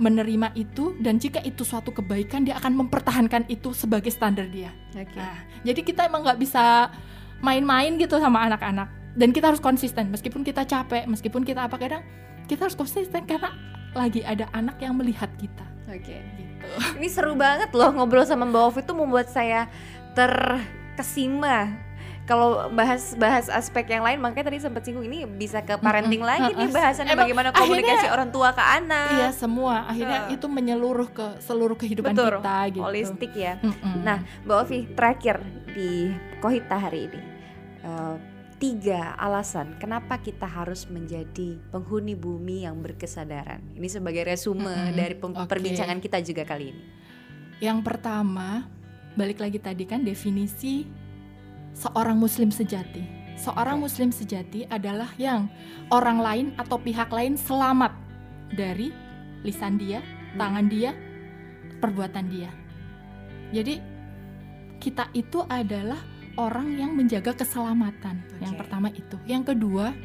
menerima 0.00 0.56
itu 0.56 0.96
dan 0.98 1.20
jika 1.20 1.44
itu 1.44 1.60
suatu 1.60 1.92
kebaikan 1.92 2.48
dia 2.48 2.56
akan 2.56 2.72
mempertahankan 2.86 3.44
itu 3.52 3.76
sebagai 3.76 4.08
standar 4.08 4.48
dia. 4.48 4.72
Oke. 4.96 5.20
Nah, 5.20 5.44
jadi 5.60 5.80
kita 5.84 6.08
emang 6.08 6.24
nggak 6.24 6.40
bisa 6.40 6.88
main-main 7.44 8.00
gitu 8.00 8.16
sama 8.16 8.40
anak-anak 8.48 8.88
dan 9.12 9.28
kita 9.30 9.52
harus 9.52 9.60
konsisten 9.60 10.08
meskipun 10.08 10.40
kita 10.40 10.64
capek, 10.64 11.04
meskipun 11.04 11.44
kita 11.44 11.68
apa 11.68 11.76
kadang 11.76 12.02
kita 12.48 12.66
harus 12.66 12.74
konsisten 12.74 13.28
karena 13.28 13.52
lagi 13.92 14.24
ada 14.24 14.48
anak 14.56 14.80
yang 14.80 14.96
melihat 14.96 15.28
kita. 15.36 15.66
Oke. 15.90 16.16
Gitu. 16.16 16.66
Ini 16.96 17.08
seru 17.12 17.36
banget 17.36 17.70
loh 17.76 17.92
ngobrol 17.92 18.24
sama 18.24 18.48
Mbak 18.48 18.62
Ovi 18.72 18.80
itu 18.80 18.94
membuat 18.96 19.28
saya 19.28 19.68
terkesima. 20.16 21.70
Kalau 22.30 22.70
bahas-bahas 22.70 23.50
aspek 23.50 23.90
yang 23.90 24.06
lain 24.06 24.22
makanya 24.22 24.46
tadi 24.46 24.62
sempat 24.62 24.86
singgung 24.86 25.02
ini 25.02 25.26
bisa 25.26 25.58
ke 25.60 25.74
parenting 25.76 26.22
Mm-mm. 26.22 26.30
lagi 26.30 26.50
nih 26.54 26.62
Mm-mm. 26.62 26.78
bahasannya 26.78 27.10
Emang 27.10 27.26
bagaimana 27.26 27.48
akhirnya- 27.50 27.66
komunikasi 27.66 28.06
orang 28.06 28.30
tua 28.30 28.48
ke 28.54 28.62
anak. 28.62 29.10
Iya 29.18 29.28
semua 29.34 29.74
akhirnya 29.84 30.20
Uh. 30.30 30.34
itu 30.38 30.46
menyeluruh 30.46 31.10
ke 31.10 31.26
seluruh 31.42 31.74
kehidupan 31.74 32.14
Betul, 32.14 32.38
kita 32.38 32.58
gitu. 32.70 32.86
Holistik 32.86 33.32
ya. 33.34 33.58
Mm-mm. 33.58 34.06
Nah, 34.06 34.22
Mbak 34.46 34.56
Ovi 34.62 34.78
terakhir 34.94 35.36
di 35.74 36.14
Kohita 36.38 36.78
hari 36.78 37.10
ini 37.10 37.20
eh, 37.82 38.14
tiga 38.60 39.16
alasan 39.16 39.74
kenapa 39.80 40.20
kita 40.20 40.46
harus 40.46 40.86
menjadi 40.86 41.58
penghuni 41.72 42.14
bumi 42.14 42.62
yang 42.62 42.78
berkesadaran. 42.78 43.58
Ini 43.74 43.88
sebagai 43.90 44.22
resume 44.22 44.70
Mm-mm. 44.70 44.94
dari 44.94 45.18
Oke. 45.18 45.50
perbincangan 45.50 45.98
kita 45.98 46.22
juga 46.22 46.46
kali 46.46 46.70
ini. 46.70 46.84
Yang 47.58 47.82
pertama, 47.82 48.70
balik 49.18 49.42
lagi 49.42 49.58
tadi 49.58 49.82
kan 49.82 50.00
definisi 50.00 50.86
seorang 51.74 52.18
muslim 52.18 52.50
sejati. 52.52 53.20
seorang 53.40 53.80
muslim 53.80 54.12
sejati 54.12 54.68
adalah 54.68 55.08
yang 55.16 55.48
orang 55.88 56.20
lain 56.20 56.46
atau 56.60 56.76
pihak 56.76 57.08
lain 57.08 57.40
selamat 57.40 57.88
dari 58.52 58.92
lisan 59.40 59.80
dia, 59.80 60.04
Hmm. 60.04 60.36
tangan 60.36 60.66
dia, 60.68 60.92
perbuatan 61.80 62.28
dia. 62.28 62.52
Jadi 63.48 63.80
kita 64.76 65.08
itu 65.16 65.40
adalah 65.48 65.96
orang 66.36 66.76
yang 66.76 66.92
menjaga 66.92 67.32
keselamatan. 67.32 68.20
Yang 68.44 68.54
Oke. 68.54 68.60
pertama 68.60 68.88
itu. 68.92 69.16
Yang 69.24 69.56
kedua, 69.56 69.96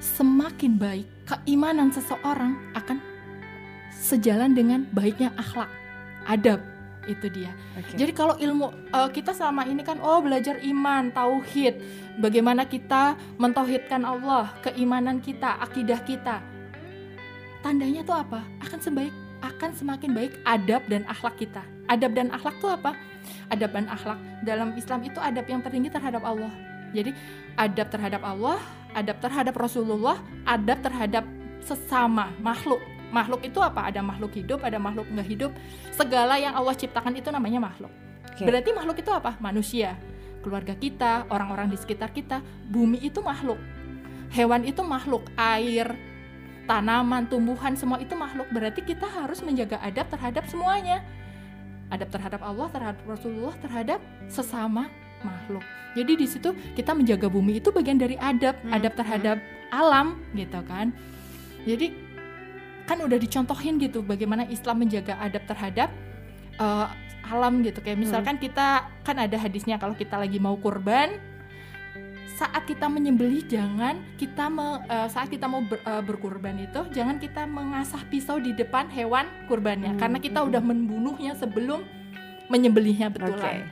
semakin 0.00 0.72
baik 0.80 1.06
keimanan 1.28 1.92
seseorang 1.92 2.56
akan 2.72 2.98
sejalan 3.92 4.56
dengan 4.56 4.88
baiknya 4.92 5.36
akhlak, 5.36 5.68
adab. 6.24 6.60
Itu 7.06 7.30
dia. 7.30 7.54
Oke. 7.78 7.94
Jadi 7.94 8.12
kalau 8.12 8.34
ilmu 8.34 8.90
eh, 8.90 9.08
kita 9.14 9.30
selama 9.30 9.62
ini 9.66 9.86
kan 9.86 10.02
oh 10.02 10.18
belajar 10.20 10.58
iman, 10.58 11.14
tauhid, 11.14 11.78
bagaimana 12.18 12.66
kita 12.66 13.14
mentauhidkan 13.38 14.02
Allah, 14.02 14.50
keimanan 14.62 15.22
kita, 15.22 15.62
akidah 15.62 16.02
kita. 16.02 16.42
Tandanya 17.62 18.02
tuh 18.02 18.18
apa? 18.18 18.42
Akan 18.62 18.78
sebaik 18.82 19.14
akan 19.44 19.70
semakin 19.76 20.10
baik 20.16 20.32
adab 20.48 20.82
dan 20.88 21.04
akhlak 21.06 21.36
kita. 21.36 21.62
Adab 21.86 22.16
dan 22.16 22.32
akhlak 22.32 22.56
tuh 22.58 22.72
apa? 22.72 22.96
Adab 23.52 23.70
dan 23.74 23.86
akhlak 23.86 24.18
dalam 24.42 24.74
Islam 24.74 25.06
itu 25.06 25.18
adab 25.22 25.46
yang 25.46 25.60
tertinggi 25.62 25.92
terhadap 25.92 26.22
Allah. 26.24 26.50
Jadi 26.94 27.12
adab 27.58 27.86
terhadap 27.92 28.22
Allah, 28.24 28.58
adab 28.96 29.16
terhadap 29.20 29.54
Rasulullah, 29.54 30.18
adab 30.48 30.78
terhadap 30.82 31.24
sesama 31.62 32.30
makhluk. 32.40 32.80
Makhluk 33.14 33.46
itu 33.46 33.58
apa? 33.62 33.86
Ada 33.86 34.02
makhluk 34.02 34.34
hidup, 34.34 34.60
ada 34.66 34.78
makhluk 34.82 35.06
nggak 35.10 35.28
hidup. 35.28 35.52
Segala 35.94 36.36
yang 36.36 36.54
Allah 36.58 36.74
ciptakan 36.74 37.14
itu 37.14 37.30
namanya 37.30 37.62
makhluk. 37.62 37.92
Oke. 38.32 38.44
Berarti 38.44 38.70
makhluk 38.74 38.98
itu 38.98 39.10
apa? 39.14 39.38
Manusia, 39.38 39.94
keluarga 40.42 40.74
kita, 40.74 41.24
orang-orang 41.30 41.70
di 41.70 41.78
sekitar 41.78 42.10
kita. 42.10 42.42
Bumi 42.68 43.00
itu 43.00 43.22
makhluk. 43.22 43.58
Hewan 44.34 44.66
itu 44.66 44.82
makhluk, 44.82 45.22
air, 45.38 45.94
tanaman, 46.66 47.30
tumbuhan, 47.30 47.78
semua 47.78 48.02
itu 48.02 48.18
makhluk. 48.18 48.50
Berarti 48.50 48.82
kita 48.82 49.06
harus 49.06 49.40
menjaga 49.40 49.78
adab 49.80 50.10
terhadap 50.10 50.44
semuanya. 50.50 51.00
Adab 51.94 52.10
terhadap 52.10 52.42
Allah, 52.42 52.66
terhadap 52.74 52.98
Rasulullah, 53.06 53.54
terhadap 53.62 54.02
sesama 54.26 54.90
makhluk. 55.22 55.62
Jadi 55.94 56.12
di 56.18 56.26
situ 56.26 56.52
kita 56.74 56.92
menjaga 56.92 57.30
bumi 57.30 57.62
itu 57.62 57.70
bagian 57.70 57.96
dari 57.96 58.18
adab, 58.18 58.58
Hmm, 58.60 58.74
adab 58.74 58.92
terhadap 58.98 59.38
alam 59.70 60.18
gitu 60.34 60.60
kan. 60.66 60.92
Jadi 61.64 61.94
kan 62.86 63.02
udah 63.02 63.18
dicontohin 63.18 63.82
gitu 63.82 64.00
bagaimana 64.00 64.46
Islam 64.46 64.86
menjaga 64.86 65.18
adab 65.18 65.42
terhadap 65.50 65.90
eh, 66.56 66.86
alam 67.26 67.60
gitu. 67.66 67.82
Kayak 67.82 67.98
misalkan 67.98 68.38
kita 68.38 68.86
kan 69.02 69.16
ada 69.18 69.34
hadisnya 69.34 69.76
kalau 69.82 69.98
kita 69.98 70.14
lagi 70.14 70.38
mau 70.38 70.54
kurban 70.56 71.18
saat 72.36 72.68
kita 72.68 72.86
menyembelih 72.92 73.48
jangan 73.48 73.96
kita 74.20 74.46
me- 74.52 74.84
eh, 74.86 75.08
saat 75.08 75.32
kita 75.32 75.48
mau 75.48 75.64
ber- 75.64 75.82
eh, 75.82 76.02
berkurban 76.04 76.54
itu 76.62 76.84
jangan 76.92 77.16
kita 77.18 77.48
mengasah 77.48 78.04
pisau 78.12 78.38
di 78.38 78.54
depan 78.54 78.86
hewan 78.92 79.26
kurbannya. 79.50 79.96
Hmm, 79.96 80.00
karena 80.00 80.18
kita 80.22 80.44
hmm. 80.44 80.48
udah 80.52 80.62
membunuhnya 80.62 81.32
sebelum 81.34 81.82
menyembelihnya 82.46 83.10
betulan. 83.10 83.66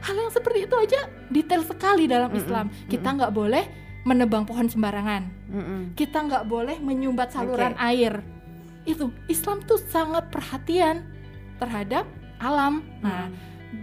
Hal 0.00 0.14
yang 0.16 0.32
seperti 0.32 0.70
itu 0.70 0.76
aja 0.78 1.00
detail 1.28 1.66
sekali 1.66 2.06
dalam 2.06 2.30
Mm-mm, 2.30 2.40
Islam. 2.40 2.66
kita 2.86 3.10
mm-mm. 3.10 3.18
nggak 3.20 3.32
boleh 3.34 3.64
menebang 4.06 4.46
pohon 4.46 4.70
sembarangan. 4.70 5.22
Mm-mm. 5.50 5.80
kita 5.98 6.22
nggak 6.24 6.44
boleh 6.46 6.78
menyumbat 6.78 7.34
saluran 7.34 7.74
Oke. 7.74 7.82
air 7.90 8.22
itu 8.86 9.10
Islam 9.26 9.60
tuh 9.66 9.82
sangat 9.90 10.30
perhatian 10.30 11.04
terhadap 11.58 12.06
alam. 12.38 12.86
Nah 13.02 13.28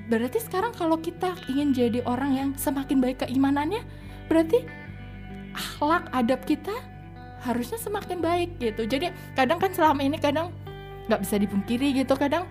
berarti 0.07 0.39
sekarang 0.39 0.71
kalau 0.73 0.97
kita 0.97 1.35
ingin 1.51 1.75
jadi 1.75 1.99
orang 2.07 2.31
yang 2.33 2.49
semakin 2.55 3.03
baik 3.03 3.21
keimanannya 3.27 3.83
berarti 4.31 4.63
akhlak 5.53 6.09
adab 6.15 6.41
kita 6.47 6.73
harusnya 7.43 7.77
semakin 7.77 8.23
baik 8.23 8.57
gitu. 8.57 8.87
Jadi 8.87 9.11
kadang 9.35 9.59
kan 9.59 9.75
selama 9.75 10.01
ini 10.01 10.17
kadang 10.17 10.55
nggak 11.11 11.19
bisa 11.19 11.35
dipungkiri 11.35 11.91
gitu 11.99 12.15
kadang 12.15 12.47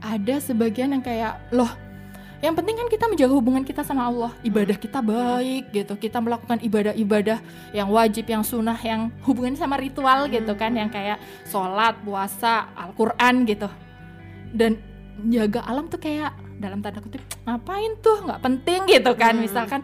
ada 0.00 0.40
sebagian 0.40 0.96
yang 0.96 1.04
kayak 1.04 1.36
loh 1.52 1.68
yang 2.38 2.54
penting 2.54 2.78
kan 2.78 2.86
kita 2.86 3.04
menjaga 3.10 3.34
hubungan 3.34 3.66
kita 3.66 3.82
sama 3.82 4.06
Allah. 4.06 4.30
Ibadah 4.46 4.78
kita 4.78 5.02
baik 5.02 5.74
gitu. 5.74 5.98
Kita 5.98 6.22
melakukan 6.22 6.62
ibadah-ibadah 6.62 7.38
yang 7.74 7.90
wajib 7.90 8.30
yang 8.30 8.46
sunnah 8.46 8.78
yang 8.78 9.10
hubungannya 9.26 9.58
sama 9.58 9.74
ritual 9.74 10.30
gitu 10.30 10.54
kan. 10.54 10.70
Yang 10.78 10.94
kayak 10.94 11.18
sholat 11.50 11.98
puasa 12.06 12.70
Al-Quran 12.78 13.42
gitu. 13.42 13.66
Dan 14.54 14.78
jaga 15.26 15.66
alam 15.66 15.90
tuh 15.90 15.98
kayak 15.98 16.30
dalam 16.62 16.78
tanda 16.78 17.02
kutip 17.02 17.26
ngapain 17.42 17.98
tuh? 17.98 18.22
Nggak 18.22 18.40
penting 18.46 18.80
gitu 18.86 19.12
kan. 19.18 19.34
Hmm. 19.34 19.42
misalkan 19.42 19.80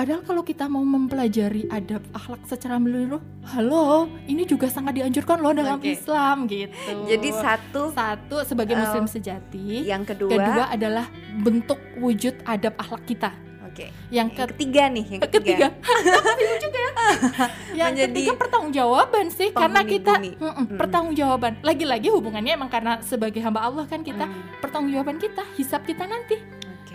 padahal 0.00 0.24
kalau 0.24 0.40
kita 0.40 0.64
mau 0.64 0.80
mempelajari 0.80 1.68
adab 1.68 2.00
akhlak 2.10 2.40
secara 2.44 2.80
menyeluruh 2.80 3.20
halo 3.46 4.08
ini 4.24 4.48
juga 4.48 4.64
sangat 4.66 4.96
dianjurkan 4.96 5.36
loh 5.36 5.52
dalam 5.52 5.76
Oke. 5.76 5.92
Islam 5.92 6.48
gitu 6.48 6.72
Jadi 7.04 7.28
satu 7.30 7.92
satu 7.92 8.40
sebagai 8.42 8.72
Eh, 8.72 8.80
muslim 8.80 9.04
sejati 9.04 9.84
yang 9.84 10.00
kedua, 10.02 10.32
kedua 10.32 10.64
adalah 10.68 11.04
bentuk 11.36 11.76
wujud 11.96 12.32
adab 12.44 12.72
akhlak 12.76 13.04
kita 13.04 13.28
oke. 13.62 13.92
yang 14.08 14.24
Yang 14.26 14.28
ke- 14.32 14.48
ketiga 14.48 14.82
nih, 14.88 15.04
yang 15.06 15.20
ketiga 15.20 15.68
ketiga. 15.68 15.68
juga 16.64 16.78
ya 16.78 16.92
yang 17.78 17.88
Menjadi 17.92 18.08
ketiga 18.16 18.32
pertanggungjawaban 18.36 19.26
sih 19.28 19.48
karena 19.52 19.80
kita. 19.84 20.12
Mm-mm, 20.16 20.40
Mm-mm. 20.40 20.78
pertanggungjawaban 20.80 21.52
lagi-lagi 21.60 22.08
hubungannya 22.08 22.56
emang 22.56 22.72
karena 22.72 23.04
sebagai 23.04 23.38
hamba 23.38 23.60
Allah 23.62 23.84
kan 23.84 24.00
kita 24.00 24.24
Hmm, 24.24 24.64
pertanggungjawaban 24.64 25.20
kita 25.20 25.44
hisap 25.54 25.84
kita 25.84 26.08
nanti. 26.08 26.40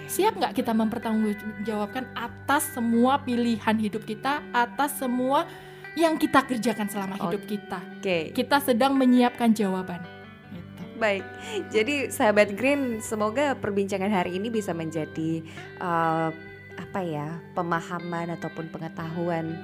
Siap 0.05 0.37
nggak 0.37 0.53
kita 0.53 0.71
mempertanggungjawabkan 0.71 2.05
atas 2.13 2.71
semua 2.73 3.21
pilihan 3.21 3.75
hidup 3.77 4.05
kita 4.05 4.41
atas 4.53 5.01
semua 5.01 5.49
yang 5.95 6.19
kita 6.19 6.43
kerjakan 6.43 6.91
selama 6.91 7.15
hidup 7.15 7.43
kita 7.47 7.79
Oke. 7.99 8.35
kita 8.35 8.59
sedang 8.59 8.93
menyiapkan 8.99 9.55
jawaban 9.55 10.03
gitu. 10.51 10.83
Baik, 10.99 11.23
jadi 11.71 12.07
sahabat 12.11 12.55
Green, 12.55 12.99
semoga 12.99 13.55
perbincangan 13.59 14.11
hari 14.11 14.35
ini 14.39 14.51
bisa 14.51 14.75
menjadi 14.75 15.43
eh, 15.79 16.29
apa 16.75 16.99
ya 16.99 17.39
pemahaman 17.55 18.35
ataupun 18.35 18.67
pengetahuan 18.67 19.55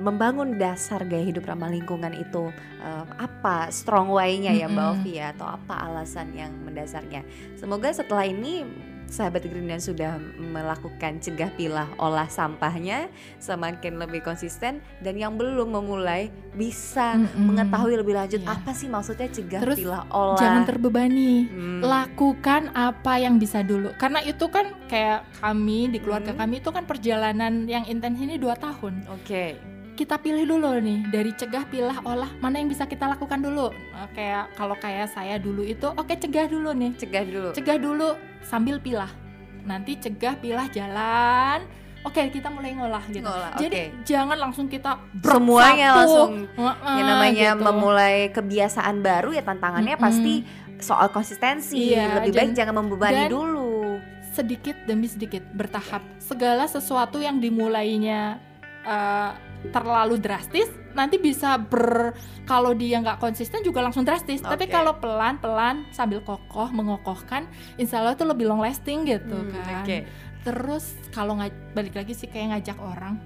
membangun 0.00 0.56
dasar 0.56 1.04
gaya 1.04 1.28
hidup 1.28 1.44
ramah 1.44 1.68
lingkungan 1.68 2.16
itu 2.16 2.48
eh, 2.80 3.04
apa 3.20 3.68
strong 3.68 4.08
way-nya 4.08 4.56
ya 4.56 4.66
Mbak. 4.66 4.86
Ovi 4.96 5.12
ya 5.20 5.36
atau 5.36 5.46
apa 5.46 5.74
alasan 5.90 6.32
yang 6.32 6.50
mendasarnya. 6.64 7.22
Semoga 7.60 7.92
setelah 7.92 8.24
ini 8.24 8.64
sahabat 9.10 9.42
Green 9.42 9.66
yang 9.66 9.78
sudah 9.78 10.16
melakukan 10.32 11.18
cegah 11.18 11.50
pilah 11.52 11.90
olah 11.96 12.24
sampahnya 12.26 13.10
semakin 13.36 13.98
lebih 13.98 14.22
konsisten 14.22 14.72
dan 14.98 15.14
yang 15.14 15.34
belum 15.34 15.68
memulai 15.68 16.30
bisa 16.50 17.18
Mm-mm. 17.18 17.50
mengetahui 17.50 17.94
lebih 17.96 18.14
lanjut 18.14 18.40
Iya. 18.40 18.54
apa 18.54 18.70
sih 18.70 18.86
maksudnya 18.86 19.26
cegah 19.28 19.60
Terus 19.60 19.76
pilah 19.76 20.06
olah. 20.08 20.38
jangan 20.38 20.62
terbebani 20.64 21.44
Hmm. 21.44 21.80
lakukan 21.80 22.70
apa 22.70 23.18
yang 23.18 23.36
bisa 23.36 23.60
dulu 23.60 23.90
karena 23.94 24.22
itu 24.22 24.46
kan 24.46 24.70
kayak 24.86 25.26
kami 25.36 25.90
di 25.90 25.98
keluarga 25.98 26.30
Hmm. 26.30 26.40
kami 26.40 26.54
itu 26.56 26.70
kan 26.70 26.84
perjalanan 26.84 27.66
yang 27.66 27.82
intens 27.84 28.16
ini 28.16 28.36
dua 28.36 28.54
tahun 28.54 29.02
Oke. 29.10 29.58
Kita 30.00 30.16
pilih 30.16 30.48
dulu 30.48 30.80
nih 30.80 31.04
dari 31.06 31.28
cegah 31.30 31.68
pilah 31.68 32.00
olah 32.02 32.32
mana 32.38 32.56
yang 32.56 32.66
bisa 32.66 32.84
kita 32.84 33.04
lakukan 33.06 33.36
dulu 33.36 33.68
Nah, 33.92 34.08
kayak 34.10 34.56
kalau 34.56 34.72
kayak 34.74 35.06
saya 35.06 35.36
dulu 35.36 35.60
itu 35.62 35.84
oke 35.86 36.08
cegah 36.10 36.48
dulu 36.48 36.72
nih 36.72 36.96
Cegah 36.96 37.20
dulu. 37.22 37.48
cegah 37.52 37.76
dulu 37.76 38.08
sambil 38.40 38.80
pilah 38.80 39.12
nanti 39.60 39.94
cegah 39.94 40.34
pilah 40.34 40.72
jalan 40.72 41.68
oke 42.00 42.16
kita 42.16 42.48
mulai 42.48 42.72
ngolah 42.72 43.04
gitu 43.06 43.20
Ngolah, 43.20 43.60
jadi 43.60 43.92
oke. 43.92 44.08
jangan 44.08 44.38
langsung 44.40 44.66
kita 44.66 44.96
Semuanya 45.20 45.88
satu. 45.90 46.00
langsung 46.00 46.32
Heeh, 46.50 46.94
yang 46.96 47.06
namanya 47.06 47.48
gitu. 47.50 47.60
memulai 47.62 48.16
kebiasaan 48.30 48.96
baru 49.00 49.30
ya 49.30 49.44
tantangannya 49.44 49.94
Mm-mm. 49.94 50.06
pasti 50.08 50.34
soal 50.80 51.12
konsistensi. 51.12 51.92
Iya, 51.92 52.24
Lebih 52.24 52.32
baik 52.32 52.56
jangan 52.56 52.72
membebani 52.74 53.28
dan- 53.28 53.28
dulu. 53.28 54.00
sedikit 54.32 54.72
demi 54.86 55.04
sedikit 55.04 55.44
bertahap 55.52 56.00
segala 56.16 56.64
sesuatu 56.64 57.20
yang 57.20 57.36
dimulainya 57.36 58.40
eh, 58.80 59.30
terlalu 59.68 60.16
drastis 60.16 60.64
nanti 60.90 61.20
bisa 61.20 61.54
ber 61.54 62.16
kalau 62.42 62.72
dia 62.72 62.98
nggak 62.98 63.20
konsisten 63.20 63.60
juga 63.60 63.84
langsung 63.84 64.02
drastis 64.02 64.40
tapi 64.40 64.66
Oke. 64.66 64.72
kalau 64.72 64.96
pelan 64.96 65.36
pelan 65.36 65.84
sambil 65.92 66.18
kokoh 66.20 66.72
mengokohkan 66.72 67.44
insya 67.76 68.00
Allah 68.00 68.16
itu 68.16 68.24
lebih 68.24 68.48
long 68.48 68.58
lasting 68.58 69.04
gitu 69.04 69.36
Hmm, 69.36 69.52
kan 69.52 69.84
Oke. 69.84 69.98
terus 70.42 70.96
kalau 71.10 71.36
nggak 71.36 71.52
balik 71.72 71.94
lagi 71.94 72.16
sih 72.16 72.26
kayak 72.26 72.56
ngajak 72.56 72.80
orang 72.80 73.20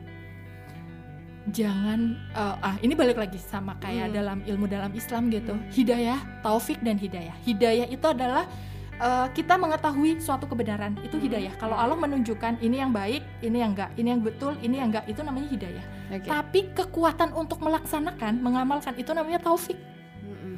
jangan 1.45 2.17
eh, 2.33 2.57
ah 2.65 2.77
ini 2.81 2.97
balik 2.97 3.21
lagi 3.21 3.37
sama 3.37 3.77
kayak 3.77 4.11
Hmm. 4.11 4.17
dalam 4.17 4.39
ilmu 4.43 4.65
dalam 4.65 4.93
Islam 4.93 5.29
gitu 5.29 5.53
hidayah 5.71 6.17
taufik 6.41 6.81
dan 6.81 6.97
hidayah 6.97 7.37
hidayah 7.45 7.85
itu 7.87 8.05
adalah 8.05 8.49
eh, 8.97 9.27
kita 9.31 9.55
mengetahui 9.55 10.19
suatu 10.19 10.45
kebenaran 10.45 10.95
itu 11.01 11.15
Hmm. 11.15 11.25
hidayah 11.25 11.55
kalau 11.57 11.75
Allah 11.75 11.95
menunjukkan 11.95 12.59
ini 12.59 12.79
yang 12.79 12.91
baik 12.91 13.23
ini 13.41 13.59
yang 13.59 13.73
enggak 13.73 13.91
ini 13.95 14.09
yang 14.09 14.21
betul 14.21 14.53
ini 14.59 14.79
yang 14.79 14.89
enggak 14.89 15.05
itu 15.05 15.21
namanya 15.21 15.49
hidayah 15.49 15.85
Oke. 16.11 16.27
tapi 16.27 16.61
kekuatan 16.71 17.31
untuk 17.33 17.59
melaksanakan 17.59 18.39
mengamalkan 18.39 18.95
itu 18.95 19.11
namanya 19.11 19.41
taufik 19.41 19.77
Mm-mm. 20.21 20.57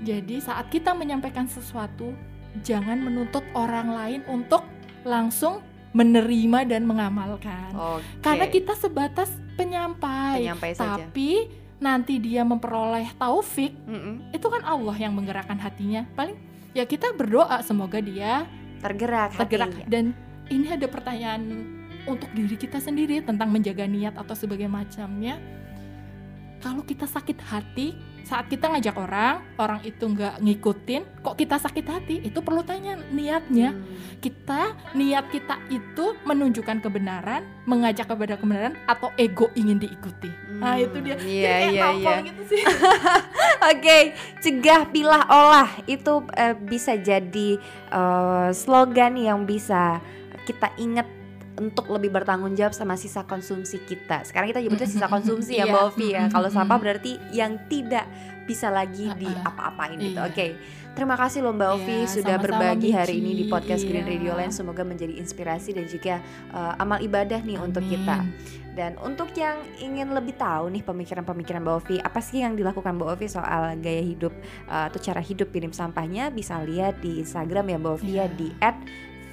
jadi 0.00 0.36
saat 0.40 0.68
kita 0.68 0.92
menyampaikan 0.92 1.44
sesuatu, 1.44 2.12
jangan 2.60 2.98
menuntut 2.98 3.44
orang 3.52 3.90
lain 3.90 4.20
untuk 4.26 4.64
langsung 5.02 5.60
menerima 5.90 6.66
dan 6.66 6.84
mengamalkan. 6.84 7.70
Oke. 7.72 8.02
Karena 8.20 8.46
kita 8.46 8.74
sebatas 8.74 9.26
penyampai, 9.54 10.38
Penyampai 10.40 10.70
saja. 10.72 11.02
tapi 11.02 11.50
nanti 11.78 12.16
dia 12.16 12.42
memperoleh 12.42 13.10
taufik, 13.16 13.74
Mm-mm. 13.84 14.30
itu 14.30 14.46
kan 14.46 14.62
Allah 14.62 14.94
yang 14.94 15.12
menggerakkan 15.12 15.56
hatinya. 15.56 16.06
Paling 16.12 16.36
ya 16.74 16.84
kita 16.86 17.14
berdoa 17.14 17.62
semoga 17.66 17.98
dia 17.98 18.46
tergerak 18.80 19.36
tergerak 19.36 19.70
hatinya. 19.74 19.88
dan 19.90 20.04
ini 20.50 20.66
ada 20.70 20.86
pertanyaan 20.90 21.42
untuk 22.08 22.30
diri 22.32 22.56
kita 22.56 22.80
sendiri 22.80 23.20
tentang 23.20 23.52
menjaga 23.52 23.84
niat 23.84 24.16
atau 24.16 24.32
sebagai 24.32 24.66
macamnya 24.66 25.36
kalau 26.60 26.84
kita 26.84 27.08
sakit 27.08 27.40
hati 27.40 27.96
saat 28.30 28.46
kita 28.46 28.70
ngajak 28.70 28.94
orang 28.94 29.42
orang 29.58 29.82
itu 29.82 30.06
nggak 30.06 30.38
ngikutin 30.38 31.02
kok 31.18 31.34
kita 31.34 31.58
sakit 31.58 31.82
hati? 31.82 32.16
Itu 32.22 32.46
perlu 32.46 32.62
tanya 32.62 32.94
niatnya. 33.10 33.74
Hmm. 33.74 33.98
kita 34.20 34.76
niat 34.92 35.32
kita 35.32 35.56
itu 35.72 36.12
menunjukkan 36.28 36.84
kebenaran 36.84 37.40
mengajak 37.64 38.04
kepada 38.04 38.36
kebenaran 38.36 38.76
atau 38.84 39.08
ego 39.16 39.48
ingin 39.56 39.80
diikuti. 39.80 40.28
Nah 40.60 40.76
Hmm, 40.76 40.84
itu 40.84 40.96
dia. 41.00 41.16
Iya, 41.16 41.48
kayak 41.48 41.72
iya, 41.72 41.80
tampol 41.80 42.12
iya. 42.12 42.26
gitu 42.28 42.42
sih. 42.52 42.62
Oke, 43.72 43.98
cegah 44.44 44.82
pilah 44.92 45.24
olah. 45.24 45.70
Itu 45.88 46.28
eh, 46.36 46.52
bisa 46.52 47.00
jadi 47.00 47.56
eh, 47.88 48.48
slogan 48.52 49.16
yang 49.16 49.48
bisa 49.48 50.04
kita 50.44 50.68
ingat 50.76 51.08
untuk 51.60 51.92
lebih 51.92 52.08
bertanggung 52.10 52.56
jawab 52.56 52.72
sama 52.72 52.96
sisa 52.96 53.22
konsumsi 53.22 53.76
kita. 53.78 54.24
Sekarang 54.24 54.48
kita 54.48 54.58
nyebutnya 54.58 54.88
sisa 54.88 55.06
konsumsi 55.14 55.60
ya, 55.60 55.68
Iya. 55.68 55.72
Mbak 55.72 55.82
Ovi 55.92 56.06
ya. 56.10 56.24
Kalau 56.32 56.48
sampah 56.48 56.78
berarti 56.80 57.20
yang 57.30 57.60
tidak 57.68 58.08
bisa 58.48 58.72
lagi 58.72 59.06
Uh-uh. 59.06 59.20
diapa-apain 59.20 60.00
gitu. 60.00 60.16
Iya. 60.16 60.26
Oke. 60.26 60.46
Terima 60.90 61.14
kasih 61.14 61.46
loh 61.46 61.54
Mbak 61.54 61.70
Ovi 61.70 61.98
Iya, 62.02 62.10
sudah 62.10 62.34
sama-sama, 62.34 62.44
berbagi 62.50 62.90
hari 62.90 63.14
ini 63.22 63.32
di 63.36 63.44
podcast 63.46 63.86
Green. 63.86 64.02
Radio 64.02 64.34
Land. 64.34 64.50
Semoga 64.50 64.82
menjadi 64.82 65.14
inspirasi 65.14 65.70
dan 65.70 65.86
juga 65.86 66.18
eh, 66.50 66.82
amal 66.82 66.98
ibadah 66.98 67.38
nih 67.38 67.60
untuk 67.60 67.84
kita. 67.86 68.26
Dan 68.70 68.94
untuk 68.98 69.30
yang 69.34 69.58
ingin 69.78 70.10
lebih 70.10 70.34
tahu 70.34 70.70
nih 70.70 70.82
pemikiran-pemikiran 70.82 71.60
Mbak 71.60 71.74
Ovi, 71.74 71.96
apa 71.98 72.18
sih 72.18 72.40
yang 72.40 72.54
dilakukan 72.54 72.96
Mbak 72.96 73.08
Ovi 73.12 73.26
soal 73.26 73.74
gaya 73.76 73.98
hidup 73.98 74.30
uh, 74.66 74.86
atau 74.86 75.02
cara 75.02 75.18
hidup 75.18 75.50
minim 75.50 75.74
sampahnya 75.74 76.30
bisa 76.30 76.54
lihat 76.62 77.02
di 77.02 77.18
Instagram 77.18 77.66
ya 77.66 77.76
Mbak 77.76 77.92
Ovi 77.98 78.10
ya 78.14 78.26
Iya. 78.30 78.74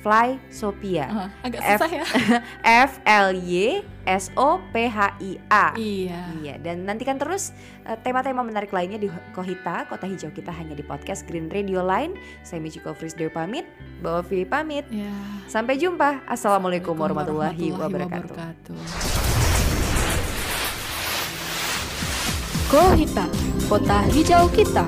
Di 0.08 0.40
@flysopia. 0.48 1.06
Ah, 1.06 1.30
agak 1.44 1.60
F- 1.60 1.68
susah 1.76 1.90
ya 1.92 2.04
F 2.88 2.92
L 3.04 3.28
Y 3.36 3.84
S 4.04 4.32
O 4.34 4.64
P 4.72 4.88
H 4.88 5.20
I 5.20 5.36
A. 5.48 5.76
iya 5.76 6.32
Iya, 6.38 6.56
dan 6.58 6.88
nantikan 6.88 7.20
terus 7.20 7.52
uh, 7.84 8.00
tema-tema 8.00 8.40
menarik 8.40 8.72
lainnya 8.72 8.96
di 8.96 9.12
Kohita, 9.32 9.84
Kota 9.86 10.08
Hijau 10.08 10.32
kita 10.32 10.48
hanya 10.50 10.72
di 10.72 10.82
podcast 10.82 11.28
Green 11.28 11.52
Radio 11.52 11.84
Line. 11.84 12.16
Saya 12.42 12.58
Michiko 12.58 12.92
Frisdew 12.92 13.28
pamit, 13.28 13.68
Mbak 14.00 14.14
Ovi 14.24 14.44
pamit. 14.44 14.88
ya 14.88 15.12
Sampai 15.46 15.76
jumpa. 15.76 16.24
Assalamualaikum 16.24 16.96
warahmatullahi 16.96 17.76
warahmatullahi 17.76 18.32
wabarakatuh. 18.32 18.76
Kohita, 22.68 23.26
kota 23.68 24.04
hijau 24.12 24.48
kita. 24.52 24.84